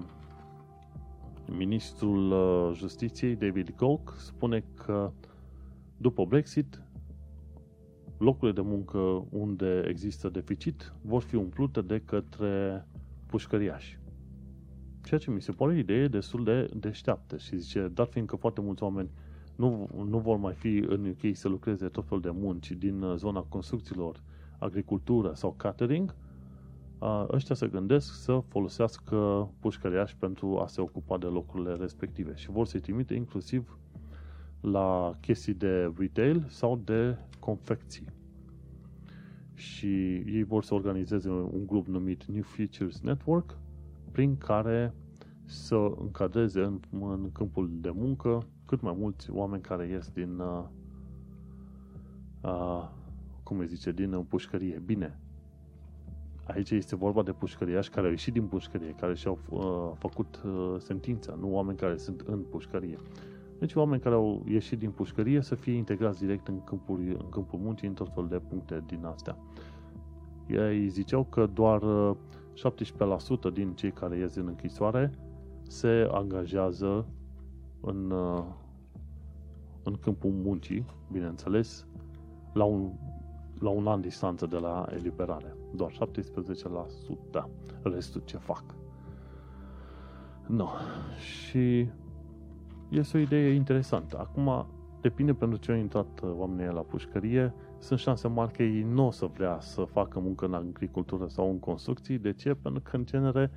ministrul 1.57 2.33
justiției, 2.73 3.35
David 3.35 3.69
Koch, 3.69 4.13
spune 4.17 4.63
că 4.85 5.11
după 5.97 6.25
Brexit, 6.25 6.81
locurile 8.17 8.61
de 8.61 8.67
muncă 8.69 9.25
unde 9.29 9.85
există 9.87 10.29
deficit 10.29 10.93
vor 11.01 11.21
fi 11.21 11.35
umplute 11.35 11.81
de 11.81 12.01
către 12.05 12.87
pușcăriași. 13.25 13.99
Ceea 15.03 15.19
ce 15.19 15.31
mi 15.31 15.41
se 15.41 15.51
pare 15.51 15.71
o 15.71 15.75
idee 15.75 16.07
destul 16.07 16.43
de 16.43 16.69
deșteaptă 16.75 17.37
și 17.37 17.57
zice, 17.57 17.91
dat 17.93 18.09
fiindcă 18.09 18.35
foarte 18.35 18.61
mulți 18.61 18.83
oameni 18.83 19.09
nu, 19.55 19.89
nu 20.09 20.17
vor 20.17 20.37
mai 20.37 20.53
fi 20.53 20.77
în 20.87 21.05
UK 21.05 21.35
să 21.35 21.47
lucreze 21.47 21.87
tot 21.87 22.07
fel 22.07 22.19
de 22.19 22.29
munci 22.33 22.71
din 22.71 23.01
uh, 23.01 23.15
zona 23.15 23.41
construcțiilor, 23.41 24.21
agricultură 24.59 25.33
sau 25.33 25.53
catering, 25.57 26.15
ăștia 27.31 27.55
se 27.55 27.67
gândesc 27.67 28.13
să 28.13 28.43
folosească 28.47 29.49
pușcăriași 29.59 30.15
pentru 30.17 30.59
a 30.59 30.67
se 30.67 30.81
ocupa 30.81 31.17
de 31.17 31.25
locurile 31.25 31.73
respective 31.73 32.35
și 32.35 32.51
vor 32.51 32.65
să-i 32.65 32.79
trimite 32.79 33.13
inclusiv 33.13 33.77
la 34.61 35.17
chestii 35.21 35.53
de 35.53 35.93
retail 35.97 36.45
sau 36.47 36.81
de 36.83 37.17
confecții. 37.39 38.05
Și 39.53 40.15
ei 40.15 40.43
vor 40.43 40.63
să 40.63 40.73
organizeze 40.73 41.29
un 41.29 41.65
grup 41.65 41.87
numit 41.87 42.25
New 42.25 42.41
Futures 42.41 43.01
Network 43.01 43.57
prin 44.11 44.37
care 44.37 44.93
să 45.45 45.75
încadreze 45.99 46.61
în, 46.61 46.79
în 46.89 47.31
câmpul 47.31 47.69
de 47.81 47.89
muncă 47.89 48.47
cât 48.65 48.81
mai 48.81 48.95
mulți 48.97 49.31
oameni 49.31 49.61
care 49.61 49.87
ies 49.87 50.09
din 50.09 50.39
uh, 50.39 50.63
uh, 52.41 52.89
cum 53.43 53.59
îi 53.59 53.67
zice, 53.67 53.91
din 53.91 54.25
pușcărie. 54.29 54.81
Bine, 54.85 55.19
aici 56.47 56.69
este 56.69 56.95
vorba 56.95 57.23
de 57.23 57.31
pușcăriași 57.31 57.89
care 57.89 58.05
au 58.05 58.11
ieșit 58.11 58.33
din 58.33 58.45
pușcărie, 58.45 58.95
care 58.99 59.15
și-au 59.15 59.39
uh, 59.49 59.91
făcut 59.97 60.41
uh, 60.45 60.75
sentința, 60.77 61.35
nu 61.39 61.53
oameni 61.53 61.77
care 61.77 61.97
sunt 61.97 62.21
în 62.21 62.39
pușcărie. 62.39 62.99
Deci 63.59 63.75
oameni 63.75 64.01
care 64.01 64.15
au 64.15 64.43
ieșit 64.47 64.79
din 64.79 64.91
pușcărie 64.91 65.41
să 65.41 65.55
fie 65.55 65.73
integrați 65.73 66.19
direct 66.19 66.47
în 66.47 66.63
câmpul, 66.63 66.99
în 66.99 67.29
câmpul 67.29 67.59
muncii, 67.59 67.87
în 67.87 67.93
tot 67.93 68.09
felul 68.13 68.29
de 68.29 68.41
puncte 68.49 68.83
din 68.87 69.05
astea. 69.05 69.37
Ei 70.47 70.87
ziceau 70.87 71.23
că 71.23 71.45
doar 71.53 71.81
17% 71.81 71.83
uh, 73.43 73.53
din 73.53 73.73
cei 73.73 73.91
care 73.91 74.17
ies 74.17 74.35
în 74.35 74.47
închisoare 74.47 75.11
se 75.67 76.07
angajează 76.11 77.05
în, 77.81 78.11
uh, 78.11 78.43
în 79.83 79.95
câmpul 79.95 80.31
muncii, 80.31 80.85
bineînțeles, 81.11 81.87
la 82.53 82.63
un, 82.63 82.91
la 83.59 83.69
un 83.69 83.87
an 83.87 84.01
distanță 84.01 84.45
de 84.45 84.57
la 84.57 84.85
eliberare. 84.93 85.54
Doar 85.75 85.91
17%. 85.91 85.95
Restul 87.81 88.21
ce 88.25 88.37
fac? 88.37 88.63
Nu. 90.47 90.55
No. 90.55 90.67
Și 91.19 91.87
este 92.89 93.17
o 93.17 93.19
idee 93.19 93.53
interesantă. 93.53 94.17
Acum, 94.19 94.67
depinde 95.01 95.33
pentru 95.33 95.57
ce 95.57 95.71
au 95.71 95.77
intrat 95.77 96.19
uh, 96.23 96.31
oamenii 96.35 96.73
la 96.73 96.81
pușcărie, 96.81 97.53
sunt 97.79 97.99
șanse 97.99 98.27
mari 98.27 98.51
că 98.51 98.63
ei 98.63 98.81
nu 98.81 99.05
o 99.05 99.11
să 99.11 99.25
vrea 99.25 99.59
să 99.59 99.83
facă 99.83 100.19
muncă 100.19 100.45
în 100.45 100.53
agricultură 100.53 101.27
sau 101.27 101.49
în 101.49 101.59
construcții. 101.59 102.17
De 102.17 102.33
ce? 102.33 102.53
Pentru 102.53 102.81
că, 102.81 102.95
în 102.95 103.05
genere, 103.05 103.51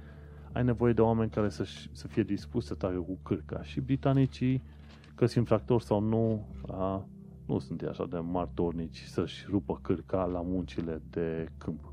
ai 0.53 0.65
nevoie 0.65 0.93
de 0.93 1.01
oameni 1.01 1.31
care 1.31 1.49
să, 1.49 1.67
să 1.93 2.07
fie 2.07 2.23
dispuși 2.23 2.67
să 2.67 2.75
tragă 2.75 2.99
cu 2.99 3.19
cârca. 3.23 3.63
Și 3.63 3.81
britanicii, 3.81 4.63
că 5.15 5.27
sunt 5.27 5.37
infractori 5.37 5.85
sau 5.85 6.01
nu, 6.01 6.47
a, 6.69 7.07
nu 7.47 7.59
sunt 7.59 7.83
așa 7.83 8.07
de 8.07 8.19
martornici 8.19 9.03
să-și 9.03 9.47
rupă 9.49 9.79
cârca 9.83 10.25
la 10.25 10.41
muncile 10.41 11.03
de 11.11 11.49
câmp. 11.59 11.93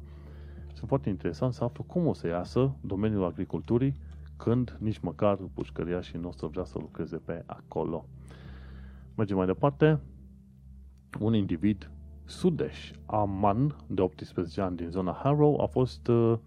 Sunt 0.75 0.87
foarte 0.87 1.09
interesant 1.09 1.53
să 1.53 1.63
aflu 1.63 1.83
cum 1.83 2.07
o 2.07 2.13
să 2.13 2.27
iasă 2.27 2.75
domeniul 2.81 3.23
agriculturii 3.25 3.95
când 4.37 4.77
nici 4.79 4.99
măcar 4.99 5.37
pușcăria 5.53 6.01
și 6.01 6.17
nu 6.17 6.27
o 6.27 6.31
să 6.31 6.45
vrea 6.45 6.63
să 6.63 6.77
lucreze 6.79 7.17
pe 7.17 7.43
acolo. 7.45 8.05
Mergem 9.15 9.37
mai 9.37 9.45
departe. 9.45 9.99
Un 11.19 11.33
individ 11.33 11.91
sudeș, 12.25 12.91
Aman, 13.05 13.75
de 13.87 14.01
18 14.01 14.61
ani 14.61 14.75
din 14.75 14.89
zona 14.89 15.19
Harrow, 15.23 15.61
a 15.61 15.65
fost 15.65 16.07
uh, 16.07 16.37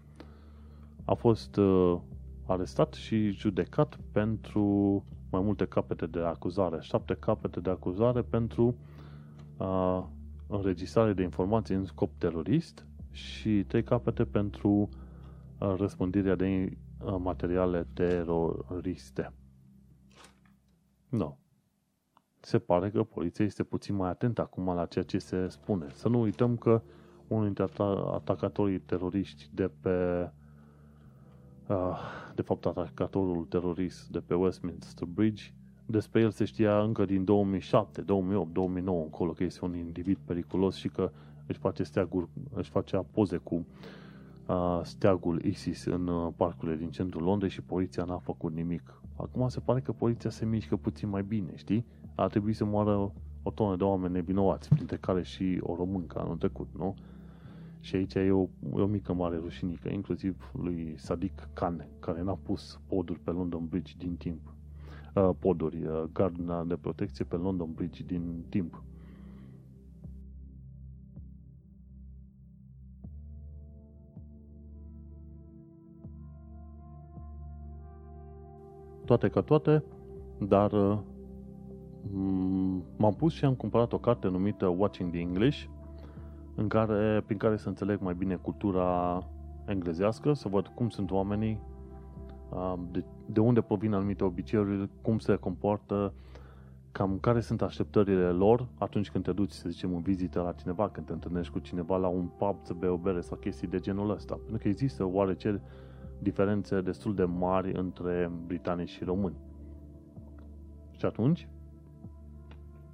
a 1.05 1.13
fost 1.13 1.55
uh, 1.57 1.97
arestat 2.45 2.93
și 2.93 3.29
judecat 3.29 3.99
pentru 4.11 4.63
mai 5.31 5.41
multe 5.41 5.65
capete 5.65 6.05
de 6.05 6.19
acuzare, 6.19 6.77
șapte 6.81 7.15
capete 7.19 7.59
de 7.59 7.69
acuzare 7.69 8.21
pentru 8.21 8.75
uh, 9.57 10.03
înregistrare 10.47 11.13
de 11.13 11.23
informații 11.23 11.75
în 11.75 11.85
scop 11.85 12.09
terorist 12.17 12.85
și 13.11 13.63
trei 13.63 13.83
capete 13.83 14.25
pentru 14.25 14.69
uh, 14.69 15.73
răspândirea 15.77 16.35
de 16.35 16.77
uh, 17.03 17.15
materiale 17.19 17.87
teroriste. 17.93 19.33
Nu. 21.09 21.17
No. 21.17 21.37
Se 22.41 22.59
pare 22.59 22.89
că 22.89 23.03
poliția 23.03 23.45
este 23.45 23.63
puțin 23.63 23.95
mai 23.95 24.09
atentă 24.09 24.41
acum 24.41 24.65
la 24.65 24.85
ceea 24.85 25.03
ce 25.05 25.17
se 25.17 25.47
spune. 25.47 25.87
Să 25.93 26.09
nu 26.09 26.19
uităm 26.21 26.57
că 26.57 26.81
unul 27.27 27.43
dintre 27.45 27.65
atacatorii 28.13 28.79
teroriști 28.79 29.49
de 29.53 29.71
pe 29.81 30.29
Ah, 31.69 31.97
de 32.35 32.41
fapt 32.41 32.65
atacatorul 32.65 33.45
terorist 33.45 34.07
de 34.07 34.19
pe 34.19 34.33
Westminster 34.33 35.07
Bridge, 35.07 35.43
despre 35.85 36.21
el 36.21 36.31
se 36.31 36.45
știa 36.45 36.81
încă 36.81 37.05
din 37.05 37.23
2007, 37.23 38.01
2008, 38.01 38.53
2009 38.53 39.03
încolo 39.03 39.31
că 39.31 39.43
este 39.43 39.65
un 39.65 39.75
individ 39.75 40.17
periculos 40.25 40.75
și 40.75 40.87
că 40.89 41.11
își 41.49 41.59
face, 41.59 41.83
steaguri, 41.83 42.27
își 42.53 42.69
face 42.69 43.01
poze 43.11 43.37
cu 43.37 43.65
uh, 44.47 44.79
steagul 44.83 45.41
ISIS 45.43 45.85
în 45.85 46.07
uh, 46.07 46.33
parcurile 46.35 46.77
din 46.77 46.89
centrul 46.89 47.23
Londrei 47.23 47.49
și 47.49 47.61
poliția 47.61 48.03
n-a 48.03 48.17
făcut 48.17 48.53
nimic. 48.53 49.01
Acum 49.15 49.47
se 49.47 49.59
pare 49.59 49.79
că 49.79 49.91
poliția 49.91 50.29
se 50.29 50.45
mișcă 50.45 50.75
puțin 50.75 51.09
mai 51.09 51.23
bine, 51.23 51.51
știi? 51.55 51.85
Ar 52.15 52.29
trebui 52.29 52.53
să 52.53 52.65
moară 52.65 53.11
o 53.43 53.51
tonă 53.51 53.75
de 53.75 53.83
oameni 53.83 54.13
nevinovați, 54.13 54.69
printre 54.69 54.97
care 54.97 55.23
și 55.23 55.59
o 55.61 55.75
româncă 55.75 56.19
anul 56.19 56.37
trecut, 56.37 56.67
nu? 56.77 56.95
Și 57.79 57.95
aici 57.95 58.13
e 58.13 58.31
o, 58.31 58.47
e 58.77 58.81
o 58.81 58.85
mică 58.85 59.13
mare 59.13 59.37
rușinică, 59.37 59.89
inclusiv 59.89 60.51
lui 60.61 60.95
Sadiq 60.97 61.53
Khan, 61.53 61.87
care 61.99 62.21
n-a 62.21 62.37
pus 62.43 62.79
poduri 62.87 63.19
pe 63.19 63.31
London 63.31 63.65
Bridge 63.67 63.93
din 63.97 64.15
timp. 64.15 64.53
Uh, 65.15 65.29
poduri, 65.39 65.85
uh, 65.85 66.03
gardna 66.13 66.63
de 66.63 66.75
protecție 66.75 67.25
pe 67.25 67.35
London 67.35 67.71
Bridge 67.73 68.03
din 68.03 68.43
timp. 68.49 68.83
Toate 79.09 79.29
ca 79.29 79.41
toate, 79.41 79.83
dar 80.39 80.71
uh, 80.71 80.97
m-am 82.97 83.13
pus 83.17 83.33
și 83.33 83.45
am 83.45 83.53
cumpărat 83.53 83.93
o 83.93 83.97
carte 83.97 84.27
numită 84.27 84.67
Watching 84.67 85.11
the 85.11 85.19
English, 85.19 85.63
în 86.55 86.67
care, 86.67 87.23
prin 87.25 87.37
care 87.37 87.57
să 87.57 87.67
înțeleg 87.67 87.99
mai 88.01 88.13
bine 88.13 88.35
cultura 88.35 89.19
englezească, 89.65 90.33
să 90.33 90.47
văd 90.47 90.67
cum 90.67 90.89
sunt 90.89 91.11
oamenii, 91.11 91.59
de, 92.91 93.03
de 93.25 93.39
unde 93.39 93.61
provin 93.61 93.93
anumite 93.93 94.23
obiceiuri, 94.23 94.89
cum 95.01 95.19
se 95.19 95.35
comportă, 95.35 96.13
cam 96.91 97.17
care 97.19 97.39
sunt 97.39 97.61
așteptările 97.61 98.29
lor 98.29 98.67
atunci 98.77 99.11
când 99.11 99.23
te 99.23 99.31
duci, 99.31 99.51
să 99.51 99.69
zicem, 99.69 99.95
în 99.95 100.01
vizită 100.01 100.41
la 100.41 100.51
cineva, 100.51 100.89
când 100.89 101.05
te 101.05 101.13
întâlnești 101.13 101.51
cu 101.51 101.59
cineva 101.59 101.97
la 101.97 102.07
un 102.07 102.29
pub 102.37 102.55
să 102.61 102.73
bei 102.73 102.89
o 102.89 102.97
bere 102.97 103.21
sau 103.21 103.37
chestii 103.37 103.67
de 103.67 103.79
genul 103.79 104.09
ăsta. 104.09 104.33
Pentru 104.33 104.57
că 104.57 104.67
există 104.67 105.05
oarece 105.05 105.61
diferențe 106.19 106.81
destul 106.81 107.15
de 107.15 107.23
mari 107.23 107.71
între 107.73 108.31
britanici 108.45 108.89
și 108.89 109.03
români. 109.03 109.35
Și 110.91 111.05
atunci, 111.05 111.47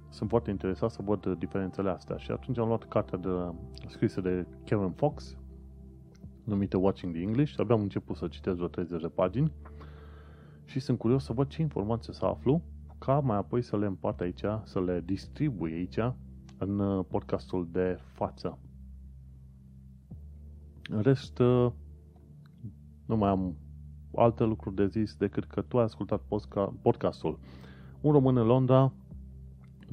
sunt 0.08 0.28
foarte 0.28 0.50
interesat 0.50 0.90
să 0.90 1.02
văd 1.02 1.26
diferențele 1.38 1.90
astea. 1.90 2.16
Și 2.16 2.30
atunci 2.30 2.58
am 2.58 2.66
luat 2.66 2.88
cartea 2.88 3.18
de, 3.18 3.28
scrisă 3.88 4.20
de 4.20 4.46
Kevin 4.64 4.90
Fox, 4.90 5.36
numită 6.44 6.76
Watching 6.76 7.12
the 7.12 7.22
English. 7.22 7.54
Abia 7.58 7.74
am 7.74 7.80
început 7.80 8.16
să 8.16 8.28
citesc 8.28 8.56
vreo 8.56 8.68
30 8.68 9.00
de 9.00 9.08
pagini 9.08 9.52
și 10.64 10.80
sunt 10.80 10.98
curios 10.98 11.24
să 11.24 11.32
văd 11.32 11.48
ce 11.48 11.62
informații 11.62 12.14
să 12.14 12.24
aflu 12.24 12.62
ca 12.98 13.20
mai 13.20 13.36
apoi 13.36 13.62
să 13.62 13.76
le 13.76 13.86
împart 13.86 14.20
aici, 14.20 14.44
să 14.62 14.80
le 14.80 15.02
distribui 15.04 15.72
aici 15.72 15.98
în 16.58 16.78
uh, 16.78 17.04
podcastul 17.08 17.68
de 17.72 17.98
față. 18.12 18.58
În 20.88 21.00
rest, 21.00 21.38
uh, 21.38 21.72
nu 23.06 23.16
mai 23.16 23.30
am 23.30 23.56
alte 24.14 24.44
lucruri 24.44 24.74
de 24.74 24.86
zis 24.86 25.16
decât 25.16 25.44
că 25.44 25.60
tu 25.60 25.78
ai 25.78 25.84
ascultat 25.84 26.22
podcastul. 26.82 27.38
Un 28.00 28.12
român 28.12 28.36
în 28.36 28.46
Londra, 28.46 28.92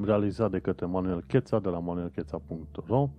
realizat 0.01 0.51
de 0.51 0.59
către 0.59 0.86
Manuel 0.86 1.24
Cheța 1.28 1.59
de 1.59 1.70
la 1.70 1.80
manuelcheța.ro. 1.80 3.09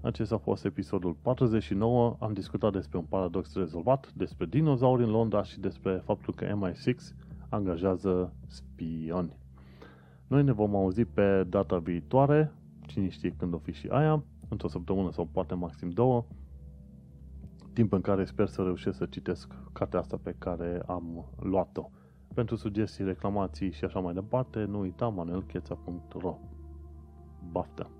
Acesta 0.00 0.34
a 0.34 0.38
fost 0.38 0.64
episodul 0.64 1.16
49. 1.22 2.16
Am 2.20 2.32
discutat 2.32 2.72
despre 2.72 2.98
un 2.98 3.04
paradox 3.04 3.54
rezolvat, 3.54 4.12
despre 4.12 4.46
dinozauri 4.46 5.02
în 5.02 5.10
Londra 5.10 5.42
și 5.42 5.60
despre 5.60 6.02
faptul 6.04 6.34
că 6.34 6.44
MI6 6.44 7.16
angajează 7.48 8.32
spioni. 8.46 9.36
Noi 10.26 10.42
ne 10.42 10.52
vom 10.52 10.74
auzi 10.74 11.04
pe 11.04 11.44
data 11.48 11.78
viitoare, 11.78 12.52
cine 12.86 13.08
știe 13.08 13.34
când 13.38 13.54
o 13.54 13.58
fi 13.58 13.72
și 13.72 13.88
aia, 13.88 14.24
într-o 14.48 14.68
săptămână 14.68 15.10
sau 15.12 15.28
poate 15.32 15.54
maxim 15.54 15.90
două, 15.90 16.24
timp 17.76 17.92
în 17.92 18.00
care 18.00 18.24
sper 18.24 18.46
să 18.46 18.62
reușesc 18.62 18.96
să 18.96 19.06
citesc 19.06 19.52
cartea 19.72 19.98
asta 19.98 20.18
pe 20.22 20.34
care 20.38 20.82
am 20.86 21.32
luat-o. 21.40 21.90
Pentru 22.34 22.56
sugestii, 22.56 23.04
reclamații 23.04 23.72
și 23.72 23.84
așa 23.84 23.98
mai 23.98 24.14
departe, 24.14 24.64
nu 24.64 24.80
uita 24.80 25.08
manuelcheța.ro 25.08 26.38
Baftă! 27.50 27.95